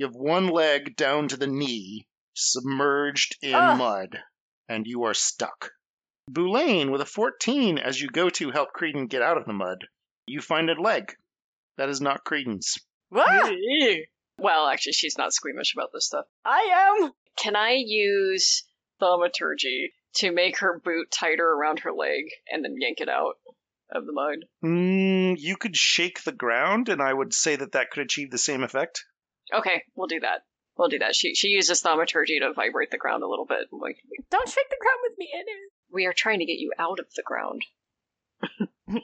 You 0.00 0.06
have 0.06 0.16
one 0.16 0.48
leg 0.48 0.96
down 0.96 1.28
to 1.28 1.36
the 1.36 1.46
knee, 1.46 2.06
submerged 2.32 3.36
in 3.42 3.54
Ah. 3.54 3.76
mud, 3.76 4.22
and 4.66 4.86
you 4.86 5.02
are 5.02 5.12
stuck. 5.12 5.72
Boulain, 6.26 6.90
with 6.90 7.02
a 7.02 7.04
14, 7.04 7.76
as 7.76 8.00
you 8.00 8.08
go 8.08 8.30
to 8.30 8.50
help 8.50 8.72
Creedon 8.72 9.08
get 9.08 9.20
out 9.20 9.36
of 9.36 9.44
the 9.44 9.52
mud, 9.52 9.88
you 10.24 10.40
find 10.40 10.70
a 10.70 10.80
leg. 10.80 11.14
That 11.76 11.90
is 11.90 12.00
not 12.00 12.24
Creedon's. 12.24 12.78
Ah, 13.12 13.52
well, 14.38 14.68
actually, 14.68 14.94
she's 14.94 15.18
not 15.18 15.34
squeamish 15.34 15.74
about 15.74 15.92
this 15.92 16.06
stuff. 16.06 16.24
I 16.46 16.96
am. 17.02 17.12
Can 17.36 17.54
I 17.54 17.72
use 17.72 18.64
thaumaturgy 19.00 19.92
to 20.14 20.32
make 20.32 20.60
her 20.60 20.80
boot 20.82 21.10
tighter 21.10 21.46
around 21.46 21.80
her 21.80 21.92
leg 21.92 22.24
and 22.50 22.64
then 22.64 22.80
yank 22.80 23.02
it 23.02 23.10
out 23.10 23.38
of 23.90 24.06
the 24.06 24.12
mud? 24.12 24.46
Mm, 24.64 25.38
you 25.38 25.58
could 25.58 25.76
shake 25.76 26.22
the 26.22 26.32
ground, 26.32 26.88
and 26.88 27.02
I 27.02 27.12
would 27.12 27.34
say 27.34 27.56
that 27.56 27.72
that 27.72 27.90
could 27.90 28.02
achieve 28.02 28.30
the 28.30 28.38
same 28.38 28.62
effect. 28.62 29.04
Okay, 29.54 29.82
we'll 29.94 30.06
do 30.06 30.20
that. 30.20 30.44
We'll 30.76 30.88
do 30.88 31.00
that. 31.00 31.14
She 31.14 31.34
she 31.34 31.48
uses 31.48 31.80
thaumaturgy 31.80 32.38
to 32.40 32.52
vibrate 32.52 32.90
the 32.90 32.98
ground 32.98 33.22
a 33.22 33.28
little 33.28 33.46
bit. 33.46 33.68
Like 33.72 33.98
Don't 34.30 34.48
shake 34.48 34.70
the 34.70 34.76
ground 34.80 34.98
with 35.02 35.18
me 35.18 35.30
in 35.32 35.40
it. 35.40 35.72
we 35.92 36.06
are 36.06 36.14
trying 36.14 36.38
to 36.38 36.46
get 36.46 36.58
you 36.58 36.72
out 36.78 36.98
of 37.00 37.06
the 37.14 37.22
ground. 37.22 37.62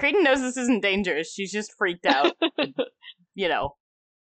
Creedon 0.00 0.24
knows 0.24 0.40
this 0.40 0.56
isn't 0.56 0.82
dangerous. 0.82 1.32
She's 1.32 1.52
just 1.52 1.76
freaked 1.78 2.06
out. 2.06 2.32
you 3.34 3.48
know, 3.48 3.76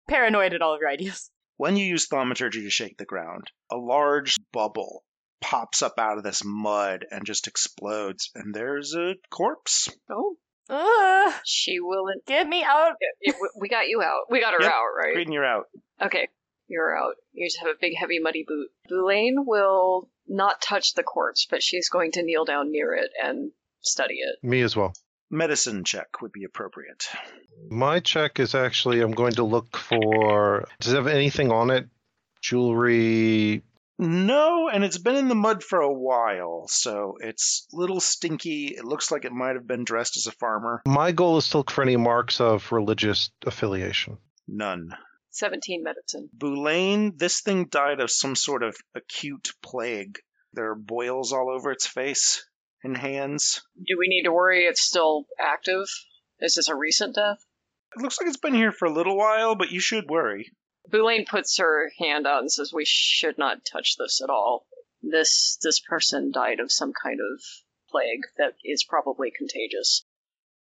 paranoid 0.08 0.52
at 0.52 0.62
all 0.62 0.74
of 0.74 0.80
your 0.80 0.90
ideas. 0.90 1.30
When 1.56 1.76
you 1.76 1.84
use 1.84 2.08
thaumaturgy 2.08 2.62
to 2.62 2.70
shake 2.70 2.96
the 2.96 3.04
ground, 3.04 3.50
a 3.70 3.76
large 3.76 4.36
bubble 4.52 5.04
pops 5.40 5.82
up 5.82 5.98
out 5.98 6.18
of 6.18 6.24
this 6.24 6.42
mud 6.44 7.06
and 7.10 7.24
just 7.24 7.46
explodes, 7.46 8.30
and 8.34 8.54
there's 8.54 8.94
a 8.94 9.14
corpse. 9.30 9.88
Oh, 10.10 10.36
Ugh, 10.70 11.34
she 11.44 11.80
will 11.80 12.06
not 12.06 12.24
get 12.26 12.48
me 12.48 12.62
out. 12.62 12.92
It, 13.20 13.34
we 13.60 13.68
got 13.68 13.88
you 13.88 14.00
out. 14.02 14.30
We 14.30 14.40
got 14.40 14.54
her 14.54 14.62
Yep. 14.62 14.70
out, 14.72 14.86
right? 14.96 15.16
Creedon, 15.16 15.32
you're 15.32 15.44
out. 15.44 15.66
Okay, 16.00 16.28
you're 16.68 16.96
out. 16.96 17.14
You 17.32 17.46
just 17.46 17.58
have 17.58 17.68
a 17.68 17.78
big, 17.80 17.96
heavy, 17.98 18.20
muddy 18.20 18.44
boot. 18.46 18.68
Boulain 18.88 19.44
will 19.46 20.08
not 20.28 20.62
touch 20.62 20.94
the 20.94 21.02
corpse, 21.02 21.46
but 21.50 21.62
she's 21.62 21.88
going 21.88 22.12
to 22.12 22.22
kneel 22.22 22.44
down 22.44 22.70
near 22.70 22.94
it 22.94 23.10
and 23.20 23.50
study 23.80 24.14
it. 24.20 24.36
Me 24.46 24.62
as 24.62 24.76
well. 24.76 24.94
Medicine 25.28 25.84
check 25.84 26.20
would 26.22 26.32
be 26.32 26.44
appropriate. 26.44 27.08
My 27.68 28.00
check 28.00 28.38
is 28.40 28.54
actually 28.54 29.00
I'm 29.00 29.12
going 29.12 29.34
to 29.34 29.44
look 29.44 29.76
for 29.76 30.66
does 30.80 30.92
it 30.92 30.96
have 30.96 31.06
anything 31.08 31.50
on 31.52 31.70
it? 31.70 31.88
Jewelry. 32.42 33.62
No, 34.03 34.70
and 34.70 34.82
it's 34.82 34.96
been 34.96 35.16
in 35.16 35.28
the 35.28 35.34
mud 35.34 35.62
for 35.62 35.78
a 35.80 35.92
while, 35.92 36.66
so 36.68 37.18
it's 37.20 37.68
a 37.70 37.76
little 37.76 38.01
stinky. 38.01 38.68
It 38.68 38.84
looks 38.86 39.11
like 39.11 39.26
it 39.26 39.32
might 39.32 39.57
have 39.57 39.66
been 39.66 39.84
dressed 39.84 40.16
as 40.16 40.26
a 40.26 40.32
farmer. 40.32 40.80
My 40.86 41.12
goal 41.12 41.36
is 41.36 41.51
to 41.51 41.59
look 41.59 41.70
for 41.70 41.82
any 41.82 41.96
marks 41.96 42.40
of 42.40 42.72
religious 42.72 43.30
affiliation. 43.44 44.16
None. 44.48 44.96
17 45.32 45.84
medicine. 45.84 46.30
Boulain, 46.32 47.18
this 47.18 47.42
thing 47.42 47.66
died 47.66 48.01
of 48.01 48.11
some 48.11 48.34
sort 48.34 48.62
of 48.62 48.74
acute 48.94 49.51
plague. 49.62 50.18
There 50.55 50.70
are 50.70 50.76
boils 50.76 51.34
all 51.34 51.51
over 51.51 51.70
its 51.70 51.86
face 51.86 52.42
and 52.82 52.96
hands. 52.96 53.61
Do 53.76 53.96
we 53.98 54.09
need 54.09 54.22
to 54.22 54.32
worry 54.32 54.64
it's 54.64 54.80
still 54.80 55.26
active? 55.38 55.86
Is 56.40 56.55
this 56.55 56.68
a 56.68 56.74
recent 56.74 57.16
death? 57.16 57.44
It 57.94 58.03
looks 58.03 58.18
like 58.18 58.28
it's 58.28 58.38
been 58.38 58.55
here 58.55 58.72
for 58.72 58.86
a 58.86 58.92
little 58.92 59.18
while, 59.18 59.57
but 59.57 59.70
you 59.70 59.80
should 59.80 60.09
worry. 60.09 60.51
Boulain 60.91 61.24
puts 61.26 61.59
her 61.59 61.91
hand 61.99 62.26
out 62.26 62.41
and 62.41 62.53
says, 62.53 62.72
"We 62.72 62.84
should 62.84 63.38
not 63.38 63.64
touch 63.64 63.97
this 63.97 64.20
at 64.22 64.30
all. 64.30 64.66
This 65.03 65.59
this 65.62 65.80
person 65.80 66.32
died 66.32 66.61
of 66.61 66.72
some 66.72 66.93
kind 66.93 67.20
of 67.20 67.43
plague 67.91 68.22
that 68.36 68.55
is 68.64 68.84
probably 68.84 69.30
contagious." 69.30 70.05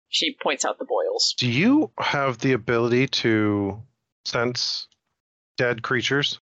She 0.08 0.34
points 0.34 0.64
out 0.64 0.78
the 0.78 0.84
boils. 0.84 1.34
Do 1.38 1.48
you 1.48 1.92
have 1.98 2.38
the 2.38 2.52
ability 2.52 3.06
to 3.08 3.82
sense 4.24 4.88
dead 5.56 5.82
creatures? 5.82 6.40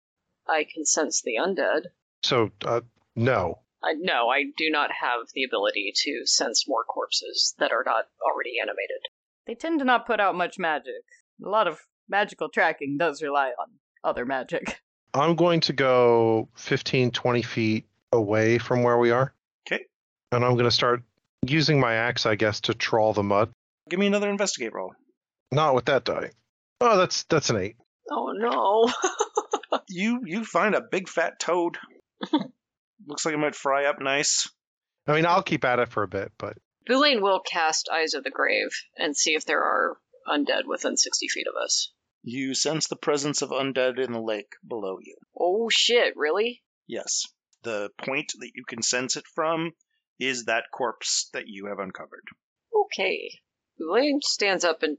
I 0.48 0.64
can 0.64 0.86
sense 0.86 1.22
the 1.22 1.36
undead. 1.36 1.88
So, 2.24 2.52
uh, 2.64 2.82
no. 3.16 3.60
I, 3.84 3.94
no, 3.94 4.30
I 4.30 4.46
do 4.58 4.70
not 4.70 4.92
have 5.02 5.28
the 5.34 5.44
ability 5.44 5.94
to 6.04 6.26
sense 6.26 6.66
more 6.68 6.84
corpses 6.84 7.56
that 7.60 7.72
are 7.72 7.84
not 7.86 8.06
already 8.22 8.54
animated. 8.62 9.02
They 9.46 9.56
tend 9.56 9.80
to 9.80 9.86
not 9.86 10.08
put 10.08 10.20
out 10.20 10.36
much 10.36 10.58
magic. 10.58 11.04
A 11.46 11.50
lot 11.50 11.68
of 11.68 11.80
magical 12.10 12.50
tracking 12.50 12.98
does 12.98 13.22
rely 13.22 13.50
on 13.60 13.68
other 14.04 14.26
magic. 14.26 14.80
I'm 15.14 15.36
going 15.36 15.62
to 15.62 15.74
go 15.74 16.50
15, 16.56 17.12
20 17.12 17.42
feet 17.42 17.86
away 18.12 18.58
from 18.58 18.84
where 18.84 18.98
we 18.98 19.12
are. 19.12 19.34
'Kay. 19.66 19.86
And 20.32 20.44
I'm 20.46 20.54
going 20.54 20.66
to 20.66 20.72
start 20.72 21.02
using 21.46 21.80
my 21.80 21.96
axe, 21.96 22.26
I 22.26 22.36
guess, 22.36 22.62
to 22.62 22.74
trawl 22.74 23.14
the 23.14 23.24
mud. 23.24 23.52
Give 23.90 24.00
me 24.00 24.08
another 24.08 24.30
investigate 24.30 24.74
roll. 24.74 24.94
Not 25.52 25.76
with 25.76 25.86
that 25.86 26.04
die. 26.04 26.32
Oh, 26.82 26.98
that's 26.98 27.24
that's 27.24 27.50
an 27.50 27.58
eight. 27.58 27.78
Oh 28.12 28.32
no. 28.36 28.92
You 29.90 30.22
you 30.26 30.44
find 30.44 30.76
a 30.76 30.82
big 30.82 31.08
fat 31.08 31.40
toad. 31.40 31.78
Looks 33.08 33.26
like 33.26 33.34
it 33.34 33.38
might 33.38 33.56
fry 33.56 33.86
up 33.86 34.02
nice. 34.02 34.50
I 35.08 35.14
mean, 35.14 35.26
I'll 35.26 35.44
keep 35.44 35.64
at 35.64 35.80
it 35.80 35.90
for 35.90 36.04
a 36.04 36.08
bit, 36.08 36.32
but 36.38 36.58
Boulain 36.88 37.22
will 37.22 37.40
cast 37.40 37.90
Eyes 37.90 38.14
of 38.14 38.24
the 38.24 38.30
Grave 38.30 38.70
and 38.98 39.16
see 39.16 39.34
if 39.36 39.46
there 39.46 39.64
are 39.64 39.98
undead 40.28 40.66
within 40.66 40.98
60 40.98 41.28
feet 41.30 41.48
of 41.48 41.56
us. 41.62 41.92
You 42.30 42.56
sense 42.56 42.90
the 42.90 42.98
presence 42.98 43.42
of 43.42 43.52
undead 43.52 43.98
in 43.98 44.12
the 44.12 44.20
lake 44.20 44.52
below 44.68 44.98
you. 45.02 45.16
Oh 45.40 45.70
shit, 45.72 46.14
really? 46.18 46.62
Yes. 46.86 47.24
The 47.64 47.90
point 47.98 48.34
that 48.40 48.52
you 48.54 48.66
can 48.68 48.82
sense 48.82 49.16
it 49.16 49.24
from 49.34 49.72
is 50.20 50.44
that 50.44 50.66
corpse 50.74 51.30
that 51.32 51.48
you 51.48 51.68
have 51.68 51.80
uncovered. 51.80 52.26
Okay. 52.76 53.32
Boulain 53.80 54.20
stands 54.22 54.66
up 54.66 54.84
and 54.84 54.98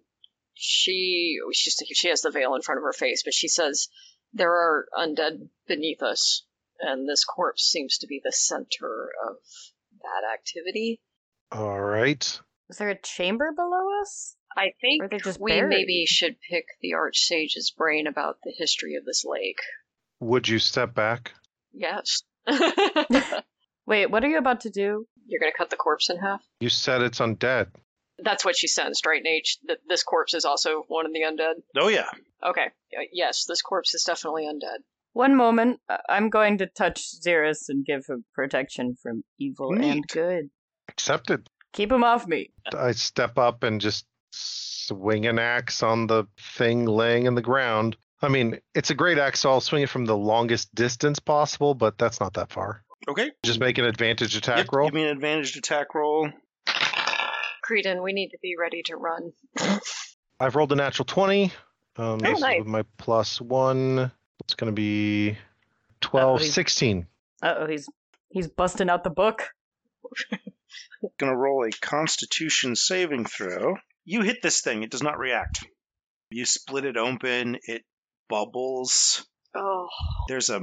she, 0.54 1.36
oh, 1.46 1.50
she 1.52 1.70
she 1.70 2.08
has 2.08 2.22
the 2.22 2.30
veil 2.30 2.54
in 2.54 2.62
front 2.62 2.78
of 2.78 2.84
her 2.84 2.94
face, 2.94 3.22
but 3.22 3.34
she 3.34 3.48
says 3.48 3.88
there 4.32 4.54
are 4.54 4.86
undead 4.98 5.50
beneath 5.66 6.02
us, 6.02 6.46
and 6.80 7.06
this 7.06 7.26
corpse 7.26 7.62
seems 7.70 7.98
to 7.98 8.06
be 8.06 8.22
the 8.24 8.32
center 8.32 9.10
of 9.28 9.36
that 10.00 10.32
activity. 10.32 11.02
all 11.52 11.78
right. 11.78 12.40
Is 12.70 12.78
there 12.78 12.88
a 12.88 13.00
chamber 13.02 13.52
below 13.54 14.00
us? 14.00 14.36
I 14.58 14.72
think 14.80 15.04
Or 15.04 15.18
just 15.18 15.40
we 15.40 15.52
buried. 15.52 15.68
maybe 15.68 16.04
should 16.06 16.36
pick 16.50 16.64
the 16.82 16.94
Archsage's 16.94 17.70
brain 17.76 18.06
about 18.08 18.38
the 18.42 18.52
history 18.56 18.96
of 18.96 19.04
this 19.04 19.24
lake. 19.24 19.58
Would 20.20 20.48
you 20.48 20.58
step 20.58 20.94
back? 20.94 21.32
Yes. 21.72 22.22
Wait, 23.86 24.06
what 24.10 24.24
are 24.24 24.28
you 24.28 24.38
about 24.38 24.60
to 24.62 24.70
do? 24.70 25.06
You're 25.26 25.40
gonna 25.40 25.52
cut 25.56 25.70
the 25.70 25.76
corpse 25.76 26.10
in 26.10 26.18
half? 26.18 26.42
You 26.60 26.68
said 26.68 27.02
it's 27.02 27.20
undead. 27.20 27.68
That's 28.18 28.44
what 28.44 28.56
she 28.56 28.66
sensed, 28.66 29.06
right, 29.06 29.22
Nate? 29.22 29.48
That 29.68 29.78
this 29.88 30.02
corpse 30.02 30.34
is 30.34 30.44
also 30.44 30.82
one 30.88 31.06
of 31.06 31.12
the 31.12 31.20
undead? 31.22 31.54
Oh 31.76 31.88
yeah. 31.88 32.10
Okay. 32.44 32.66
Uh, 32.96 33.02
Yes, 33.12 33.44
this 33.48 33.62
corpse 33.62 33.94
is 33.94 34.02
definitely 34.02 34.44
undead. 34.46 34.78
One 35.12 35.36
moment. 35.36 35.80
I- 35.88 36.00
I'm 36.08 36.28
going 36.30 36.58
to 36.58 36.66
touch 36.66 37.00
Xeris 37.24 37.68
and 37.68 37.84
give 37.84 38.06
him 38.06 38.24
protection 38.34 38.96
from 39.02 39.22
evil 39.38 39.72
and 39.72 40.04
good. 40.08 40.50
Accepted. 40.88 41.48
Keep 41.72 41.92
him 41.92 42.02
off 42.04 42.26
me. 42.26 42.50
I 42.74 42.92
step 42.92 43.38
up 43.38 43.62
and 43.62 43.80
just 43.80 44.04
swing 44.30 45.26
an 45.26 45.38
axe 45.38 45.82
on 45.82 46.06
the 46.06 46.24
thing 46.56 46.84
laying 46.86 47.26
in 47.26 47.34
the 47.34 47.42
ground. 47.42 47.96
I 48.20 48.28
mean, 48.28 48.58
it's 48.74 48.90
a 48.90 48.94
great 48.94 49.18
axe, 49.18 49.40
so 49.40 49.50
I'll 49.50 49.60
swing 49.60 49.82
it 49.82 49.88
from 49.88 50.04
the 50.04 50.16
longest 50.16 50.74
distance 50.74 51.18
possible, 51.20 51.74
but 51.74 51.98
that's 51.98 52.20
not 52.20 52.34
that 52.34 52.50
far. 52.50 52.82
Okay. 53.08 53.30
Just 53.44 53.60
make 53.60 53.78
an 53.78 53.84
advantage 53.84 54.34
attack 54.36 54.58
Yep, 54.58 54.72
roll. 54.72 54.86
Give 54.88 54.94
me 54.94 55.04
an 55.04 55.16
advantaged 55.16 55.56
attack 55.56 55.94
roll. 55.94 56.28
Creedon, 57.64 58.02
we 58.02 58.12
need 58.12 58.30
to 58.30 58.38
be 58.42 58.54
ready 58.58 58.82
to 58.86 58.96
run. 58.96 59.32
I've 60.40 60.56
rolled 60.56 60.72
a 60.72 60.76
natural 60.76 61.04
20. 61.06 61.52
Um, 61.96 62.18
this 62.18 62.40
nice. 62.40 62.58
with 62.60 62.66
my 62.68 62.84
plus 62.96 63.40
one. 63.40 64.10
It's 64.40 64.54
going 64.54 64.68
to 64.68 64.74
be 64.74 65.36
12, 66.00 66.36
Uh, 66.36 66.38
he's- 66.42 66.54
16. 66.54 67.06
Uh 67.40 67.54
oh, 67.58 67.66
he's 67.68 67.88
he's 68.30 68.48
busting 68.48 68.90
out 68.90 69.04
the 69.04 69.10
book. 69.10 69.50
Gonna 71.18 71.36
roll 71.36 71.64
a 71.64 71.70
Constitution 71.70 72.74
saving 72.74 73.26
throw. 73.26 73.76
You 74.08 74.22
hit 74.22 74.40
this 74.40 74.62
thing. 74.62 74.82
It 74.82 74.90
does 74.90 75.02
not 75.02 75.18
react. 75.18 75.66
You 76.30 76.46
split 76.46 76.86
it 76.86 76.96
open. 76.96 77.58
It 77.64 77.82
bubbles. 78.30 79.26
Oh, 79.54 79.88
There's 80.28 80.48
a 80.48 80.62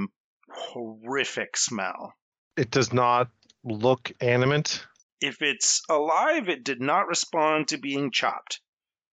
horrific 0.49 1.55
smell. 1.55 2.15
It 2.57 2.71
does 2.71 2.91
not 2.91 3.29
look 3.63 4.11
animate. 4.19 4.83
If 5.21 5.43
it's 5.43 5.83
alive, 5.91 6.49
it 6.49 6.63
did 6.63 6.81
not 6.81 7.07
respond 7.07 7.67
to 7.67 7.77
being 7.77 8.09
chopped. 8.09 8.61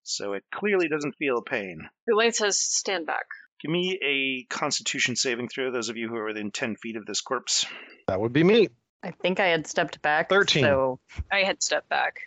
So 0.02 0.32
it 0.32 0.44
clearly 0.50 0.88
doesn't 0.88 1.16
feel 1.16 1.42
pain. 1.42 1.90
Boulain 2.08 2.32
says, 2.32 2.58
stand 2.58 3.04
back. 3.04 3.26
Give 3.60 3.70
me 3.70 3.98
a 4.02 4.46
Constitution 4.48 5.14
saving 5.14 5.48
throw, 5.48 5.70
those 5.70 5.90
of 5.90 5.98
you 5.98 6.08
who 6.08 6.16
are 6.16 6.28
within 6.28 6.52
10 6.52 6.76
feet 6.76 6.96
of 6.96 7.04
this 7.04 7.20
corpse. 7.20 7.66
That 8.08 8.18
would 8.18 8.32
be 8.32 8.44
me. 8.44 8.70
I 9.02 9.10
think 9.10 9.40
I 9.40 9.48
had 9.48 9.66
stepped 9.66 10.00
back. 10.00 10.30
13. 10.30 10.64
So 10.64 11.00
I 11.30 11.40
had 11.40 11.62
stepped 11.62 11.90
back. 11.90 12.20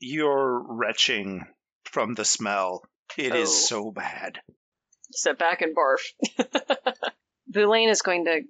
You're 0.00 0.60
retching 0.66 1.46
from 1.84 2.14
the 2.14 2.24
smell. 2.24 2.82
It 3.16 3.34
is 3.34 3.48
Oh. 3.48 3.52
so 3.52 3.90
bad. 3.90 4.38
Sit 5.12 5.38
back 5.38 5.62
and 5.62 5.74
barf. 5.74 6.00
Boulain 7.52 7.88
is 7.88 8.02
going 8.02 8.26
to 8.26 8.42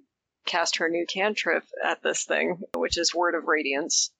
cast 0.45 0.77
her 0.77 0.89
new 0.89 1.05
cantrip 1.05 1.63
at 1.83 2.03
this 2.03 2.25
thing, 2.25 2.59
which 2.75 2.97
is 2.97 3.13
Word 3.15 3.35
of 3.35 3.45
Radiance. 3.45 4.11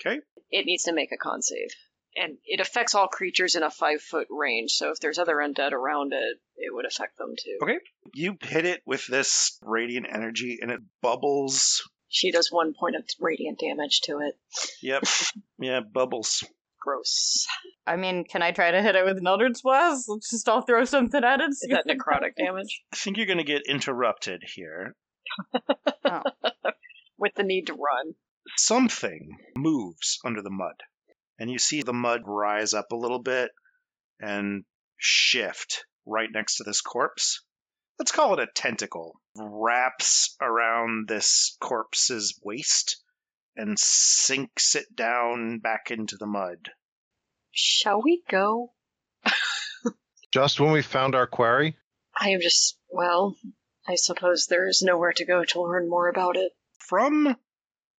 Okay. 0.00 0.20
It 0.50 0.66
needs 0.66 0.84
to 0.84 0.92
make 0.92 1.12
a 1.12 1.16
con 1.16 1.42
save. 1.42 1.68
And 2.16 2.38
it 2.44 2.60
affects 2.60 2.94
all 2.94 3.08
creatures 3.08 3.56
in 3.56 3.62
a 3.62 3.70
five 3.70 4.00
foot 4.00 4.26
range, 4.30 4.70
so 4.72 4.90
if 4.90 5.00
there's 5.00 5.18
other 5.18 5.36
undead 5.36 5.72
around 5.72 6.12
it, 6.14 6.38
it 6.56 6.72
would 6.74 6.86
affect 6.86 7.18
them 7.18 7.34
too. 7.38 7.58
Okay. 7.62 7.78
You 8.14 8.38
hit 8.42 8.64
it 8.64 8.80
with 8.86 9.06
this 9.06 9.58
radiant 9.62 10.06
energy 10.10 10.58
and 10.62 10.70
it 10.70 10.80
bubbles. 11.02 11.82
She 12.08 12.32
does 12.32 12.50
one 12.50 12.72
point 12.72 12.96
of 12.96 13.04
radiant 13.20 13.58
damage 13.58 14.00
to 14.04 14.20
it. 14.20 14.34
Yep. 14.82 15.04
yeah, 15.58 15.80
bubbles. 15.80 16.42
Gross. 16.86 17.48
I 17.84 17.96
mean, 17.96 18.24
can 18.24 18.42
I 18.42 18.52
try 18.52 18.70
to 18.70 18.80
hit 18.80 18.94
it 18.94 19.04
with 19.04 19.18
an 19.18 19.26
Eldritch 19.26 19.60
Blast? 19.60 20.08
Let's 20.08 20.30
just 20.30 20.48
all 20.48 20.62
throw 20.62 20.84
something 20.84 21.24
at 21.24 21.40
it. 21.40 21.50
Is 21.50 21.66
that 21.68 21.84
necrotic 21.84 22.36
damage? 22.36 22.84
I 22.92 22.96
think 22.96 23.16
you're 23.16 23.26
going 23.26 23.38
to 23.38 23.44
get 23.44 23.66
interrupted 23.66 24.42
here. 24.54 24.94
Oh. 26.04 26.22
With 27.18 27.34
the 27.34 27.42
need 27.42 27.66
to 27.66 27.72
run. 27.72 28.14
Something 28.56 29.36
moves 29.56 30.20
under 30.24 30.42
the 30.42 30.50
mud. 30.50 30.76
And 31.40 31.50
you 31.50 31.58
see 31.58 31.82
the 31.82 31.92
mud 31.92 32.20
rise 32.24 32.72
up 32.72 32.92
a 32.92 32.96
little 32.96 33.20
bit 33.20 33.50
and 34.20 34.64
shift 34.96 35.86
right 36.06 36.28
next 36.32 36.58
to 36.58 36.64
this 36.64 36.82
corpse. 36.82 37.42
Let's 37.98 38.12
call 38.12 38.34
it 38.34 38.40
a 38.40 38.46
tentacle. 38.54 39.20
Wraps 39.34 40.36
around 40.40 41.08
this 41.08 41.56
corpse's 41.60 42.38
waist 42.44 43.02
and 43.56 43.76
sinks 43.78 44.76
it 44.76 44.94
down 44.94 45.58
back 45.58 45.90
into 45.90 46.16
the 46.16 46.26
mud. 46.26 46.70
Shall 47.58 48.02
we 48.02 48.22
go? 48.30 48.72
Just 50.30 50.60
when 50.60 50.72
we 50.72 50.82
found 50.82 51.14
our 51.14 51.26
quarry, 51.26 51.74
I 52.14 52.30
am 52.30 52.40
just, 52.42 52.78
well, 52.90 53.34
I 53.88 53.94
suppose 53.94 54.46
there 54.46 54.68
is 54.68 54.82
nowhere 54.82 55.12
to 55.14 55.24
go 55.24 55.42
to 55.42 55.62
learn 55.62 55.88
more 55.88 56.08
about 56.08 56.36
it. 56.36 56.52
From 56.80 57.34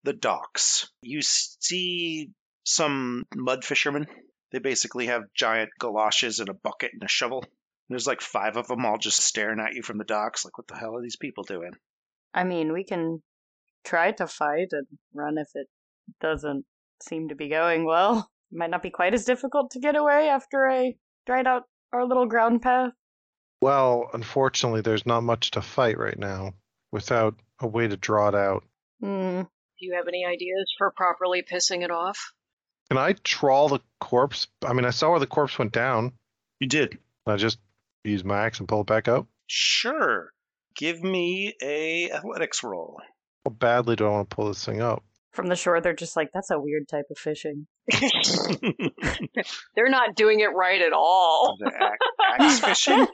the 0.04 0.14
docks, 0.14 0.92
you 1.02 1.22
see 1.24 2.30
some 2.66 3.26
mud 3.36 3.66
fishermen. 3.66 4.06
They 4.52 4.60
basically 4.60 5.08
have 5.08 5.34
giant 5.36 5.72
galoshes 5.80 6.40
and 6.40 6.50
a 6.50 6.54
bucket 6.54 6.92
and 6.94 7.02
a 7.02 7.08
shovel. 7.08 7.44
There's 7.90 8.06
like 8.06 8.22
five 8.22 8.58
of 8.58 8.68
them 8.68 8.86
all 8.86 9.00
just 9.00 9.24
staring 9.24 9.60
at 9.60 9.74
you 9.74 9.82
from 9.82 9.98
the 9.98 10.04
docks, 10.04 10.46
like, 10.46 10.58
what 10.60 10.68
the 10.68 10.78
hell 10.78 10.96
are 10.96 11.02
these 11.02 11.16
people 11.16 11.44
doing? 11.44 11.72
I 12.32 12.44
mean, 12.44 12.74
we 12.74 12.84
can 12.84 13.24
try 13.84 14.12
to 14.12 14.28
fight 14.28 14.68
and 14.74 14.86
run 15.16 15.40
if 15.40 15.50
it 15.56 15.68
doesn't 16.22 16.66
seem 17.02 17.30
to 17.30 17.36
be 17.36 17.50
going 17.50 17.86
well. 17.86 18.30
It 18.52 18.58
might 18.58 18.70
not 18.70 18.84
be 18.84 18.90
quite 18.90 19.14
as 19.14 19.26
difficult 19.26 19.72
to 19.72 19.80
get 19.80 19.96
away 19.96 20.30
after 20.30 20.70
I 20.70 20.96
dried 21.26 21.48
out 21.48 21.64
our 21.94 22.06
little 22.06 22.26
ground 22.26 22.62
path. 22.62 22.92
well, 23.62 24.10
unfortunately, 24.14 24.82
there's 24.82 25.06
not 25.06 25.22
much 25.24 25.52
to 25.52 25.62
fight 25.62 25.98
right 25.98 26.18
now 26.18 26.54
without 26.92 27.36
a 27.60 27.68
way 27.68 27.88
to 27.88 27.98
draw 27.98 28.30
it 28.30 28.36
out. 28.36 28.64
Hmm. 29.02 29.42
Do 29.42 29.86
you 29.86 29.96
have 29.96 30.08
any 30.08 30.26
ideas 30.26 30.74
for 30.78 30.92
properly 30.92 31.44
pissing 31.44 31.84
it 31.84 31.92
off? 31.92 32.34
Can 32.90 32.98
I 32.98 33.14
trawl 33.24 33.70
the 33.70 33.80
corpse? 34.00 34.48
I 34.66 34.74
mean, 34.74 34.86
I 34.86 34.92
saw 34.92 35.12
where 35.12 35.20
the 35.20 35.28
corpse 35.28 35.60
went 35.60 35.72
down. 35.74 36.14
You 36.60 36.68
did. 36.68 36.98
I 37.26 37.36
just 37.36 37.60
use 38.04 38.24
my 38.24 38.46
axe 38.46 38.60
and 38.60 38.68
pull 38.68 38.82
it 38.82 38.88
back 38.88 39.08
up. 39.08 39.28
Sure. 39.48 40.32
Give 40.76 41.02
me 41.04 41.54
a 41.62 42.10
athletics 42.12 42.64
roll. 42.64 43.00
How 43.46 43.52
badly 43.52 43.96
do 43.96 44.06
I 44.06 44.10
want 44.10 44.30
to 44.30 44.36
pull 44.36 44.48
this 44.48 44.64
thing 44.64 44.82
up? 44.82 45.04
From 45.38 45.50
the 45.50 45.56
shore, 45.56 45.80
they're 45.82 45.94
just 45.94 46.16
like, 46.16 46.32
that's 46.34 46.50
a 46.50 46.60
weird 46.60 46.88
type 46.88 47.06
of 47.12 47.18
fishing. 47.20 47.68
They're 49.76 49.88
not 49.88 50.16
doing 50.16 50.40
it 50.40 50.48
right 50.48 50.82
at 50.82 50.94
all. 50.94 51.60
axe, 51.64 52.00
axe 52.40 52.60
fishing. 52.88 53.08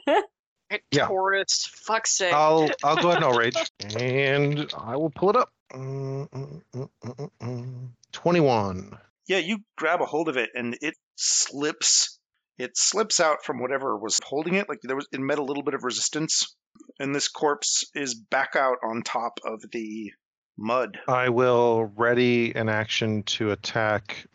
Yeah. 0.90 1.06
Tourist, 1.06 1.68
fuck's 1.68 2.16
sake. 2.16 2.32
I'll 2.32 2.70
I'll 2.82 2.96
go 2.96 3.10
ahead 3.10 3.16
and 3.16 3.24
I'll 3.26 3.38
rage, 3.38 3.54
and 3.94 4.72
I 4.74 4.96
will 4.96 5.10
pull 5.10 5.28
it 5.28 5.36
up. 5.36 5.50
Mm, 5.74 6.30
mm, 6.30 6.62
mm, 6.74 6.88
mm, 7.04 7.30
mm. 7.42 7.88
Twenty-one. 8.12 8.96
Yeah, 9.28 9.38
you 9.38 9.58
grab 9.76 10.00
a 10.00 10.06
hold 10.06 10.30
of 10.30 10.38
it 10.38 10.48
and 10.54 10.78
it 10.80 10.94
slips. 11.16 12.18
It 12.56 12.78
slips 12.78 13.20
out 13.20 13.44
from 13.44 13.60
whatever 13.60 13.98
was 13.98 14.18
holding 14.24 14.54
it. 14.54 14.66
Like 14.66 14.78
there 14.82 14.96
was, 14.96 15.06
it 15.12 15.20
met 15.20 15.38
a 15.38 15.44
little 15.44 15.62
bit 15.62 15.74
of 15.74 15.84
resistance, 15.84 16.56
and 16.98 17.14
this 17.14 17.28
corpse 17.28 17.84
is 17.94 18.14
back 18.14 18.56
out 18.56 18.78
on 18.82 19.02
top 19.02 19.40
of 19.44 19.62
the 19.72 20.10
mud. 20.56 20.98
I 21.08 21.28
will 21.30 21.84
ready 21.96 22.54
an 22.54 22.68
action 22.68 23.22
to 23.24 23.50
attack 23.50 24.26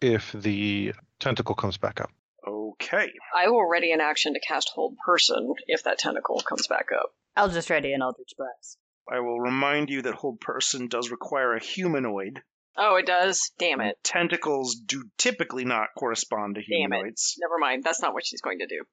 if 0.00 0.32
the 0.32 0.92
tentacle 1.20 1.54
comes 1.54 1.76
back 1.78 2.00
up. 2.00 2.10
Okay. 2.46 3.10
I 3.34 3.48
will 3.48 3.68
ready 3.68 3.92
an 3.92 4.00
action 4.00 4.34
to 4.34 4.40
cast 4.40 4.70
Hold 4.74 4.96
Person 5.04 5.54
if 5.66 5.84
that 5.84 5.98
tentacle 5.98 6.40
comes 6.40 6.66
back 6.66 6.88
up. 6.94 7.10
I'll 7.36 7.48
just 7.48 7.70
ready 7.70 7.92
an 7.92 8.02
Eldritch 8.02 8.32
Blast. 8.36 8.78
I 9.10 9.20
will 9.20 9.40
remind 9.40 9.88
you 9.90 10.02
that 10.02 10.14
hold 10.14 10.40
person 10.40 10.88
does 10.88 11.10
require 11.10 11.54
a 11.54 11.60
humanoid. 11.62 12.42
Oh, 12.76 12.96
it 12.96 13.06
does. 13.06 13.52
Damn 13.58 13.80
it. 13.80 13.96
Tentacles 14.02 14.74
do 14.74 15.04
typically 15.16 15.64
not 15.64 15.88
correspond 15.96 16.56
to 16.56 16.60
Damn 16.60 16.92
it. 16.92 16.96
humanoids. 16.96 17.36
Never 17.40 17.58
mind. 17.58 17.84
That's 17.84 18.02
not 18.02 18.14
what 18.14 18.26
she's 18.26 18.40
going 18.42 18.58
to 18.58 18.66
do. 18.66 18.84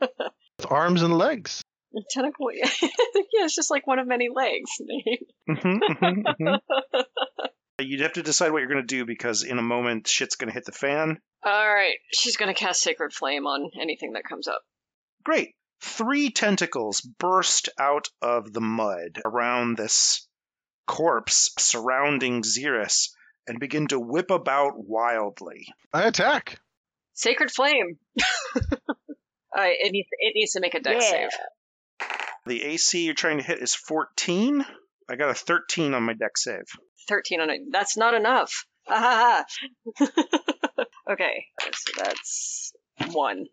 With 0.58 0.66
arms 0.72 1.02
and 1.02 1.16
legs. 1.16 1.62
Tentacle. 2.10 2.50
yeah, 2.54 2.68
it's 3.44 3.54
just 3.54 3.70
like 3.70 3.86
one 3.86 3.98
of 3.98 4.06
many 4.06 4.28
legs. 4.34 4.70
Mhm, 5.48 5.78
mhm, 5.90 6.22
mhm. 6.40 6.58
You'd 7.80 8.00
have 8.00 8.14
to 8.14 8.22
decide 8.22 8.50
what 8.52 8.58
you're 8.58 8.68
going 8.68 8.86
to 8.86 8.96
do 8.96 9.04
because 9.06 9.44
in 9.44 9.58
a 9.58 9.62
moment 9.62 10.08
shit's 10.08 10.36
going 10.36 10.48
to 10.48 10.54
hit 10.54 10.64
the 10.64 10.72
fan. 10.72 11.18
All 11.44 11.68
right, 11.74 11.96
she's 12.12 12.36
going 12.36 12.52
to 12.52 12.58
cast 12.58 12.82
Sacred 12.82 13.12
Flame 13.12 13.46
on 13.46 13.70
anything 13.80 14.14
that 14.14 14.24
comes 14.24 14.48
up. 14.48 14.60
Great. 15.24 15.54
Three 15.80 16.30
tentacles 16.30 17.00
burst 17.00 17.68
out 17.78 18.08
of 18.20 18.52
the 18.52 18.60
mud 18.60 19.20
around 19.24 19.76
this 19.76 20.26
corpse 20.88 21.52
surrounding 21.58 22.42
Xeris 22.42 23.10
and 23.46 23.60
begin 23.60 23.86
to 23.88 24.00
whip 24.00 24.30
about 24.30 24.72
wildly. 24.76 25.68
I 25.92 26.02
attack. 26.08 26.58
Sacred 27.14 27.50
Flame. 27.52 27.98
uh, 28.18 28.60
it 29.56 29.92
needs 29.92 30.08
it 30.18 30.32
needs 30.34 30.52
to 30.52 30.60
make 30.60 30.74
a 30.74 30.80
dex 30.80 31.04
Yeah. 31.04 31.10
save. 31.10 31.30
The 32.48 32.64
AC 32.64 33.04
you're 33.04 33.14
trying 33.14 33.36
to 33.36 33.44
hit 33.44 33.58
is 33.58 33.74
14. 33.74 34.64
I 35.10 35.16
got 35.16 35.28
a 35.28 35.34
13 35.34 35.92
on 35.92 36.02
my 36.02 36.14
dex 36.14 36.44
save. 36.44 36.64
Thirteen 37.06 37.40
on 37.40 37.50
it. 37.50 37.60
That's 37.70 37.96
not 37.96 38.14
enough. 38.14 38.64
Ah, 38.88 39.44
ha, 39.96 40.06
ha. 40.08 40.84
okay, 41.10 41.44
so 41.74 42.02
that's 42.02 42.72
one. 43.12 43.46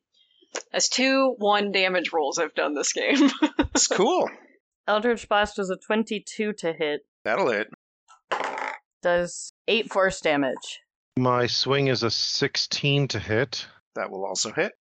That's 0.71 0.87
two 0.87 1.35
one 1.37 1.73
damage 1.73 2.13
rolls 2.13 2.39
I've 2.39 2.55
done 2.55 2.73
this 2.73 2.93
game. 2.93 3.29
It's 3.75 3.87
cool. 3.87 4.29
Eldritch 4.87 5.27
Blast 5.27 5.57
was 5.57 5.69
a 5.69 5.75
22 5.75 6.53
to 6.53 6.71
hit. 6.71 7.01
That'll 7.25 7.49
hit. 7.49 7.67
Does 9.03 9.51
8 9.67 9.91
force 9.91 10.21
damage. 10.21 10.79
My 11.17 11.47
swing 11.47 11.87
is 11.87 12.03
a 12.03 12.09
16 12.09 13.09
to 13.09 13.19
hit. 13.19 13.67
That 13.95 14.09
will 14.09 14.25
also 14.25 14.53
hit. 14.53 14.71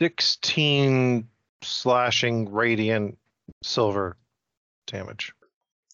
16 0.00 1.28
slashing 1.62 2.52
radiant 2.52 3.16
silver 3.62 4.16
damage. 4.86 5.32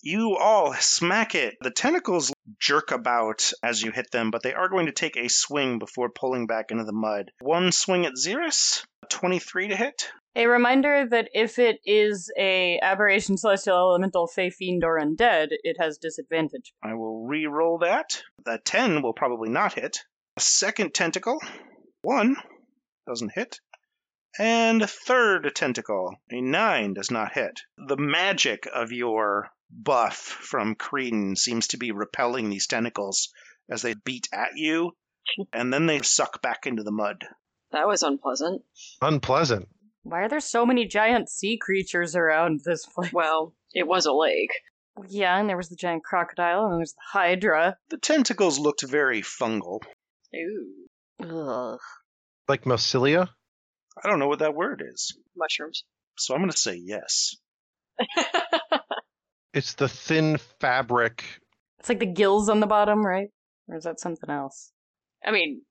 You 0.03 0.37
all 0.37 0.75
smack 0.75 1.35
it. 1.35 1.57
The 1.61 1.73
tentacles 1.73 2.33
jerk 2.61 2.93
about 2.93 3.53
as 3.63 3.83
you 3.83 3.91
hit 3.91 4.11
them, 4.13 4.31
but 4.31 4.43
they 4.43 4.55
are 4.55 4.69
going 4.69 4.87
to 4.87 4.93
take 4.93 5.17
a 5.17 5.29
swing 5.29 5.79
before 5.79 6.09
pulling 6.09 6.47
back 6.47 6.71
into 6.71 6.85
the 6.85 6.93
mud. 6.93 7.33
One 7.41 7.73
swing 7.73 8.07
at 8.07 8.15
Xeris, 8.15 8.85
23 9.09 9.69
to 9.69 9.77
hit. 9.77 10.11
A 10.37 10.47
reminder 10.47 11.05
that 11.11 11.31
if 11.35 11.59
it 11.59 11.81
is 11.85 12.31
a 12.39 12.79
aberration, 12.81 13.37
celestial 13.37 13.77
elemental, 13.77 14.29
fey, 14.29 14.51
fiend, 14.51 14.85
or 14.85 15.01
undead, 15.01 15.49
it 15.51 15.79
has 15.81 15.99
disadvantage. 15.99 16.73
I 16.81 16.95
will 16.95 17.27
re-roll 17.27 17.79
that. 17.79 18.23
The 18.45 18.61
10 18.65 19.03
will 19.03 19.15
probably 19.15 19.49
not 19.49 19.73
hit. 19.73 20.05
A 20.37 20.41
second 20.41 20.95
tentacle, 20.95 21.41
1, 22.03 22.37
doesn't 23.09 23.33
hit. 23.33 23.59
And 24.39 24.83
a 24.83 24.87
third 24.87 25.51
tentacle, 25.55 26.15
a 26.31 26.41
9 26.41 26.95
does 26.95 27.11
not 27.11 27.33
hit. 27.33 27.61
The 27.77 27.97
magic 27.97 28.69
of 28.73 28.93
your 28.93 29.51
buff 29.71 30.15
from 30.17 30.77
Creedon 30.77 31.37
seems 31.37 31.67
to 31.69 31.77
be 31.77 31.91
repelling 31.91 32.49
these 32.49 32.67
tentacles 32.67 33.31
as 33.71 33.83
they 33.83 33.95
beat 34.05 34.29
at 34.33 34.51
you, 34.57 34.93
and 35.53 35.73
then 35.73 35.87
they 35.87 36.01
suck 36.01 36.41
back 36.41 36.67
into 36.67 36.83
the 36.85 36.93
mud. 36.93 37.25
that 37.73 37.87
was 37.87 38.03
unpleasant. 38.03 38.63
Unpleasant. 39.03 39.69
Why 40.05 40.21
are 40.23 40.29
there 40.29 40.41
so 40.41 40.65
many 40.65 40.87
giant 40.87 41.29
sea 41.29 41.59
creatures 41.61 42.17
around 42.17 42.61
this 42.65 42.87
place? 42.87 43.13
Well, 43.13 43.55
it 43.75 43.87
was 43.87 44.07
a 44.07 44.13
lake. 44.13 44.53
Yeah, 45.09 45.37
and 45.39 45.49
there 45.49 45.57
was 45.57 45.69
the 45.69 45.77
giant 45.77 46.03
crocodile, 46.05 46.65
and 46.65 46.73
there 46.73 46.79
was 46.79 46.95
the 46.95 47.19
hydra. 47.19 47.77
The 47.91 47.99
tentacles 47.99 48.59
looked 48.59 48.83
very 48.89 49.21
fungal. 49.21 49.81
Ooh, 50.35 50.87
Ugh. 51.23 51.79
Like 52.49 52.65
Mycelia? 52.65 53.29
I 54.03 54.09
don't 54.09 54.19
know 54.19 54.29
what 54.29 54.41
that 54.41 54.55
word 54.55 54.83
is, 54.87 55.17
mushrooms. 55.37 55.85
so 56.17 56.35
I'm 56.35 56.41
going 56.41 56.51
to 56.51 56.57
say 56.57 56.77
yes. 56.77 57.37
It's 59.55 59.75
the 59.75 59.89
thin 59.89 60.37
fabric. 60.61 61.25
It's 61.81 61.89
like 61.89 61.99
the 61.99 62.07
gills 62.07 62.49
on 62.49 62.61
the 62.61 62.67
bottom, 62.67 63.05
right? 63.05 63.29
Or 63.69 63.77
is 63.77 63.85
that 63.85 63.99
something 63.99 64.31
else? 64.31 64.71
I 65.25 65.33
mean, 65.33 65.63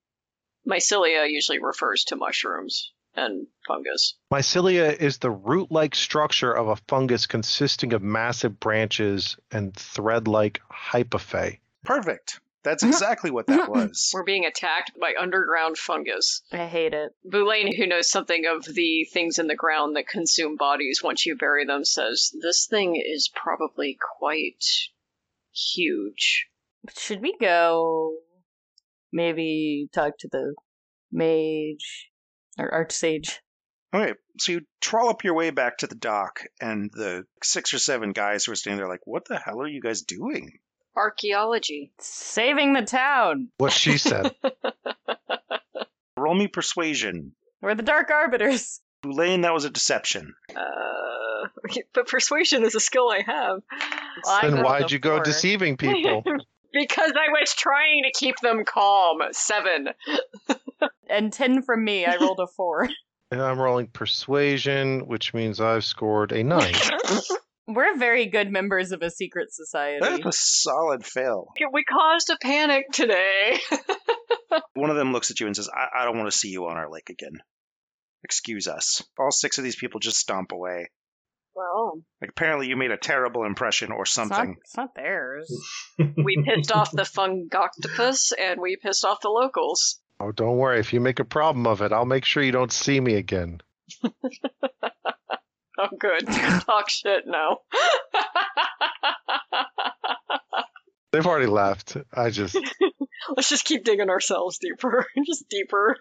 mycelia 0.68 1.30
usually 1.30 1.60
refers 1.62 2.04
to 2.06 2.16
mushrooms 2.16 2.92
and 3.16 3.48
fungus. 3.68 4.16
Mycelia 4.32 4.94
is 4.94 5.20
the 5.20 5.32
root 5.32 5.72
like 5.72 5.96
structure 5.96 6.52
of 6.52 6.68
a 6.68 6.76
fungus 6.88 7.28
consisting 7.28 7.94
of 7.94 8.02
massive 8.02 8.60
branches 8.60 9.38
and 9.52 9.74
thread 9.74 10.28
like 10.28 10.60
hypophae. 10.72 11.60
Perfect. 11.84 12.40
That's 12.64 12.84
exactly 12.84 13.32
what 13.32 13.48
that 13.48 13.70
was. 13.70 14.12
We're 14.14 14.24
being 14.24 14.46
attacked 14.46 14.92
by 15.00 15.14
underground 15.20 15.78
fungus. 15.78 16.42
I 16.52 16.66
hate 16.66 16.94
it. 16.94 17.14
Boulain, 17.26 17.76
who 17.76 17.88
knows 17.88 18.10
something 18.10 18.46
of 18.46 18.66
the 18.66 19.06
things 19.06 19.40
in 19.40 19.48
the 19.48 19.56
ground 19.56 19.96
that 19.96 20.08
consume 20.08 20.58
bodies 20.58 21.02
once 21.04 21.26
you 21.26 21.38
bury 21.38 21.66
them, 21.66 21.86
says 21.86 22.32
this 22.42 22.68
thing 22.68 22.96
is 22.96 23.30
probably 23.34 23.98
quite 24.20 24.66
huge. 25.54 26.48
Should 26.98 27.22
we 27.22 27.36
go 27.40 28.16
maybe 29.12 29.90
talk 29.94 30.18
to 30.20 30.28
the 30.30 30.56
mage 31.12 32.10
or 32.58 32.70
archsage? 32.70 33.40
Okay, 33.94 34.14
so 34.38 34.52
you 34.52 34.62
trawl 34.82 35.10
up 35.10 35.24
your 35.24 35.34
way 35.34 35.50
back 35.50 35.78
to 35.78 35.88
the 35.88 35.96
dock, 35.96 36.42
and 36.60 36.92
the 36.94 37.24
six 37.42 37.74
or 37.74 37.80
seven 37.80 38.12
guys 38.12 38.44
who 38.44 38.52
are 38.52 38.56
standing 38.56 38.78
there 38.78 38.88
are 38.88 38.92
like, 38.92 39.06
what 39.08 39.24
the 39.28 39.40
hell 39.40 39.62
are 39.62 39.68
you 39.68 39.82
guys 39.82 40.02
doing? 40.02 40.60
Archaeology. 40.98 41.92
Saving 42.00 42.74
the 42.74 42.82
town! 42.82 43.50
What 43.58 43.72
she 43.72 43.98
said. 43.98 44.36
Roll 46.18 46.34
me 46.36 46.48
persuasion. 46.48 47.34
We're 47.62 47.76
the 47.76 47.84
Dark 47.84 48.10
Arbiters! 48.10 48.82
Boulain, 49.04 49.42
that 49.42 49.54
was 49.54 49.64
a 49.66 49.70
deception. 49.70 50.34
Uh, 50.56 51.48
but 51.94 52.08
persuasion 52.08 52.64
is 52.64 52.74
a 52.76 52.80
skill 52.80 53.10
I 53.10 53.22
have. 53.26 53.62
Well, 54.26 54.42
then 54.42 54.54
rolled 54.56 54.66
why'd 54.66 54.86
a 54.86 54.94
you 54.94 55.00
go 55.00 55.22
deceiving 55.24 55.78
people? 55.78 56.24
because 56.74 57.12
I 57.16 57.32
was 57.40 57.54
trying 57.54 58.04
to 58.04 58.12
keep 58.18 58.38
them 58.40 58.66
calm. 58.66 59.20
Seven. 59.32 59.90
And 61.10 61.32
10 61.32 61.62
from 61.62 61.84
me, 61.86 62.06
I 62.06 62.18
rolled 62.18 62.40
a 62.40 62.48
4. 62.48 62.90
and 63.32 63.42
I'm 63.42 63.60
rolling 63.60 63.88
persuasion, 63.88 65.08
which 65.08 65.34
means 65.34 65.62
I've 65.62 65.86
scored 65.86 66.32
a 66.32 66.44
nine. 66.44 66.74
We're 67.68 67.98
very 67.98 68.28
good 68.28 68.50
members 68.52 68.92
of 68.94 69.02
a 69.02 69.10
secret 69.10 69.52
society. 69.52 70.00
That 70.02 70.14
is 70.14 70.26
a 70.26 70.32
solid 70.32 71.06
fail. 71.06 71.52
we 71.74 71.84
caused 71.84 72.30
a 72.30 72.38
panic 72.42 72.86
today. 72.94 73.60
One 74.74 74.90
of 74.90 74.96
them 74.96 75.12
looks 75.12 75.32
at 75.32 75.40
you 75.40 75.48
and 75.48 75.56
says, 75.56 75.70
I, 75.74 76.02
I 76.02 76.06
don't 76.06 76.18
want 76.18 76.32
to 76.32 76.38
see 76.38 76.50
you 76.50 76.66
on 76.68 76.78
our 76.78 76.90
lake 76.90 77.10
again. 77.10 77.40
Excuse 78.24 78.68
us. 78.68 79.04
All 79.20 79.32
six 79.32 79.58
of 79.58 79.64
these 79.66 79.76
people 79.76 80.00
just 80.00 80.18
stomp 80.18 80.52
away. 80.54 80.90
well, 81.56 82.02
Like, 82.22 82.30
apparently 82.30 82.68
you 82.68 82.78
made 82.78 82.92
a 82.92 82.98
terrible 82.98 83.44
impression 83.46 83.92
or 83.92 84.04
It's 84.04 84.18
not, 84.18 84.28
something. 84.30 84.56
it's 84.62 84.78
not 84.78 84.96
theirs. 84.96 85.52
we 86.00 86.42
pissed 86.46 86.72
off 86.72 86.92
the 86.92 87.04
fungoctopus 87.04 88.32
and 88.40 88.62
we 88.62 88.78
pissed 88.78 89.04
off 89.04 89.20
the 89.22 89.30
locals. 89.30 90.00
oh, 90.22 90.32
don't 90.32 90.58
worry. 90.58 90.80
If 90.80 90.94
you 90.94 91.02
make 91.02 91.20
a 91.20 91.26
problem 91.26 91.68
of 91.68 91.82
it, 91.82 91.92
I'll 91.92 92.06
make 92.06 92.24
sure 92.26 92.42
you 92.44 92.52
don't 92.54 92.72
see 92.72 93.00
me 93.00 93.16
again. 93.16 93.60
Oh, 95.80 95.90
good. 96.00 96.26
Talk 96.28 96.90
shit 96.90 97.28
now. 97.28 97.60
They've 101.12 101.26
already 101.26 101.46
left. 101.46 101.98
I 102.12 102.32
just. 102.32 102.58
Let's 103.36 103.50
just 103.50 103.64
keep 103.64 103.84
digging 103.84 104.10
ourselves 104.10 104.58
deeper. 104.58 105.06
just 105.26 105.48
deeper. 105.50 105.98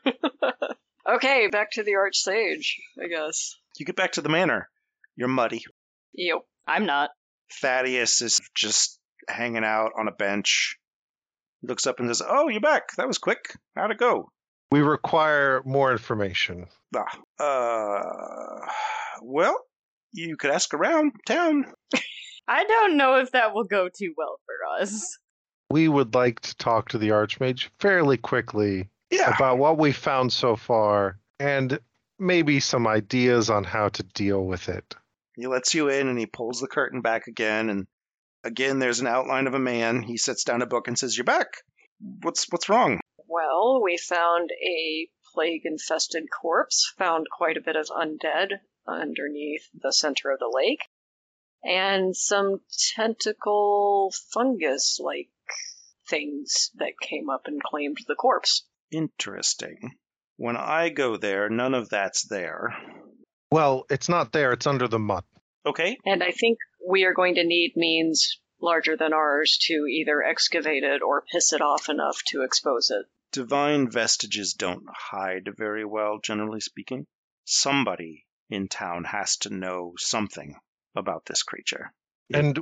okay, 1.06 1.48
back 1.48 1.72
to 1.72 1.82
the 1.82 1.92
Archsage, 1.92 2.76
I 3.02 3.08
guess. 3.08 3.54
You 3.78 3.84
get 3.84 3.96
back 3.96 4.12
to 4.12 4.22
the 4.22 4.30
manor. 4.30 4.70
You're 5.14 5.28
muddy. 5.28 5.62
Yep. 6.14 6.38
I'm 6.66 6.86
not. 6.86 7.10
Thaddeus 7.60 8.22
is 8.22 8.40
just 8.54 8.98
hanging 9.28 9.64
out 9.64 9.92
on 9.98 10.08
a 10.08 10.12
bench. 10.12 10.78
He 11.60 11.68
looks 11.68 11.86
up 11.86 12.00
and 12.00 12.08
says, 12.08 12.22
Oh, 12.26 12.48
you're 12.48 12.60
back. 12.60 12.96
That 12.96 13.06
was 13.06 13.18
quick. 13.18 13.54
How'd 13.76 13.90
it 13.90 13.98
go? 13.98 14.30
We 14.72 14.80
require 14.80 15.62
more 15.64 15.92
information. 15.92 16.66
Ah, 16.94 17.18
uh, 17.38 18.66
well, 19.22 19.56
you 20.12 20.36
could 20.36 20.50
ask 20.50 20.72
around 20.74 21.12
town. 21.26 21.66
I 22.48 22.64
don't 22.64 22.96
know 22.96 23.16
if 23.20 23.32
that 23.32 23.54
will 23.54 23.64
go 23.64 23.88
too 23.88 24.14
well 24.16 24.38
for 24.46 24.82
us. 24.82 25.18
We 25.70 25.88
would 25.88 26.14
like 26.14 26.40
to 26.40 26.56
talk 26.56 26.90
to 26.90 26.98
the 26.98 27.08
Archmage 27.08 27.68
fairly 27.80 28.16
quickly 28.16 28.88
Yeah. 29.10 29.34
about 29.34 29.58
what 29.58 29.78
we 29.78 29.92
found 29.92 30.32
so 30.32 30.54
far 30.56 31.18
and 31.40 31.78
maybe 32.18 32.60
some 32.60 32.86
ideas 32.86 33.50
on 33.50 33.64
how 33.64 33.88
to 33.88 34.02
deal 34.02 34.44
with 34.44 34.68
it. 34.68 34.94
He 35.34 35.46
lets 35.48 35.74
you 35.74 35.88
in 35.88 36.08
and 36.08 36.18
he 36.18 36.26
pulls 36.26 36.60
the 36.60 36.68
curtain 36.68 37.00
back 37.02 37.26
again. 37.26 37.68
And 37.68 37.86
again, 38.44 38.78
there's 38.78 39.00
an 39.00 39.06
outline 39.08 39.46
of 39.48 39.54
a 39.54 39.58
man. 39.58 40.02
He 40.02 40.16
sets 40.16 40.44
down 40.44 40.62
a 40.62 40.66
book 40.66 40.86
and 40.88 40.98
says, 40.98 41.16
You're 41.16 41.24
back. 41.24 41.48
What's 42.22 42.46
what's 42.50 42.68
wrong? 42.68 43.00
Well, 43.26 43.80
we 43.82 43.98
found 43.98 44.50
a 44.50 45.08
plague 45.34 45.62
infested 45.64 46.24
corpse, 46.30 46.92
found 46.96 47.26
quite 47.30 47.56
a 47.56 47.60
bit 47.60 47.74
of 47.76 47.86
undead 47.88 48.60
underneath 48.88 49.68
the 49.74 49.92
center 49.92 50.30
of 50.30 50.38
the 50.38 50.50
lake. 50.52 50.80
and 51.64 52.16
some 52.16 52.60
tentacle 52.94 54.12
fungus 54.32 55.00
like 55.02 55.28
things 56.08 56.70
that 56.76 56.92
came 57.00 57.28
up 57.28 57.42
and 57.46 57.62
claimed 57.62 57.98
the 58.06 58.14
corpse. 58.14 58.64
Interesting. 58.92 59.96
When 60.36 60.56
I 60.56 60.90
go 60.90 61.16
there, 61.16 61.48
none 61.48 61.74
of 61.74 61.88
that's 61.88 62.28
there. 62.28 62.76
Well, 63.50 63.84
it's 63.90 64.08
not 64.08 64.32
there. 64.32 64.52
It's 64.52 64.66
under 64.66 64.86
the 64.86 64.98
mud. 64.98 65.24
Okay. 65.64 65.96
And 66.04 66.22
I 66.22 66.30
think 66.30 66.58
we 66.86 67.04
are 67.04 67.14
going 67.14 67.34
to 67.36 67.44
need 67.44 67.72
means 67.76 68.38
larger 68.60 68.96
than 68.96 69.12
ours 69.12 69.58
to 69.62 69.86
either 69.86 70.22
excavate 70.22 70.84
it 70.84 71.02
or 71.02 71.24
piss 71.32 71.52
it 71.52 71.60
off 71.60 71.88
enough 71.88 72.20
to 72.28 72.42
expose 72.42 72.90
it. 72.90 73.06
Divine 73.32 73.90
vestiges 73.90 74.54
don't 74.54 74.84
hide 74.88 75.48
very 75.56 75.84
well, 75.84 76.18
generally 76.22 76.60
speaking. 76.60 77.06
Somebody 77.44 78.25
in 78.50 78.68
town 78.68 79.04
has 79.04 79.36
to 79.38 79.50
know 79.50 79.94
something 79.96 80.56
about 80.94 81.24
this 81.26 81.42
creature. 81.42 81.92
And 82.32 82.58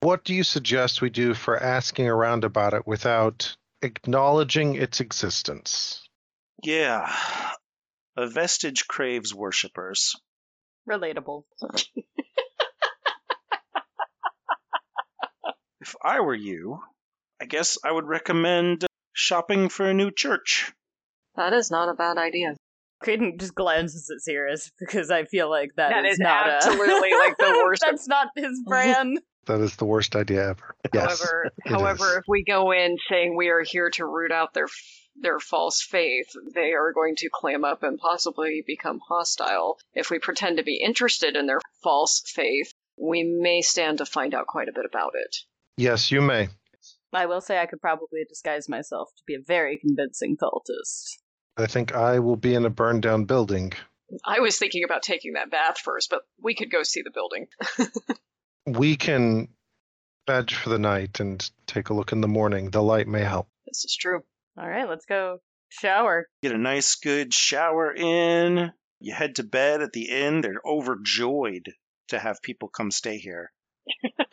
what 0.00 0.24
do 0.24 0.34
you 0.34 0.44
suggest 0.44 1.02
we 1.02 1.10
do 1.10 1.34
for 1.34 1.60
asking 1.60 2.08
around 2.08 2.44
about 2.44 2.74
it 2.74 2.86
without 2.86 3.56
acknowledging 3.82 4.76
its 4.76 5.00
existence? 5.00 6.08
Yeah. 6.62 7.12
A 8.16 8.28
vestige 8.28 8.86
craves 8.86 9.34
worshippers. 9.34 10.14
Relatable. 10.88 11.44
If 15.80 15.94
I 16.02 16.20
were 16.20 16.34
you, 16.34 16.82
I 17.40 17.46
guess 17.46 17.78
I 17.82 17.90
would 17.90 18.06
recommend 18.06 18.84
shopping 19.14 19.70
for 19.70 19.86
a 19.86 19.94
new 19.94 20.10
church. 20.10 20.70
That 21.36 21.54
is 21.54 21.70
not 21.70 21.88
a 21.88 21.94
bad 21.94 22.18
idea. 22.18 22.56
Creedon 23.02 23.38
just 23.38 23.54
glances 23.54 24.10
at 24.10 24.18
Xeris 24.28 24.70
because 24.78 25.10
I 25.10 25.24
feel 25.24 25.48
like 25.48 25.70
That 25.76 26.04
is 26.04 26.14
is 26.14 26.18
not 26.18 26.48
absolutely, 26.48 27.10
a, 27.12 27.16
like, 27.16 27.36
the 27.38 27.60
worst 27.64 27.82
of- 27.84 27.90
That's 27.90 28.08
not 28.08 28.28
his 28.36 28.60
brand. 28.66 29.20
That 29.46 29.60
is 29.62 29.76
the 29.76 29.86
worst 29.86 30.14
idea 30.14 30.50
ever. 30.50 30.76
Yes. 30.92 31.22
however, 31.22 31.50
however, 31.64 32.10
is. 32.10 32.16
if 32.18 32.24
we 32.28 32.44
go 32.44 32.70
in 32.70 32.98
saying 33.08 33.34
we 33.34 33.48
are 33.48 33.62
here 33.62 33.88
to 33.94 34.04
root 34.04 34.30
out 34.30 34.52
their 34.52 34.66
their 35.22 35.38
false 35.40 35.80
faith, 35.80 36.26
they 36.54 36.74
are 36.74 36.92
going 36.92 37.16
to 37.16 37.30
clam 37.32 37.64
up 37.64 37.82
and 37.82 37.98
possibly 37.98 38.62
become 38.66 39.00
hostile. 39.08 39.78
If 39.94 40.10
we 40.10 40.18
pretend 40.18 40.58
to 40.58 40.62
be 40.64 40.82
interested 40.84 41.34
in 41.34 41.46
their 41.46 41.60
false 41.82 42.22
faith, 42.26 42.70
we 42.98 43.22
may 43.24 43.62
stand 43.62 43.98
to 43.98 44.04
find 44.04 44.34
out 44.34 44.46
quite 44.48 44.68
a 44.68 44.72
bit 44.72 44.84
about 44.84 45.12
it. 45.14 45.34
Yes, 45.78 46.10
you 46.12 46.20
may. 46.20 46.48
I 47.14 47.24
will 47.24 47.40
say 47.40 47.58
I 47.58 47.64
could 47.64 47.80
probably 47.80 48.24
disguise 48.28 48.68
myself 48.68 49.08
to 49.16 49.22
be 49.26 49.34
a 49.34 49.40
very 49.40 49.78
convincing 49.78 50.36
cultist. 50.36 51.16
I 51.58 51.66
think 51.66 51.94
I 51.94 52.20
will 52.20 52.36
be 52.36 52.54
in 52.54 52.64
a 52.64 52.70
burned 52.70 53.02
down 53.02 53.24
building. 53.24 53.72
I 54.24 54.40
was 54.40 54.58
thinking 54.58 54.84
about 54.84 55.02
taking 55.02 55.34
that 55.34 55.50
bath 55.50 55.78
first, 55.78 56.08
but 56.08 56.22
we 56.40 56.54
could 56.54 56.70
go 56.70 56.82
see 56.82 57.02
the 57.02 57.10
building. 57.10 57.46
We 58.66 58.96
can 58.96 59.48
badge 60.26 60.54
for 60.54 60.68
the 60.68 60.78
night 60.78 61.20
and 61.20 61.50
take 61.66 61.88
a 61.88 61.94
look 61.94 62.12
in 62.12 62.20
the 62.20 62.28
morning. 62.28 62.70
The 62.70 62.82
light 62.82 63.08
may 63.08 63.22
help. 63.22 63.48
This 63.66 63.86
is 63.86 63.96
true. 63.98 64.20
All 64.58 64.68
right, 64.68 64.86
let's 64.86 65.06
go 65.06 65.38
shower. 65.70 66.28
Get 66.42 66.52
a 66.52 66.58
nice, 66.58 66.96
good 66.96 67.32
shower 67.32 67.94
in. 67.94 68.70
You 69.00 69.14
head 69.14 69.36
to 69.36 69.42
bed 69.42 69.80
at 69.80 69.94
the 69.94 70.10
inn. 70.10 70.42
They're 70.42 70.60
overjoyed 70.66 71.72
to 72.08 72.18
have 72.18 72.42
people 72.42 72.68
come 72.68 72.90
stay 72.90 73.16
here. 73.16 73.50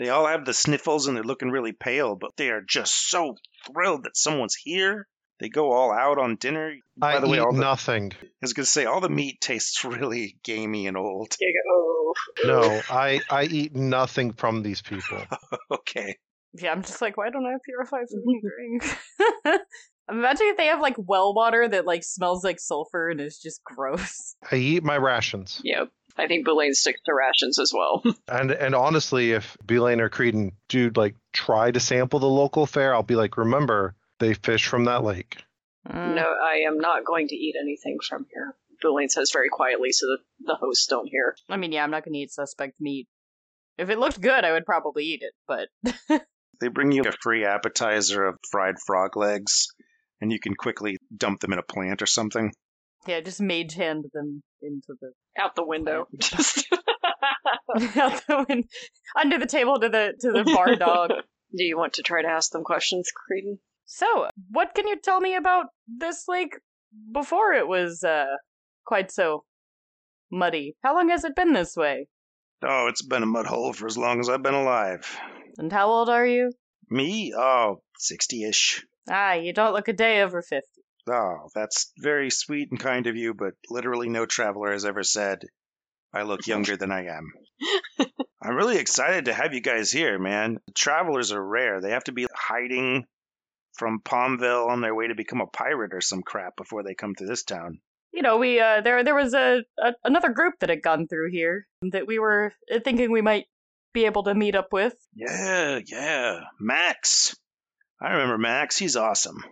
They 0.00 0.08
all 0.08 0.26
have 0.26 0.46
the 0.46 0.54
sniffles 0.54 1.06
and 1.06 1.14
they're 1.14 1.22
looking 1.22 1.50
really 1.50 1.72
pale, 1.72 2.16
but 2.16 2.34
they 2.38 2.48
are 2.48 2.62
just 2.62 3.10
so 3.10 3.36
thrilled 3.66 4.04
that 4.04 4.16
someone's 4.16 4.54
here. 4.54 5.06
They 5.40 5.48
go 5.48 5.72
all 5.72 5.90
out 5.92 6.18
on 6.18 6.36
dinner. 6.36 6.74
By 6.96 7.16
I 7.16 7.20
the 7.20 7.28
way, 7.28 7.38
eat 7.38 7.40
all 7.40 7.52
the, 7.52 7.60
nothing. 7.60 8.12
I 8.22 8.26
was 8.42 8.52
going 8.52 8.64
to 8.64 8.70
say, 8.70 8.84
all 8.84 9.00
the 9.00 9.08
meat 9.08 9.40
tastes 9.40 9.84
really 9.84 10.36
gamey 10.44 10.86
and 10.86 10.96
old. 10.96 11.36
Oh, 11.72 12.14
No, 12.44 12.80
I 12.90 13.20
I 13.30 13.44
eat 13.44 13.74
nothing 13.74 14.32
from 14.32 14.62
these 14.62 14.82
people. 14.82 15.22
Okay. 15.72 16.16
Yeah, 16.52 16.72
I'm 16.72 16.82
just 16.82 17.00
like, 17.00 17.16
why 17.16 17.30
don't 17.30 17.46
I 17.46 17.54
purify 17.64 17.98
food 18.10 18.24
and 18.24 18.42
drink? 18.42 18.98
I'm 20.08 20.18
imagining 20.18 20.50
if 20.50 20.56
they 20.56 20.66
have 20.66 20.80
like 20.80 20.96
well 20.98 21.32
water 21.32 21.68
that 21.68 21.86
like 21.86 22.02
smells 22.02 22.42
like 22.42 22.58
sulfur 22.58 23.08
and 23.08 23.20
is 23.20 23.38
just 23.38 23.62
gross. 23.62 24.34
I 24.50 24.56
eat 24.56 24.82
my 24.82 24.96
rations. 24.96 25.60
Yep. 25.62 25.90
I 26.16 26.26
think 26.26 26.44
Boulain 26.46 26.74
sticks 26.74 27.00
to 27.06 27.14
rations 27.14 27.58
as 27.60 27.72
well. 27.72 28.02
And 28.26 28.50
and 28.50 28.74
honestly, 28.74 29.30
if 29.32 29.56
Boulain 29.64 30.00
or 30.00 30.10
Creedon 30.10 30.52
do 30.68 30.90
like 30.94 31.14
try 31.32 31.70
to 31.70 31.78
sample 31.78 32.18
the 32.18 32.28
local 32.28 32.66
fare, 32.66 32.94
I'll 32.94 33.04
be 33.04 33.14
like, 33.14 33.36
remember, 33.36 33.94
they 34.20 34.34
fish 34.34 34.66
from 34.66 34.84
that 34.84 35.02
lake. 35.02 35.42
Mm. 35.88 36.14
no, 36.14 36.22
I 36.42 36.58
am 36.68 36.78
not 36.78 37.04
going 37.04 37.28
to 37.28 37.34
eat 37.34 37.54
anything 37.60 37.98
from 38.06 38.26
here. 38.32 38.54
Boulain 38.82 39.08
says 39.10 39.30
very 39.32 39.48
quietly 39.50 39.92
so 39.92 40.06
that 40.06 40.18
the 40.40 40.54
hosts 40.54 40.86
don't 40.86 41.08
hear. 41.08 41.34
I 41.48 41.56
mean, 41.56 41.72
yeah, 41.72 41.82
I'm 41.82 41.90
not 41.90 42.04
gonna 42.04 42.18
eat 42.18 42.30
suspect 42.30 42.74
meat. 42.80 43.08
If 43.78 43.88
it 43.90 43.98
looked 43.98 44.20
good, 44.20 44.44
I 44.44 44.52
would 44.52 44.66
probably 44.66 45.04
eat 45.04 45.22
it, 45.22 45.32
but 45.48 45.68
They 46.60 46.68
bring 46.68 46.92
you 46.92 47.02
a 47.02 47.12
free 47.22 47.44
appetizer 47.46 48.24
of 48.24 48.36
fried 48.50 48.74
frog 48.86 49.16
legs, 49.16 49.68
and 50.20 50.30
you 50.30 50.38
can 50.38 50.54
quickly 50.54 50.98
dump 51.16 51.40
them 51.40 51.54
in 51.54 51.58
a 51.58 51.62
plant 51.62 52.02
or 52.02 52.06
something. 52.06 52.52
yeah, 53.06 53.20
just 53.20 53.40
mage 53.40 53.74
hand 53.74 54.04
them 54.12 54.42
into 54.60 54.94
the 55.00 55.12
Out 55.38 55.56
the 55.56 55.64
window. 55.64 56.06
Just 56.18 56.66
out 57.96 58.22
the 58.26 58.44
win- 58.48 58.64
under 59.18 59.38
the 59.38 59.46
table 59.46 59.78
to 59.80 59.88
the 59.88 60.12
to 60.20 60.30
the 60.32 60.44
bar 60.44 60.76
dog. 60.76 61.10
Do 61.56 61.64
you 61.64 61.76
want 61.76 61.94
to 61.94 62.02
try 62.02 62.22
to 62.22 62.28
ask 62.28 62.52
them 62.52 62.62
questions, 62.62 63.10
Creedon? 63.10 63.58
So, 63.92 64.28
what 64.52 64.72
can 64.76 64.86
you 64.86 65.00
tell 65.00 65.20
me 65.20 65.34
about 65.34 65.66
this 65.88 66.28
lake 66.28 66.60
before 67.12 67.54
it 67.54 67.66
was 67.66 68.04
uh 68.04 68.36
quite 68.86 69.10
so 69.10 69.44
muddy? 70.30 70.76
How 70.84 70.94
long 70.94 71.08
has 71.08 71.24
it 71.24 71.34
been 71.34 71.52
this 71.52 71.76
way? 71.76 72.06
Oh, 72.62 72.86
it's 72.86 73.02
been 73.02 73.24
a 73.24 73.26
mud 73.26 73.46
hole 73.46 73.72
for 73.72 73.88
as 73.88 73.98
long 73.98 74.20
as 74.20 74.28
I've 74.28 74.44
been 74.44 74.54
alive. 74.54 75.18
And 75.58 75.72
how 75.72 75.88
old 75.88 76.08
are 76.08 76.24
you? 76.24 76.52
Me? 76.88 77.34
Oh, 77.36 77.82
60 77.98 78.44
ish. 78.44 78.86
Ah, 79.08 79.32
you 79.32 79.52
don't 79.52 79.72
look 79.72 79.88
a 79.88 79.92
day 79.92 80.22
over 80.22 80.40
50. 80.40 80.64
Oh, 81.08 81.48
that's 81.52 81.92
very 81.98 82.30
sweet 82.30 82.68
and 82.70 82.78
kind 82.78 83.08
of 83.08 83.16
you, 83.16 83.34
but 83.34 83.54
literally 83.70 84.08
no 84.08 84.24
traveler 84.24 84.70
has 84.70 84.84
ever 84.84 85.02
said 85.02 85.40
I 86.14 86.22
look 86.22 86.46
younger 86.46 86.76
than 86.76 86.92
I 86.92 87.06
am. 87.06 87.32
I'm 88.40 88.54
really 88.54 88.78
excited 88.78 89.24
to 89.24 89.34
have 89.34 89.52
you 89.52 89.60
guys 89.60 89.90
here, 89.90 90.16
man. 90.16 90.58
Travelers 90.76 91.32
are 91.32 91.44
rare. 91.44 91.80
They 91.80 91.90
have 91.90 92.04
to 92.04 92.12
be 92.12 92.28
hiding 92.32 93.06
from 93.74 94.00
Palmville 94.00 94.68
on 94.68 94.80
their 94.80 94.94
way 94.94 95.08
to 95.08 95.14
become 95.14 95.40
a 95.40 95.46
pirate 95.46 95.94
or 95.94 96.00
some 96.00 96.22
crap 96.22 96.56
before 96.56 96.82
they 96.82 96.94
come 96.94 97.14
to 97.16 97.26
this 97.26 97.44
town. 97.44 97.80
You 98.12 98.22
know, 98.22 98.38
we 98.38 98.60
uh 98.60 98.80
there 98.80 99.04
there 99.04 99.14
was 99.14 99.34
a, 99.34 99.62
a 99.78 99.92
another 100.04 100.30
group 100.30 100.54
that 100.60 100.70
had 100.70 100.82
gone 100.82 101.06
through 101.06 101.30
here 101.30 101.66
that 101.92 102.06
we 102.06 102.18
were 102.18 102.52
uh, 102.72 102.80
thinking 102.84 103.12
we 103.12 103.22
might 103.22 103.46
be 103.92 104.04
able 104.06 104.24
to 104.24 104.34
meet 104.34 104.54
up 104.54 104.72
with. 104.72 104.94
Yeah, 105.14 105.80
yeah. 105.86 106.40
Max. 106.58 107.36
I 108.00 108.12
remember 108.12 108.38
Max. 108.38 108.76
He's 108.76 108.96
awesome. 108.96 109.44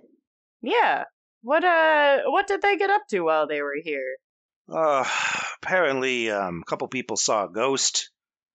Yeah. 0.61 1.05
What 1.43 1.65
uh 1.65 2.19
what 2.27 2.49
did 2.49 2.63
they 2.63 2.77
get 2.77 2.91
up 2.91 3.03
to 3.11 3.21
while 3.21 3.47
they 3.47 3.63
were 3.63 3.77
here? 3.83 4.17
Uh, 4.71 5.05
apparently, 5.63 6.31
um, 6.31 6.63
a 6.63 6.69
couple 6.69 6.89
people 6.89 7.17
saw 7.17 7.47
a 7.47 7.51
ghost, 7.51 8.11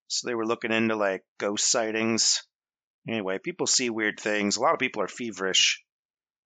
so 0.07 0.27
they 0.27 0.35
were 0.35 0.45
looking 0.45 0.71
into 0.71 0.95
like 0.95 1.23
ghost 1.39 1.71
sightings. 1.71 2.43
Anyway, 3.07 3.37
people 3.37 3.67
see 3.67 3.89
weird 3.89 4.19
things. 4.19 4.57
A 4.57 4.61
lot 4.61 4.73
of 4.73 4.79
people 4.79 5.01
are 5.01 5.07
feverish 5.07 5.83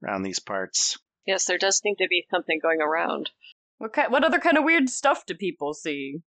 around 0.03 0.23
these 0.23 0.39
parts. 0.39 0.97
Yes, 1.25 1.45
there 1.45 1.57
does 1.57 1.77
seem 1.77 1.95
to 1.97 2.07
be 2.09 2.25
something 2.31 2.59
going 2.61 2.81
around. 2.81 3.29
What 3.77 3.93
kind 3.93 4.11
what 4.11 4.23
other 4.23 4.39
kind 4.39 4.57
of 4.57 4.63
weird 4.63 4.89
stuff 4.89 5.25
do 5.25 5.35
people 5.35 5.73
see? 5.73 6.21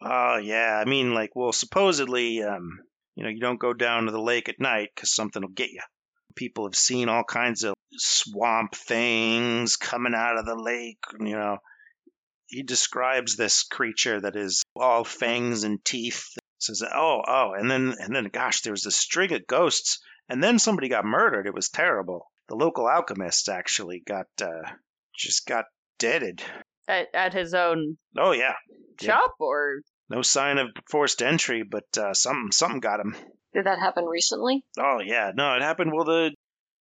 Oh 0.00 0.36
yeah, 0.36 0.80
I 0.80 0.88
mean, 0.88 1.12
like, 1.12 1.30
well, 1.34 1.52
supposedly, 1.52 2.42
um, 2.42 2.80
you 3.14 3.24
know, 3.24 3.30
you 3.30 3.40
don't 3.40 3.60
go 3.60 3.72
down 3.72 4.06
to 4.06 4.12
the 4.12 4.20
lake 4.20 4.48
at 4.48 4.60
night 4.60 4.90
because 4.94 5.14
something 5.14 5.42
will 5.42 5.50
get 5.50 5.70
you. 5.70 5.82
People 6.34 6.64
have 6.64 6.76
seen 6.76 7.08
all 7.08 7.24
kinds 7.24 7.62
of 7.62 7.74
swamp 7.92 8.74
things 8.74 9.76
coming 9.76 10.14
out 10.14 10.38
of 10.38 10.46
the 10.46 10.56
lake. 10.56 10.98
You 11.20 11.36
know, 11.36 11.58
he 12.46 12.62
describes 12.62 13.36
this 13.36 13.62
creature 13.64 14.20
that 14.20 14.36
is 14.36 14.62
all 14.76 15.04
fangs 15.04 15.64
and 15.64 15.84
teeth. 15.84 16.36
Says, 16.64 16.82
oh, 16.82 17.22
oh, 17.26 17.52
and 17.56 17.70
then, 17.70 17.94
and 17.98 18.14
then, 18.14 18.24
gosh, 18.32 18.62
there 18.62 18.72
was 18.72 18.86
a 18.86 18.90
string 18.90 19.32
of 19.32 19.46
ghosts, 19.46 20.00
and 20.28 20.42
then 20.42 20.58
somebody 20.58 20.88
got 20.88 21.04
murdered. 21.04 21.46
It 21.46 21.54
was 21.54 21.68
terrible. 21.68 22.30
The 22.48 22.56
local 22.56 22.88
alchemist 22.88 23.48
actually 23.48 24.02
got, 24.06 24.26
uh, 24.40 24.62
just 25.16 25.46
got 25.46 25.66
deaded. 25.98 26.42
At 26.86 27.08
at 27.14 27.32
his 27.32 27.54
own 27.54 27.96
Oh 28.18 28.32
yeah, 28.32 28.54
Yep. 29.00 29.10
shop 29.10 29.34
or 29.40 29.80
no 30.10 30.20
sign 30.22 30.58
of 30.58 30.68
forced 30.90 31.22
entry, 31.22 31.62
but 31.62 31.84
uh, 31.96 32.12
something, 32.12 32.52
something 32.52 32.80
got 32.80 33.00
him. 33.00 33.16
Did 33.54 33.64
that 33.66 33.78
happen 33.78 34.04
recently? 34.04 34.64
Oh 34.78 35.00
yeah, 35.02 35.32
no, 35.34 35.54
it 35.56 35.62
happened 35.62 35.92
while 35.92 36.04
the 36.04 36.32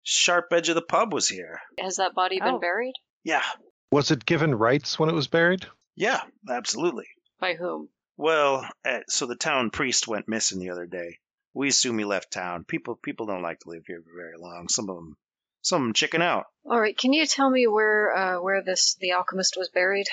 sharp 0.03 0.45
edge 0.53 0.69
of 0.69 0.75
the 0.75 0.81
pub 0.81 1.13
was 1.13 1.29
here. 1.29 1.59
Has 1.79 1.97
that 1.97 2.15
body 2.15 2.39
been 2.39 2.55
Oh. 2.55 2.59
buried? 2.59 2.93
Yeah, 3.23 3.43
Was 3.91 4.09
it 4.09 4.25
given 4.25 4.55
rites 4.55 4.97
when 4.97 5.09
it 5.09 5.13
was 5.15 5.27
buried? 5.27 5.65
yeah, 5.95 6.21
absolutely. 6.49 7.05
By 7.39 7.53
whom? 7.53 7.89
Well, 8.17 8.67
uh, 8.85 8.99
so 9.07 9.25
the 9.25 9.35
town 9.35 9.69
priest 9.69 10.07
went 10.07 10.27
missing 10.27 10.59
the 10.59 10.69
other 10.69 10.85
day. 10.85 11.19
We 11.53 11.67
assume 11.67 11.97
he 11.97 12.05
left 12.05 12.31
town. 12.31 12.63
People, 12.63 12.95
people 12.95 13.25
don't 13.25 13.41
like 13.41 13.59
to 13.59 13.69
live 13.69 13.83
here 13.85 14.01
for 14.01 14.15
very 14.15 14.37
long. 14.37 14.67
Some 14.69 14.89
of 14.89 14.95
them, 14.95 15.17
some 15.61 15.81
of 15.81 15.87
them 15.87 15.93
chicken 15.93 16.21
out. 16.21 16.45
All 16.65 16.79
right, 16.79 16.97
can 16.97 17.13
you 17.13 17.25
tell 17.25 17.49
me 17.49 17.67
where 17.67 18.15
uh, 18.15 18.41
where 18.41 18.63
this 18.63 18.95
the 18.99 19.11
alchemist 19.11 19.55
was 19.57 19.69
buried? 19.69 20.07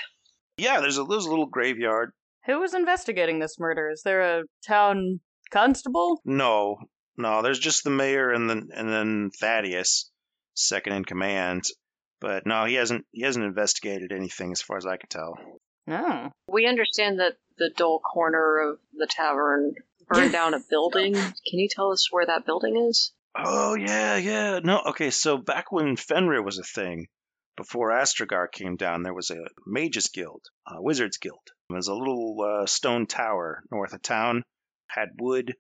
Yeah, 0.56 0.80
there's 0.80 0.98
a, 0.98 1.04
there's 1.04 1.26
a 1.26 1.30
little 1.30 1.46
graveyard. 1.46 2.12
Who 2.46 2.60
was 2.60 2.74
investigating 2.74 3.38
this 3.38 3.58
murder? 3.58 3.90
Is 3.90 4.02
there 4.02 4.40
a 4.40 4.44
town 4.66 5.20
constable? 5.50 6.20
No, 6.24 6.78
no, 7.16 7.42
there's 7.42 7.58
just 7.58 7.84
the 7.84 7.90
mayor 7.90 8.30
and 8.30 8.48
then 8.48 8.68
and 8.74 8.88
then 8.88 9.30
Thaddeus, 9.38 10.10
second 10.54 10.94
in 10.94 11.04
command. 11.04 11.64
But 12.20 12.46
no, 12.46 12.64
he 12.64 12.74
hasn't 12.74 13.06
he 13.12 13.22
hasn't 13.22 13.44
investigated 13.44 14.12
anything 14.12 14.52
as 14.52 14.62
far 14.62 14.76
as 14.76 14.86
I 14.86 14.96
can 14.96 15.08
tell. 15.08 15.34
No. 15.88 16.30
We 16.48 16.66
understand 16.66 17.18
that 17.18 17.38
the 17.56 17.70
dull 17.74 18.00
corner 18.00 18.58
of 18.58 18.78
the 18.92 19.06
tavern 19.06 19.74
burned 20.06 20.32
down 20.32 20.52
a 20.52 20.60
building. 20.68 21.14
Can 21.14 21.34
you 21.58 21.68
tell 21.70 21.92
us 21.92 22.12
where 22.12 22.26
that 22.26 22.44
building 22.44 22.76
is? 22.88 23.12
Oh 23.34 23.74
yeah, 23.74 24.16
yeah. 24.18 24.60
No, 24.62 24.82
okay. 24.88 25.10
So 25.10 25.38
back 25.38 25.72
when 25.72 25.96
Fenrir 25.96 26.42
was 26.42 26.58
a 26.58 26.62
thing, 26.62 27.06
before 27.56 27.90
Astrogar 27.90 28.52
came 28.52 28.76
down, 28.76 29.02
there 29.02 29.14
was 29.14 29.30
a 29.30 29.38
Mages 29.66 30.08
Guild, 30.08 30.42
a 30.66 30.82
Wizards 30.82 31.16
Guild. 31.16 31.40
It 31.70 31.74
was 31.74 31.88
a 31.88 31.94
little 31.94 32.36
uh, 32.40 32.66
stone 32.66 33.06
tower 33.06 33.62
north 33.72 33.94
of 33.94 34.02
town. 34.02 34.42
Had 34.88 35.08
wood 35.18 35.54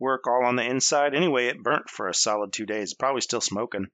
work 0.00 0.26
all 0.26 0.44
on 0.44 0.56
the 0.56 0.68
inside. 0.68 1.14
Anyway, 1.14 1.46
it 1.46 1.62
burnt 1.62 1.88
for 1.88 2.08
a 2.08 2.14
solid 2.14 2.52
two 2.52 2.66
days. 2.66 2.94
Probably 2.94 3.20
still 3.20 3.40
smoking. 3.40 3.86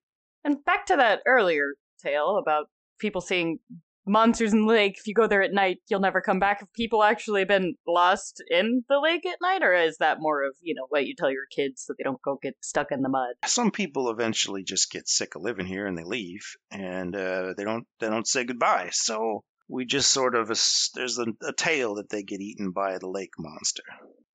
And 0.43 0.65
back 0.65 0.87
to 0.87 0.97
that 0.97 1.21
earlier 1.27 1.75
tale 2.03 2.39
about 2.39 2.69
people 2.99 3.21
seeing 3.21 3.59
monsters 4.07 4.53
in 4.53 4.67
the 4.67 4.73
lake. 4.73 4.97
If 4.99 5.07
you 5.07 5.15
go 5.15 5.27
there 5.27 5.43
at 5.43 5.53
night, 5.53 5.79
you'll 5.89 6.01
never 6.01 6.21
come 6.21 6.39
back. 6.39 6.61
Have 6.61 6.73
people 6.73 7.03
actually 7.03 7.45
been 7.45 7.75
lost 7.87 8.43
in 8.51 8.85
the 8.89 9.01
lake 9.01 9.27
at 9.27 9.39
night, 9.43 9.63
or 9.63 9.75
is 9.75 9.99
that 9.99 10.19
more 10.21 10.45
of 10.45 10.55
you 10.63 10.75
know 10.75 10.87
what 10.89 11.07
you 11.07 11.15
tell 11.15 11.31
your 11.31 11.47
kids 11.55 11.83
so 11.83 11.95
they 11.97 12.05
don't 12.05 12.23
go 12.23 12.39
get 12.41 12.57
stuck 12.61 12.93
in 12.93 13.03
the 13.03 13.09
mud? 13.09 13.35
Some 13.45 13.71
people 13.71 14.11
eventually 14.11 14.63
just 14.63 14.91
get 14.91 15.09
sick 15.09 15.35
of 15.35 15.43
living 15.43 15.67
here 15.67 15.87
and 15.87 15.97
they 15.99 16.05
leave, 16.05 16.57
and 16.71 17.15
uh, 17.15 17.55
they 17.57 17.65
don't 17.65 17.87
they 18.01 18.09
don't 18.09 18.27
say 18.27 18.45
goodbye. 18.45 18.91
So 18.93 19.43
we 19.69 19.85
just 19.85 20.11
sort 20.11 20.35
of 20.35 20.49
there's 20.95 21.19
a, 21.19 21.27
a 21.47 21.53
tale 21.53 21.97
that 21.97 22.11
they 22.11 22.23
get 22.23 22.41
eaten 22.41 22.71
by 22.71 22.99
the 22.99 23.09
lake 23.09 23.33
monster. 23.39 23.83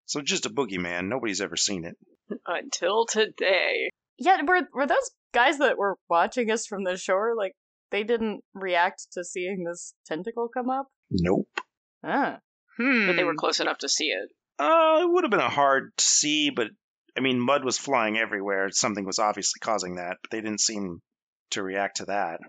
So 0.06 0.22
just 0.22 0.46
a 0.46 0.50
boogeyman. 0.50 1.08
Nobody's 1.08 1.42
ever 1.42 1.56
seen 1.56 1.86
it. 1.86 1.96
Until 2.46 3.06
today. 3.06 3.90
Yeah, 4.18 4.42
were 4.46 4.68
were 4.74 4.88
those 4.88 5.12
guys 5.34 5.58
that 5.60 5.78
were 5.78 5.98
watching 6.10 6.52
us 6.52 6.68
from 6.68 6.84
the 6.84 6.98
shore 6.98 7.34
like 7.38 7.54
they 7.92 8.04
didn't 8.04 8.44
react 8.54 9.08
to 9.14 9.24
seeing 9.24 9.64
this 9.64 9.94
tentacle 10.06 10.50
come 10.54 10.70
up? 10.70 10.88
Nope. 11.10 11.48
Ah. 12.04 12.40
Hmm. 12.78 13.08
But 13.08 13.16
they 13.16 13.24
were 13.24 13.36
close 13.36 13.60
enough 13.60 13.80
to 13.80 13.90
see 13.90 14.08
it. 14.08 14.30
Uh, 14.60 15.02
it 15.02 15.12
would 15.12 15.24
have 15.24 15.32
been 15.32 15.40
a 15.40 15.50
hard 15.50 15.92
to 15.98 16.04
see, 16.04 16.50
but 16.50 16.68
I 17.18 17.22
mean, 17.22 17.40
mud 17.40 17.66
was 17.66 17.78
flying 17.78 18.18
everywhere. 18.18 18.70
Something 18.72 19.06
was 19.06 19.20
obviously 19.20 19.60
causing 19.60 19.96
that, 19.96 20.18
but 20.22 20.32
they 20.32 20.42
didn't 20.42 20.62
seem 20.62 21.02
to 21.52 21.64
react 21.64 21.98
to 21.98 22.06
that. 22.06 22.40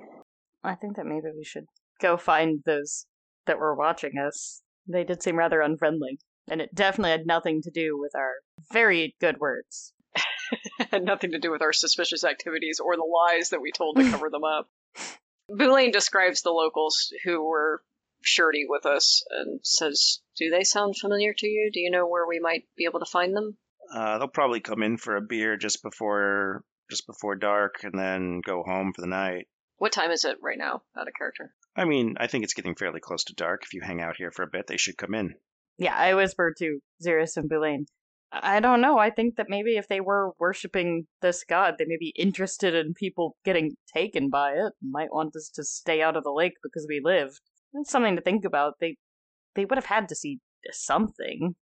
I 0.62 0.74
think 0.74 0.97
that 0.97 1.07
maybe 1.07 1.28
we 1.36 1.45
should 1.45 1.66
go 2.01 2.16
find 2.16 2.61
those 2.64 3.07
that 3.47 3.59
were 3.59 3.74
watching 3.74 4.18
us. 4.18 4.62
They 4.86 5.05
did 5.05 5.22
seem 5.22 5.36
rather 5.36 5.61
unfriendly 5.61 6.18
and 6.49 6.61
it 6.61 6.74
definitely 6.74 7.11
had 7.11 7.26
nothing 7.26 7.62
to 7.62 7.70
do 7.70 7.99
with 7.99 8.14
our 8.14 8.32
very 8.72 9.14
good 9.20 9.38
words. 9.38 9.93
had 10.90 11.05
nothing 11.05 11.32
to 11.32 11.38
do 11.38 11.51
with 11.51 11.62
our 11.62 11.72
suspicious 11.72 12.24
activities 12.24 12.80
or 12.84 12.97
the 12.97 13.03
lies 13.03 13.51
that 13.51 13.62
we 13.62 13.72
told 13.72 13.97
to 13.97 14.11
cover 14.11 14.28
them 14.30 14.45
up. 14.45 14.68
Boulain 15.49 15.93
describes 15.93 16.43
the 16.43 16.51
locals 16.51 17.12
who 17.24 17.45
were 17.45 17.82
shirty 18.22 18.64
with 18.68 18.86
us 18.86 19.24
and 19.30 19.61
says, 19.62 20.20
Do 20.36 20.51
they 20.51 20.64
sound 20.64 20.97
familiar 20.97 21.34
to 21.34 21.47
you? 21.47 21.70
Do 21.72 21.80
you 21.80 21.90
know 21.90 22.07
where 22.07 22.26
we 22.26 22.40
might 22.40 22.64
be 22.76 22.84
able 22.84 23.01
to 23.01 23.07
find 23.11 23.36
them? 23.36 23.57
Uh, 23.93 24.18
they'll 24.18 24.28
probably 24.28 24.61
come 24.61 24.82
in 24.82 24.97
for 24.97 25.16
a 25.16 25.20
beer 25.20 25.57
just 25.57 25.82
before 25.82 26.64
just 26.90 27.07
before 27.07 27.34
dark 27.34 27.84
and 27.84 27.99
then 27.99 28.40
go 28.45 28.62
home 28.62 28.93
for 28.95 29.01
the 29.01 29.07
night. 29.09 29.47
What 29.78 29.93
time 29.93 30.11
is 30.11 30.24
it 30.24 30.36
right 30.43 30.59
now, 30.59 30.82
out 30.97 31.09
of 31.09 31.14
character? 31.18 31.55
I 31.74 31.86
mean, 31.86 32.16
I 32.20 32.26
think 32.26 32.45
it's 32.45 32.55
getting 32.55 32.74
fairly 32.74 33.01
close 33.01 33.24
to 33.24 33.34
dark. 33.34 33.62
If 33.64 33.72
you 33.72 33.80
hang 33.82 34.01
out 34.01 34.16
here 34.16 34.30
for 34.30 34.43
a 34.43 34.51
bit, 34.51 34.66
they 34.66 34.76
should 34.76 34.99
come 34.99 35.14
in. 35.14 35.34
Yeah, 35.78 35.97
I 35.97 36.14
whispered 36.14 36.57
to 36.59 36.80
Xeris 37.05 37.36
and 37.36 37.49
Boulain. 37.49 37.86
I 38.33 38.61
don't 38.61 38.80
know. 38.80 38.99
I 38.99 39.11
think 39.11 39.37
that 39.37 39.51
maybe 39.51 39.76
if 39.76 39.89
they 39.89 40.01
were 40.01 40.33
worshiping 40.39 41.07
this 41.20 41.45
god, 41.45 41.74
they 41.78 41.85
may 41.85 41.99
be 41.99 42.14
interested 42.16 42.74
in 42.74 42.95
people 42.95 43.37
getting 43.45 43.76
taken 43.95 44.30
by 44.30 44.53
it. 44.53 44.72
Might 44.83 45.12
want 45.12 45.37
us 45.37 45.51
to 45.55 45.64
stay 45.64 46.01
out 46.01 46.16
of 46.16 46.24
the 46.24 46.33
lake 46.33 46.55
because 46.62 46.87
we 46.89 47.01
lived. 47.05 47.41
It's 47.74 47.91
something 47.91 48.16
to 48.16 48.22
think 48.22 48.45
about. 48.45 48.74
They 48.80 48.97
they 49.55 49.64
would 49.64 49.76
have 49.76 49.87
had 49.87 50.09
to 50.09 50.14
see 50.14 50.41
something. 50.70 51.57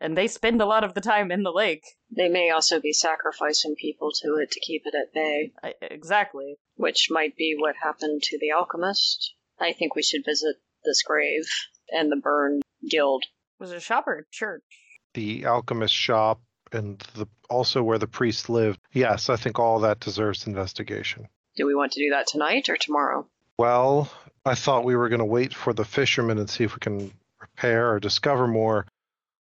And 0.00 0.16
they 0.16 0.26
spend 0.26 0.60
a 0.60 0.66
lot 0.66 0.84
of 0.84 0.94
the 0.94 1.00
time 1.00 1.30
in 1.30 1.44
the 1.44 1.52
lake. 1.52 1.84
They 2.14 2.28
may 2.28 2.50
also 2.50 2.80
be 2.80 2.92
sacrificing 2.92 3.74
people 3.74 4.10
to 4.22 4.34
it 4.34 4.50
to 4.50 4.60
keep 4.60 4.82
it 4.84 4.94
at 4.94 5.14
bay. 5.14 5.52
I, 5.62 5.74
exactly. 5.80 6.56
Which 6.76 7.08
might 7.10 7.36
be 7.36 7.56
what 7.58 7.76
happened 7.82 8.22
to 8.24 8.38
the 8.38 8.52
alchemist. 8.52 9.34
I 9.58 9.72
think 9.72 9.94
we 9.94 10.02
should 10.02 10.24
visit 10.24 10.56
this 10.84 11.02
grave 11.02 11.44
and 11.90 12.10
the 12.12 12.16
burned 12.16 12.62
guild 12.88 13.24
was 13.58 13.72
it 13.72 13.76
a 13.76 13.80
shop 13.80 14.06
or 14.06 14.18
a 14.18 14.24
church? 14.30 14.62
The 15.14 15.46
alchemist 15.46 15.94
shop 15.94 16.40
and 16.72 16.98
the 17.14 17.26
also 17.48 17.82
where 17.82 17.98
the 17.98 18.06
priest 18.06 18.48
lived. 18.48 18.80
Yes, 18.92 19.30
I 19.30 19.36
think 19.36 19.58
all 19.58 19.80
that 19.80 20.00
deserves 20.00 20.46
investigation. 20.46 21.28
Do 21.56 21.66
we 21.66 21.74
want 21.74 21.92
to 21.92 22.00
do 22.00 22.10
that 22.10 22.26
tonight 22.26 22.68
or 22.68 22.76
tomorrow? 22.76 23.26
Well, 23.58 24.10
I 24.44 24.54
thought 24.54 24.84
we 24.84 24.96
were 24.96 25.08
going 25.08 25.20
to 25.20 25.24
wait 25.24 25.54
for 25.54 25.72
the 25.72 25.84
fishermen 25.84 26.38
and 26.38 26.50
see 26.50 26.64
if 26.64 26.74
we 26.74 26.80
can 26.80 27.12
repair 27.40 27.92
or 27.92 28.00
discover 28.00 28.46
more. 28.48 28.86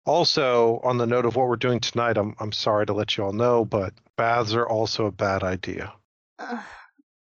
Also, 0.05 0.81
on 0.83 0.99
the 0.99 1.07
note 1.07 1.25
of 1.25 1.37
what 1.37 1.49
we're 1.49 1.57
doing 1.57 1.81
tonight, 1.81 2.19
I'm 2.19 2.35
I'm 2.39 2.53
sorry 2.53 2.87
to 2.87 2.93
let 2.93 3.17
you 3.17 3.25
all 3.25 3.33
know, 3.33 3.65
but 3.65 3.95
baths 4.17 4.55
are 4.55 4.69
also 4.69 5.07
a 5.07 5.13
bad 5.13 5.43
idea. 5.43 5.93
Uh, 6.39 6.63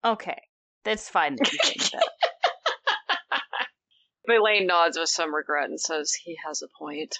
okay, 0.03 0.41
that's 0.83 1.09
fine 1.09 1.35
that 1.37 1.51
you 1.51 1.59
think 1.63 1.89
that. 1.91 2.09
Boulain 4.27 4.67
nods 4.67 4.97
with 4.97 5.09
some 5.09 5.33
regret 5.33 5.69
and 5.69 5.79
says 5.79 6.13
he 6.13 6.37
has 6.45 6.61
a 6.61 6.67
point. 6.77 7.17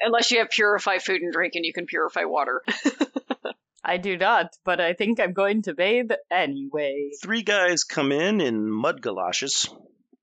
Unless 0.00 0.30
you 0.30 0.38
have 0.38 0.50
purified 0.50 1.02
food 1.02 1.22
and 1.22 1.32
drink 1.32 1.54
and 1.54 1.64
you 1.64 1.72
can 1.72 1.86
purify 1.86 2.24
water. 2.24 2.62
I 3.84 3.96
do 3.96 4.16
not, 4.16 4.56
but 4.64 4.80
I 4.80 4.92
think 4.92 5.20
I'm 5.20 5.32
going 5.32 5.62
to 5.62 5.74
bathe 5.74 6.10
anyway. 6.30 7.10
Three 7.22 7.42
guys 7.42 7.84
come 7.84 8.12
in 8.12 8.40
in 8.40 8.70
mud 8.70 9.00
galoshes, 9.00 9.68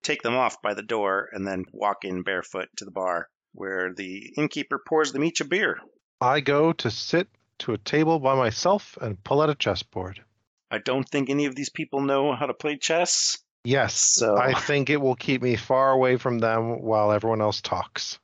take 0.03 0.21
them 0.21 0.35
off 0.35 0.61
by 0.61 0.73
the 0.73 0.83
door, 0.83 1.29
and 1.31 1.45
then 1.45 1.65
walk 1.71 2.05
in 2.05 2.21
barefoot 2.21 2.69
to 2.77 2.85
the 2.85 2.91
bar, 2.91 3.29
where 3.53 3.93
the 3.93 4.33
innkeeper 4.37 4.79
pours 4.79 5.11
them 5.11 5.23
each 5.23 5.41
a 5.41 5.45
beer. 5.45 5.79
I 6.21 6.39
go 6.39 6.73
to 6.73 6.91
sit 6.91 7.27
to 7.59 7.73
a 7.73 7.77
table 7.77 8.19
by 8.19 8.35
myself 8.35 8.97
and 9.01 9.23
pull 9.23 9.41
out 9.41 9.49
a 9.49 9.55
chessboard. 9.55 10.23
I 10.69 10.77
don't 10.77 11.07
think 11.07 11.29
any 11.29 11.45
of 11.45 11.55
these 11.55 11.69
people 11.69 12.01
know 12.01 12.35
how 12.35 12.45
to 12.45 12.53
play 12.53 12.77
chess. 12.77 13.37
Yes, 13.63 13.95
so 13.95 14.37
I 14.37 14.53
think 14.53 14.89
it 14.89 15.01
will 15.01 15.15
keep 15.15 15.41
me 15.41 15.55
far 15.55 15.91
away 15.91 16.17
from 16.17 16.39
them 16.39 16.81
while 16.81 17.11
everyone 17.11 17.41
else 17.41 17.61
talks. 17.61 18.19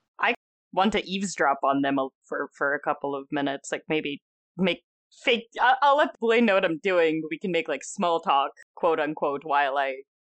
I 0.74 0.78
want 0.78 0.94
to 0.94 1.08
eavesdrop 1.08 1.60
on 1.64 1.82
them 1.82 1.98
for 2.26 2.50
for 2.58 2.74
a 2.74 2.80
couple 2.80 3.16
of 3.16 3.28
minutes, 3.32 3.72
like 3.72 3.84
maybe 3.88 4.22
make 4.58 4.84
fake. 5.24 5.48
I'll, 5.62 5.78
I'll 5.82 5.98
let 5.98 6.20
Boulain 6.20 6.46
know 6.46 6.56
what 6.56 6.66
I'm 6.66 6.80
doing, 6.82 7.22
but 7.22 7.30
we 7.30 7.40
can 7.40 7.52
make 7.52 7.68
like 7.68 7.84
small 7.84 8.20
talk, 8.20 8.52
quote 8.76 9.00
unquote, 9.00 9.42
while 9.44 9.78
I 9.78 9.90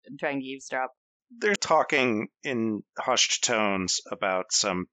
am 0.07 0.17
trying 0.19 0.39
to 0.39 0.45
eavesdrop. 0.45 0.91
They're 1.37 1.55
talking 1.55 2.27
in 2.43 2.83
hushed 2.99 3.43
tones 3.43 4.01
about 4.11 4.51
some 4.51 4.87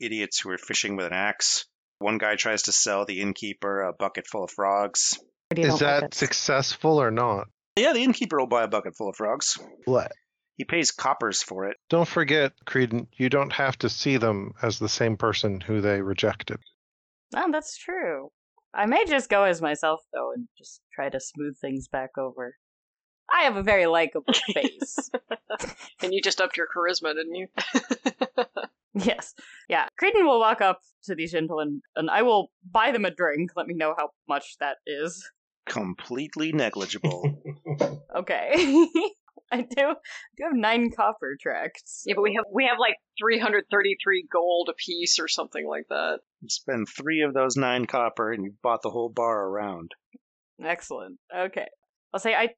idiots 0.00 0.40
who 0.40 0.50
are 0.50 0.58
fishing 0.58 0.96
with 0.96 1.06
an 1.06 1.12
axe. 1.12 1.66
One 1.98 2.18
guy 2.18 2.36
tries 2.36 2.62
to 2.62 2.72
sell 2.72 3.04
the 3.04 3.20
innkeeper 3.20 3.82
a 3.82 3.92
bucket 3.92 4.26
full 4.26 4.44
of 4.44 4.50
frogs. 4.50 5.18
Is 5.54 5.78
that 5.78 6.14
successful 6.14 7.00
or 7.00 7.10
not? 7.10 7.48
Yeah, 7.76 7.92
the 7.92 8.02
innkeeper 8.02 8.38
will 8.38 8.46
buy 8.46 8.64
a 8.64 8.68
bucket 8.68 8.96
full 8.96 9.08
of 9.08 9.16
frogs. 9.16 9.58
What? 9.84 10.12
He 10.56 10.64
pays 10.64 10.90
coppers 10.90 11.42
for 11.42 11.66
it. 11.66 11.76
Don't 11.90 12.08
forget, 12.08 12.52
Creedon, 12.64 13.08
you 13.12 13.28
don't 13.28 13.52
have 13.52 13.78
to 13.78 13.88
see 13.90 14.16
them 14.16 14.54
as 14.62 14.78
the 14.78 14.88
same 14.88 15.16
person 15.16 15.60
who 15.60 15.80
they 15.80 16.00
rejected. 16.00 16.58
Oh, 17.34 17.50
that's 17.52 17.76
true. 17.76 18.30
I 18.74 18.86
may 18.86 19.04
just 19.04 19.28
go 19.28 19.44
as 19.44 19.60
myself, 19.60 20.00
though, 20.12 20.32
and 20.32 20.48
just 20.56 20.80
try 20.94 21.08
to 21.08 21.20
smooth 21.20 21.58
things 21.58 21.88
back 21.88 22.16
over. 22.18 22.56
I 23.32 23.42
have 23.42 23.56
a 23.56 23.62
very 23.62 23.86
likable 23.86 24.32
face. 24.54 25.10
and 26.02 26.14
you 26.14 26.22
just 26.22 26.40
upped 26.40 26.56
your 26.56 26.68
charisma, 26.74 27.14
didn't 27.14 27.34
you? 27.34 27.48
yes. 28.94 29.34
Yeah. 29.68 29.88
Creedon 30.00 30.24
will 30.24 30.40
walk 30.40 30.60
up 30.60 30.80
to 31.04 31.14
these 31.14 31.32
gentlemen, 31.32 31.82
and 31.96 32.10
I 32.10 32.22
will 32.22 32.50
buy 32.70 32.92
them 32.92 33.04
a 33.04 33.10
drink. 33.10 33.50
Let 33.56 33.66
me 33.66 33.74
know 33.74 33.94
how 33.96 34.10
much 34.28 34.56
that 34.60 34.76
is 34.86 35.28
completely 35.66 36.52
negligible. 36.52 37.42
okay. 38.16 38.78
I 39.52 39.62
do 39.62 39.94
do 40.36 40.44
have 40.44 40.54
nine 40.54 40.90
copper 40.90 41.36
tracts. 41.40 42.02
Yeah, 42.04 42.14
but 42.16 42.22
we 42.22 42.34
have 42.34 42.44
we 42.52 42.64
have 42.64 42.78
like 42.80 42.96
three 43.20 43.38
hundred 43.38 43.64
thirty 43.70 43.96
three 44.02 44.26
gold 44.32 44.68
a 44.70 44.74
piece 44.74 45.18
or 45.18 45.28
something 45.28 45.66
like 45.66 45.86
that. 45.88 46.20
Spend 46.48 46.88
three 46.88 47.22
of 47.22 47.32
those 47.32 47.56
nine 47.56 47.86
copper 47.86 48.32
and 48.32 48.44
you've 48.44 48.60
bought 48.62 48.82
the 48.82 48.90
whole 48.90 49.08
bar 49.08 49.46
around. 49.46 49.92
Excellent. 50.62 51.18
Okay. 51.34 51.66
I'll 52.12 52.20
say 52.20 52.34
I 52.34 52.48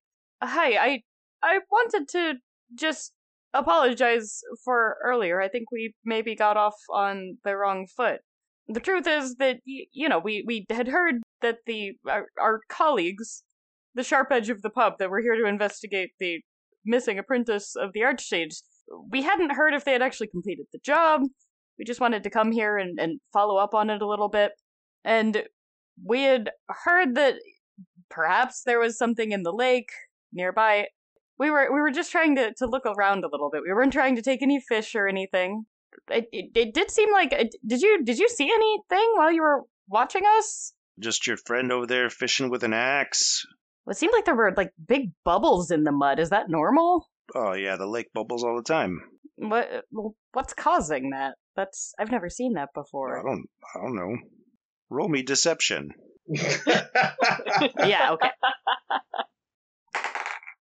hi, 0.43 0.77
I 0.77 1.03
I 1.43 1.59
wanted 1.71 2.09
to 2.11 2.35
just 2.75 3.13
apologize 3.55 4.41
for 4.65 4.97
earlier. 5.05 5.41
I 5.41 5.49
think 5.49 5.71
we 5.71 5.95
maybe 6.05 6.35
got 6.35 6.57
off 6.57 6.77
on 6.91 7.39
the 7.45 7.57
wrong 7.57 7.87
foot. 7.87 8.21
The 8.69 8.81
truth 8.81 9.07
is 9.07 9.37
that 9.37 9.61
you 9.65 10.09
know, 10.09 10.19
we 10.19 10.45
we 10.47 10.67
had 10.71 10.89
heard 10.89 11.17
that 11.43 11.59
the 11.67 11.93
our, 12.07 12.27
our 12.41 12.61
colleagues, 12.69 13.43
the 13.95 14.05
sharp 14.05 14.29
edge 14.31 14.51
of 14.51 14.63
the 14.63 14.71
pub, 14.71 14.95
that 14.99 15.11
were 15.11 15.21
here 15.21 15.37
to 15.37 15.47
investigate 15.47 16.11
the 16.19 16.41
missing 16.89 17.19
apprentice 17.19 17.77
of 17.77 17.93
the 17.93 18.01
Archsage, 18.01 18.63
we 19.11 19.23
hadn't 19.23 19.53
heard 19.53 19.75
if 19.75 19.85
they 19.85 19.93
had 19.93 20.03
actually 20.03 20.29
completed 20.29 20.67
the 20.73 20.79
job, 20.79 21.23
We 21.79 21.85
just 21.85 22.01
wanted 22.01 22.25
to 22.25 22.31
come 22.31 22.51
here 22.51 22.77
and, 22.79 22.99
and 22.99 23.21
follow 23.33 23.57
up 23.57 23.75
on 23.75 23.91
it 23.91 24.03
a 24.03 24.09
little 24.09 24.29
bit. 24.29 24.53
And 25.05 25.45
we 26.05 26.23
had 26.23 26.51
heard 26.69 27.15
that 27.15 27.35
perhaps 28.09 28.63
there 28.65 28.81
was 28.81 28.99
something 28.99 29.33
in 29.33 29.43
the 29.43 29.53
lake 29.53 29.91
nearby. 30.33 30.89
We 31.39 31.51
were 31.51 31.73
we 31.73 31.81
were 31.81 31.91
just 31.91 32.11
trying 32.11 32.35
to, 32.37 32.53
to 32.55 32.67
look 32.67 32.85
around 32.85 33.25
a 33.25 33.29
little 33.31 33.51
bit. 33.51 33.63
We 33.63 33.73
weren't 33.73 33.93
trying 33.93 34.17
to 34.17 34.23
take 34.23 34.43
any 34.43 34.61
fish 34.61 34.95
or 34.95 35.07
anything. 35.07 35.67
It, 36.11 36.29
it, 36.33 36.51
it 36.55 36.75
did 36.75 36.91
seem 36.91 37.13
like 37.13 37.33
uh, 37.33 37.45
did 37.67 37.81
you 37.81 38.03
did 38.05 38.19
you 38.19 38.29
see 38.29 38.51
anything 38.53 39.13
while 39.15 39.31
you 39.31 39.43
were 39.43 39.63
watching 39.89 40.23
us? 40.39 40.73
Just 40.99 41.27
your 41.27 41.37
friend 41.37 41.71
over 41.71 41.87
there 41.87 42.11
fishing 42.11 42.51
with 42.51 42.65
an 42.65 42.73
axe. 42.73 43.47
Well, 43.89 43.93
it 43.93 43.97
seemed 43.97 44.13
like 44.13 44.27
there 44.27 44.35
were 44.35 44.53
like 44.55 44.75
big 44.87 45.13
bubbles 45.25 45.71
in 45.71 45.85
the 45.85 45.93
mud. 45.93 46.19
Is 46.19 46.29
that 46.29 46.51
normal? 46.51 47.09
Oh 47.35 47.55
yeah, 47.55 47.77
the 47.77 47.87
lake 47.87 48.13
bubbles 48.13 48.45
all 48.45 48.55
the 48.55 48.63
time. 48.63 49.01
What 49.37 49.87
what's 50.35 50.53
causing 50.53 51.09
that? 51.11 51.37
That's 51.57 51.95
I've 51.99 52.11
never 52.11 52.29
seen 52.29 52.53
that 52.53 52.75
before. 52.75 53.19
I 53.19 53.23
don't 53.23 53.47
I 53.75 53.81
don't 53.81 53.97
know. 53.97 54.15
Roll 54.91 55.09
me 55.09 55.23
deception. 55.23 55.93
yeah, 56.29 58.11
okay. 58.13 58.29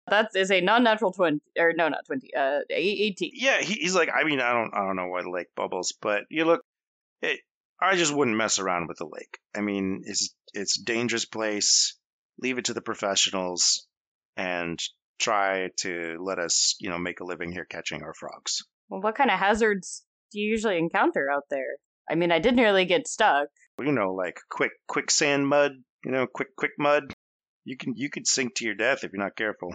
That 0.08 0.30
is 0.34 0.50
a 0.50 0.60
non-natural 0.60 1.12
twenty, 1.12 1.40
or 1.56 1.72
no, 1.72 1.88
not 1.88 2.06
twenty. 2.06 2.34
Uh, 2.34 2.62
eighteen. 2.68 3.30
Yeah, 3.34 3.60
he, 3.60 3.74
he's 3.74 3.94
like, 3.94 4.10
I 4.12 4.24
mean, 4.24 4.40
I 4.40 4.52
don't, 4.54 4.74
I 4.74 4.84
don't 4.84 4.96
know 4.96 5.06
why 5.06 5.22
the 5.22 5.30
lake 5.30 5.54
bubbles, 5.54 5.94
but 6.00 6.24
you 6.30 6.46
look, 6.46 6.64
it, 7.22 7.38
I 7.80 7.94
just 7.94 8.12
wouldn't 8.12 8.36
mess 8.36 8.58
around 8.58 8.88
with 8.88 8.98
the 8.98 9.06
lake. 9.06 9.38
I 9.54 9.60
mean, 9.60 10.02
it's 10.04 10.34
it's 10.52 10.80
a 10.80 10.84
dangerous 10.84 11.26
place. 11.26 11.96
Leave 12.40 12.58
it 12.58 12.66
to 12.66 12.74
the 12.74 12.82
professionals, 12.82 13.86
and 14.36 14.78
try 15.18 15.70
to 15.78 16.18
let 16.20 16.38
us, 16.38 16.76
you 16.80 16.90
know, 16.90 16.98
make 16.98 17.20
a 17.20 17.24
living 17.24 17.52
here 17.52 17.64
catching 17.64 18.02
our 18.02 18.14
frogs. 18.14 18.62
Well, 18.88 19.00
what 19.00 19.14
kind 19.14 19.30
of 19.30 19.38
hazards 19.38 20.04
do 20.32 20.40
you 20.40 20.50
usually 20.50 20.78
encounter 20.78 21.30
out 21.30 21.44
there? 21.50 21.76
I 22.10 22.16
mean, 22.16 22.32
I 22.32 22.38
did 22.38 22.56
nearly 22.56 22.84
get 22.84 23.08
stuck. 23.08 23.48
You 23.78 23.92
know, 23.92 24.12
like 24.12 24.38
quick 24.50 24.72
quicksand 24.86 25.48
mud. 25.48 25.72
You 26.04 26.12
know, 26.12 26.26
quick 26.26 26.54
quick 26.56 26.72
mud. 26.78 27.14
You 27.64 27.76
can 27.76 27.94
you 27.96 28.10
could 28.10 28.26
sink 28.26 28.56
to 28.56 28.64
your 28.64 28.74
death 28.74 29.04
if 29.04 29.12
you're 29.12 29.22
not 29.22 29.36
careful. 29.36 29.74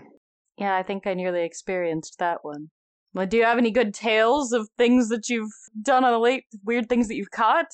Yeah, 0.57 0.75
I 0.75 0.83
think 0.83 1.07
I 1.07 1.13
nearly 1.13 1.43
experienced 1.43 2.17
that 2.19 2.39
one. 2.43 2.69
Well, 3.13 3.25
do 3.25 3.37
you 3.37 3.45
have 3.45 3.57
any 3.57 3.71
good 3.71 3.93
tales 3.93 4.51
of 4.51 4.69
things 4.77 5.09
that 5.09 5.29
you've 5.29 5.51
done 5.81 6.03
on 6.03 6.11
the 6.11 6.19
lake? 6.19 6.45
Weird 6.63 6.87
things 6.87 7.07
that 7.07 7.15
you've 7.15 7.31
caught? 7.31 7.71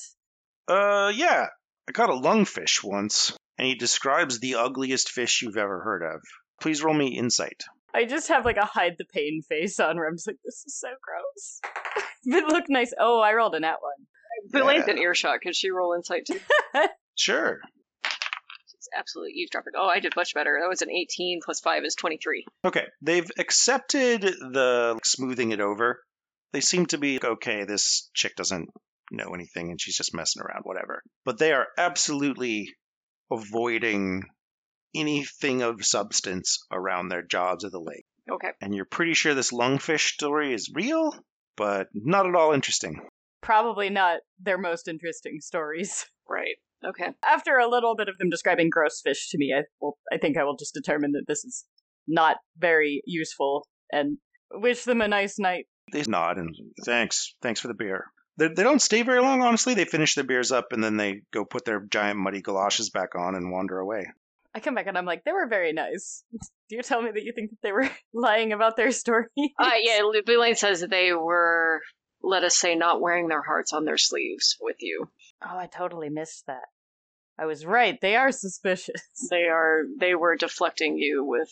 Uh, 0.66 1.12
yeah. 1.14 1.48
I 1.88 1.92
caught 1.92 2.10
a 2.10 2.14
lungfish 2.14 2.82
once, 2.82 3.36
and 3.58 3.66
he 3.66 3.74
describes 3.74 4.38
the 4.38 4.56
ugliest 4.56 5.10
fish 5.10 5.42
you've 5.42 5.56
ever 5.56 5.80
heard 5.80 6.02
of. 6.02 6.20
Please 6.60 6.82
roll 6.82 6.94
me 6.94 7.16
insight. 7.18 7.64
I 7.94 8.04
just 8.04 8.28
have 8.28 8.44
like 8.44 8.58
a 8.58 8.64
hide 8.64 8.96
the 8.98 9.04
pain 9.04 9.42
face 9.48 9.80
on 9.80 9.96
where 9.96 10.06
I'm 10.06 10.16
just 10.16 10.26
like, 10.26 10.36
this 10.44 10.64
is 10.66 10.78
so 10.78 10.88
gross. 11.02 11.60
it 12.24 12.46
looked 12.46 12.68
nice. 12.68 12.92
Oh, 12.98 13.20
I 13.20 13.32
rolled 13.32 13.54
a 13.54 13.60
nat 13.60 13.76
one. 13.80 14.06
Boulain's 14.52 14.88
an 14.88 14.98
earshot. 14.98 15.40
Can 15.40 15.52
she 15.52 15.70
roll 15.70 15.94
insight 15.94 16.26
too? 16.26 16.40
Sure. 17.18 17.60
She's 18.04 18.88
absolutely 18.94 19.32
eavesdropping. 19.36 19.72
Oh, 19.76 19.88
I 19.88 20.00
did 20.00 20.14
much 20.14 20.34
better. 20.34 20.58
That 20.60 20.68
was 20.68 20.82
an 20.82 20.90
18 20.90 21.40
plus 21.42 21.60
5 21.60 21.84
is 21.84 21.94
23. 21.94 22.44
Okay, 22.64 22.84
they've 23.00 23.30
accepted 23.38 24.20
the 24.20 24.92
like, 24.94 25.06
smoothing 25.06 25.52
it 25.52 25.60
over. 25.60 26.02
They 26.52 26.60
seem 26.60 26.86
to 26.86 26.98
be 26.98 27.18
okay. 27.22 27.64
This 27.64 28.10
chick 28.14 28.36
doesn't 28.36 28.68
know 29.10 29.30
anything, 29.34 29.70
and 29.70 29.80
she's 29.80 29.96
just 29.96 30.14
messing 30.14 30.42
around, 30.42 30.64
whatever. 30.64 31.02
But 31.24 31.38
they 31.38 31.52
are 31.52 31.66
absolutely 31.78 32.74
avoiding 33.30 34.22
anything 34.94 35.62
of 35.62 35.84
substance 35.84 36.64
around 36.72 37.08
their 37.08 37.22
jobs 37.22 37.64
at 37.64 37.72
the 37.72 37.80
lake. 37.80 38.06
Okay. 38.30 38.48
And 38.60 38.74
you're 38.74 38.86
pretty 38.86 39.14
sure 39.14 39.34
this 39.34 39.52
lungfish 39.52 40.14
story 40.14 40.52
is 40.52 40.72
real, 40.74 41.14
but 41.56 41.88
not 41.94 42.26
at 42.26 42.34
all 42.34 42.52
interesting. 42.52 43.00
Probably 43.42 43.90
not 43.90 44.20
their 44.40 44.58
most 44.58 44.88
interesting 44.88 45.38
stories. 45.40 46.06
Right. 46.28 46.56
Okay. 46.84 47.10
After 47.24 47.56
a 47.58 47.68
little 47.68 47.94
bit 47.94 48.08
of 48.08 48.18
them 48.18 48.30
describing 48.30 48.68
gross 48.70 49.00
fish 49.00 49.30
to 49.30 49.38
me, 49.38 49.54
I 49.56 49.62
will, 49.80 49.96
I 50.12 50.18
think 50.18 50.36
I 50.36 50.44
will 50.44 50.56
just 50.56 50.74
determine 50.74 51.12
that 51.12 51.24
this 51.28 51.44
is 51.44 51.64
not 52.08 52.36
very 52.58 53.02
useful 53.06 53.66
and 53.92 54.18
wish 54.52 54.84
them 54.84 55.00
a 55.00 55.08
nice 55.08 55.38
night. 55.38 55.66
They 55.92 56.02
nod 56.08 56.38
and 56.38 56.54
thanks, 56.84 57.34
thanks 57.42 57.60
for 57.60 57.68
the 57.68 57.74
beer. 57.74 58.06
They, 58.38 58.48
they 58.48 58.62
don't 58.62 58.82
stay 58.82 59.02
very 59.02 59.20
long, 59.20 59.42
honestly. 59.42 59.74
They 59.74 59.84
finish 59.84 60.14
their 60.14 60.24
beers 60.24 60.52
up 60.52 60.72
and 60.72 60.82
then 60.82 60.96
they 60.96 61.22
go 61.32 61.44
put 61.44 61.64
their 61.64 61.80
giant 61.80 62.18
muddy 62.18 62.42
galoshes 62.42 62.90
back 62.90 63.14
on 63.14 63.34
and 63.34 63.50
wander 63.50 63.78
away. 63.78 64.06
I 64.54 64.60
come 64.60 64.74
back 64.74 64.86
and 64.86 64.96
I'm 64.96 65.04
like, 65.04 65.24
they 65.24 65.32
were 65.32 65.46
very 65.46 65.72
nice. 65.72 66.24
Do 66.68 66.76
you 66.76 66.82
tell 66.82 67.02
me 67.02 67.10
that 67.12 67.22
you 67.22 67.32
think 67.32 67.50
that 67.50 67.62
they 67.62 67.72
were 67.72 67.88
lying 68.14 68.52
about 68.52 68.76
their 68.76 68.90
story? 68.90 69.26
Uh, 69.58 69.70
yeah, 69.80 70.00
Boulain 70.26 70.56
says 70.56 70.80
that 70.80 70.90
they 70.90 71.12
were, 71.12 71.80
let 72.22 72.42
us 72.42 72.56
say, 72.56 72.74
not 72.74 73.00
wearing 73.00 73.28
their 73.28 73.42
hearts 73.42 73.72
on 73.72 73.84
their 73.84 73.98
sleeves 73.98 74.56
with 74.60 74.76
you. 74.80 75.08
Oh, 75.44 75.58
I 75.58 75.66
totally 75.66 76.08
missed 76.08 76.46
that. 76.46 76.64
I 77.38 77.44
was 77.44 77.66
right. 77.66 78.00
They 78.00 78.16
are 78.16 78.32
suspicious. 78.32 79.02
They 79.30 79.44
are, 79.44 79.82
they 79.98 80.14
were 80.14 80.36
deflecting 80.36 80.96
you 80.96 81.22
with 81.24 81.50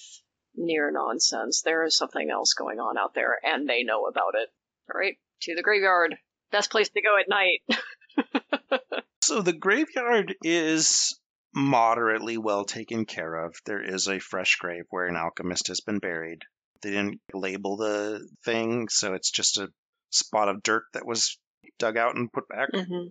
near 0.56 0.90
nonsense. 0.90 1.62
There 1.62 1.84
is 1.84 1.96
something 1.96 2.30
else 2.30 2.54
going 2.54 2.80
on 2.80 2.96
out 2.96 3.14
there, 3.14 3.38
and 3.42 3.68
they 3.68 3.82
know 3.82 4.06
about 4.06 4.34
it. 4.34 4.48
All 4.92 4.98
right, 4.98 5.16
to 5.42 5.54
the 5.54 5.62
graveyard. 5.62 6.16
Best 6.54 6.70
place 6.70 6.88
to 6.88 7.02
go 7.02 7.18
at 7.18 7.28
night. 7.28 7.62
So 9.24 9.40
the 9.40 9.54
graveyard 9.54 10.34
is 10.44 11.18
moderately 11.54 12.36
well 12.36 12.66
taken 12.66 13.06
care 13.06 13.34
of. 13.34 13.54
There 13.64 13.80
is 13.82 14.06
a 14.06 14.18
fresh 14.18 14.56
grave 14.56 14.84
where 14.90 15.06
an 15.06 15.16
alchemist 15.16 15.68
has 15.68 15.80
been 15.80 15.98
buried. 15.98 16.42
They 16.82 16.90
didn't 16.90 17.22
label 17.32 17.78
the 17.78 18.28
thing, 18.44 18.90
so 18.90 19.14
it's 19.14 19.30
just 19.30 19.56
a 19.56 19.72
spot 20.10 20.50
of 20.50 20.62
dirt 20.62 20.84
that 20.92 21.06
was 21.06 21.38
dug 21.78 21.96
out 21.96 22.16
and 22.16 22.30
put 22.30 22.48
back. 22.48 22.70
mm-hmm. 22.70 23.08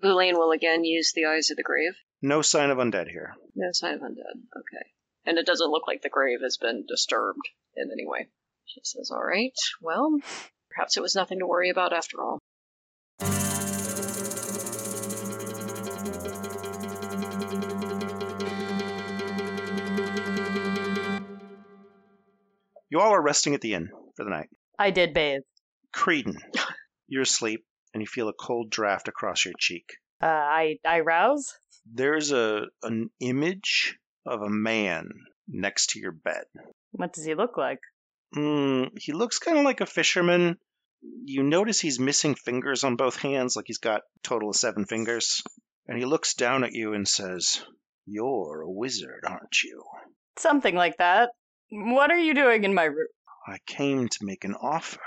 Boulain 0.00 0.38
will 0.38 0.52
again 0.52 0.84
use 0.84 1.12
the 1.12 1.24
eyes 1.24 1.50
of 1.50 1.56
the 1.56 1.64
grave. 1.64 1.96
No 2.22 2.42
sign 2.42 2.70
of 2.70 2.78
undead 2.78 3.10
here. 3.10 3.34
No 3.56 3.72
sign 3.72 3.94
of 3.94 4.02
undead. 4.02 4.38
Okay. 4.56 4.86
And 5.24 5.36
it 5.36 5.46
doesn't 5.46 5.72
look 5.72 5.88
like 5.88 6.02
the 6.02 6.08
grave 6.08 6.42
has 6.42 6.58
been 6.58 6.84
disturbed 6.86 7.48
in 7.74 7.90
any 7.90 8.06
way. 8.06 8.28
She 8.66 8.82
says, 8.84 9.10
All 9.10 9.24
right, 9.24 9.58
well, 9.80 10.16
perhaps 10.70 10.96
it 10.96 11.02
was 11.02 11.16
nothing 11.16 11.40
to 11.40 11.46
worry 11.46 11.70
about 11.70 11.92
after 11.92 12.22
all. 12.22 12.38
You 22.90 23.00
all 23.00 23.12
are 23.12 23.22
resting 23.22 23.54
at 23.54 23.60
the 23.60 23.74
inn 23.74 23.88
for 24.16 24.24
the 24.24 24.30
night. 24.30 24.48
I 24.78 24.90
did 24.90 25.14
bathe. 25.14 25.42
Creedon, 25.94 26.36
you're 27.08 27.22
asleep 27.22 27.64
and 27.92 28.02
you 28.02 28.06
feel 28.06 28.28
a 28.28 28.34
cold 28.34 28.70
draft 28.70 29.08
across 29.08 29.44
your 29.44 29.54
cheek. 29.58 29.96
Uh, 30.22 30.26
I 30.26 30.78
I 30.84 31.00
rouse. 31.00 31.54
There's 31.90 32.32
a 32.32 32.66
an 32.82 33.10
image 33.20 33.96
of 34.26 34.42
a 34.42 34.50
man 34.50 35.08
next 35.48 35.90
to 35.90 36.00
your 36.00 36.12
bed. 36.12 36.44
What 36.92 37.12
does 37.12 37.24
he 37.24 37.34
look 37.34 37.56
like? 37.56 37.80
Mm, 38.34 38.90
he 38.98 39.12
looks 39.12 39.38
kind 39.38 39.58
of 39.58 39.64
like 39.64 39.80
a 39.80 39.86
fisherman. 39.86 40.58
You 41.24 41.42
notice 41.42 41.80
he's 41.80 42.00
missing 42.00 42.34
fingers 42.34 42.84
on 42.84 42.96
both 42.96 43.16
hands, 43.16 43.54
like 43.56 43.66
he's 43.66 43.78
got 43.78 44.00
a 44.00 44.20
total 44.22 44.50
of 44.50 44.56
seven 44.56 44.84
fingers. 44.84 45.42
And 45.86 45.96
he 45.96 46.04
looks 46.04 46.34
down 46.34 46.64
at 46.64 46.72
you 46.72 46.94
and 46.94 47.06
says, 47.06 47.62
You're 48.06 48.62
a 48.62 48.70
wizard, 48.70 49.24
aren't 49.26 49.62
you? 49.62 49.84
Something 50.38 50.74
like 50.74 50.96
that. 50.98 51.30
What 51.70 52.10
are 52.10 52.18
you 52.18 52.34
doing 52.34 52.64
in 52.64 52.74
my 52.74 52.84
room? 52.84 53.08
I 53.46 53.58
came 53.66 54.08
to 54.08 54.18
make 54.24 54.44
an 54.44 54.54
offer. 54.54 55.00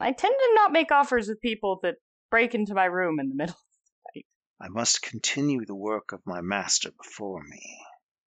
I 0.00 0.12
tend 0.12 0.34
to 0.38 0.52
not 0.54 0.72
make 0.72 0.92
offers 0.92 1.28
with 1.28 1.40
people 1.40 1.80
that 1.82 1.96
break 2.30 2.54
into 2.54 2.74
my 2.74 2.84
room 2.84 3.18
in 3.18 3.28
the 3.28 3.34
middle. 3.42 3.56
I 4.60 4.68
must 4.68 5.02
continue 5.02 5.64
the 5.64 5.74
work 5.74 6.12
of 6.12 6.20
my 6.26 6.40
master 6.40 6.90
before 7.02 7.42
me. 7.42 7.78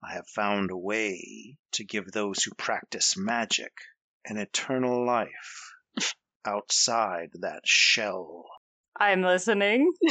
I 0.03 0.14
have 0.14 0.27
found 0.27 0.72
a 0.72 0.77
way 0.77 1.57
to 1.73 1.85
give 1.85 2.11
those 2.11 2.44
who 2.44 2.52
practice 2.56 3.15
magic 3.15 3.72
an 4.26 4.38
eternal 4.38 5.06
life 5.06 5.73
outside 6.45 7.30
that 7.41 7.61
shell. 7.65 8.45
I'm 8.99 9.22
listening. 9.22 9.94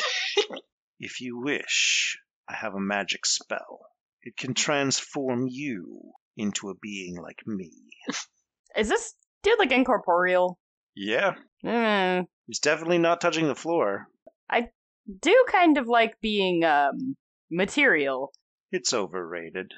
If 1.05 1.21
you 1.21 1.41
wish, 1.41 2.17
I 2.49 2.55
have 2.55 2.75
a 2.77 2.81
magic 2.81 3.27
spell. 3.27 3.81
It 4.23 4.37
can 4.37 4.55
transform 4.55 5.49
you 5.51 6.13
into 6.37 6.71
a 6.71 6.75
being 6.75 7.17
like 7.17 7.41
me. 7.47 7.71
Is 8.77 8.89
this 8.89 9.15
dude 9.43 9.59
like 9.59 9.73
incorporeal? 9.73 10.59
Yeah, 10.95 11.35
Mm, 11.65 12.27
he's 12.47 12.59
definitely 12.59 12.99
not 12.99 13.21
touching 13.21 13.47
the 13.47 13.55
floor. 13.55 14.09
I 14.51 14.71
do 15.21 15.45
kind 15.49 15.79
of 15.79 15.87
like 15.89 16.21
being 16.21 16.65
um 16.65 17.17
material. 17.51 18.33
It's 18.73 18.93
overrated. 18.93 19.73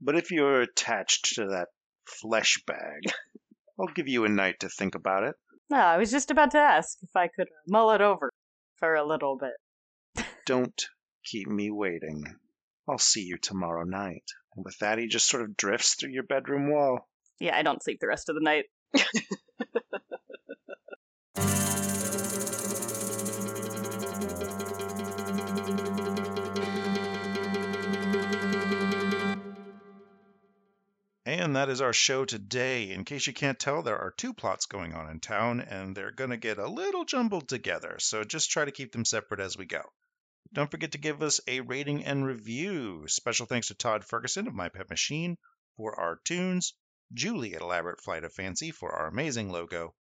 But 0.00 0.16
if 0.16 0.30
you're 0.30 0.60
attached 0.60 1.34
to 1.36 1.46
that 1.46 1.68
flesh 2.06 2.62
bag, 2.66 3.00
I'll 3.80 3.94
give 3.94 4.08
you 4.08 4.24
a 4.24 4.28
night 4.28 4.60
to 4.60 4.68
think 4.68 4.94
about 4.94 5.24
it. 5.24 5.34
No, 5.70 5.78
I 5.78 5.96
was 5.96 6.10
just 6.10 6.30
about 6.30 6.50
to 6.50 6.58
ask 6.58 6.98
if 7.02 7.16
I 7.16 7.28
could 7.28 7.48
mull 7.66 7.92
it 7.92 8.00
over 8.02 8.30
for 8.76 8.94
a 8.94 9.06
little 9.06 9.38
bit. 9.38 10.24
Don't 10.46 10.84
keep 11.24 11.48
me 11.48 11.70
waiting. 11.70 12.22
I'll 12.88 12.98
see 12.98 13.22
you 13.22 13.38
tomorrow 13.38 13.84
night. 13.84 14.24
And 14.56 14.64
with 14.64 14.78
that, 14.78 14.98
he 14.98 15.06
just 15.06 15.28
sort 15.28 15.42
of 15.42 15.56
drifts 15.56 15.94
through 15.94 16.10
your 16.10 16.22
bedroom 16.22 16.70
wall. 16.70 17.08
Yeah, 17.40 17.56
I 17.56 17.62
don't 17.62 17.82
sleep 17.82 17.98
the 18.00 18.06
rest 18.06 18.28
of 18.28 18.34
the 18.34 18.40
night. 18.40 18.64
And 31.26 31.56
that 31.56 31.68
is 31.68 31.80
our 31.80 31.92
show 31.92 32.24
today. 32.24 32.90
In 32.90 33.04
case 33.04 33.26
you 33.26 33.32
can't 33.32 33.58
tell, 33.58 33.82
there 33.82 33.98
are 33.98 34.10
two 34.10 34.34
plots 34.34 34.66
going 34.66 34.94
on 34.94 35.10
in 35.10 35.20
town, 35.20 35.60
and 35.60 35.94
they're 35.94 36.10
going 36.10 36.30
to 36.30 36.36
get 36.36 36.58
a 36.58 36.68
little 36.68 37.04
jumbled 37.04 37.48
together, 37.48 37.96
so 37.98 38.24
just 38.24 38.50
try 38.50 38.64
to 38.64 38.72
keep 38.72 38.92
them 38.92 39.04
separate 39.04 39.40
as 39.40 39.56
we 39.56 39.66
go. 39.66 39.82
Don't 40.54 40.70
forget 40.70 40.92
to 40.92 40.98
give 40.98 41.20
us 41.20 41.40
a 41.48 41.60
rating 41.62 42.04
and 42.04 42.24
review. 42.24 43.08
Special 43.08 43.44
thanks 43.44 43.68
to 43.68 43.74
Todd 43.74 44.04
Ferguson 44.04 44.46
of 44.46 44.54
My 44.54 44.68
Pet 44.68 44.88
Machine 44.88 45.36
for 45.76 45.98
our 45.98 46.20
tunes, 46.24 46.74
Julie 47.12 47.56
at 47.56 47.60
Elaborate 47.60 48.00
Flight 48.00 48.22
of 48.22 48.32
Fancy 48.32 48.70
for 48.70 48.92
our 48.92 49.08
amazing 49.08 49.50
logo, 49.50 49.96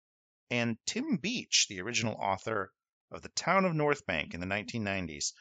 and 0.51 0.77
Tim 0.85 1.17
Beach, 1.17 1.65
the 1.69 1.81
original 1.81 2.13
author 2.13 2.71
of 3.09 3.23
The 3.23 3.29
Town 3.29 3.65
of 3.65 3.73
North 3.73 4.05
Bank 4.05 4.35
in 4.35 4.41
the 4.41 4.45
1990s. 4.45 5.33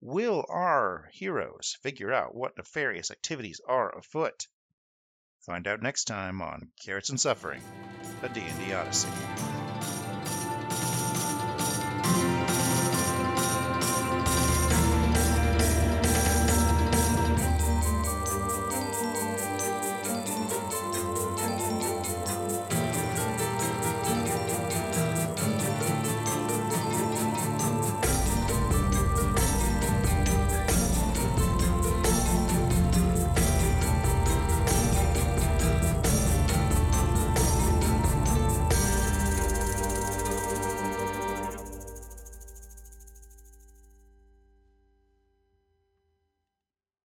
Will 0.00 0.46
our 0.48 1.10
heroes 1.14 1.76
figure 1.82 2.12
out 2.12 2.36
what 2.36 2.56
nefarious 2.56 3.10
activities 3.10 3.60
are 3.66 3.98
afoot? 3.98 4.46
Find 5.46 5.66
out 5.66 5.82
next 5.82 6.04
time 6.04 6.40
on 6.40 6.70
Carrots 6.80 7.10
and 7.10 7.20
Suffering, 7.20 7.62
a 8.22 8.28
D&D 8.28 8.72
Odyssey. 8.72 9.08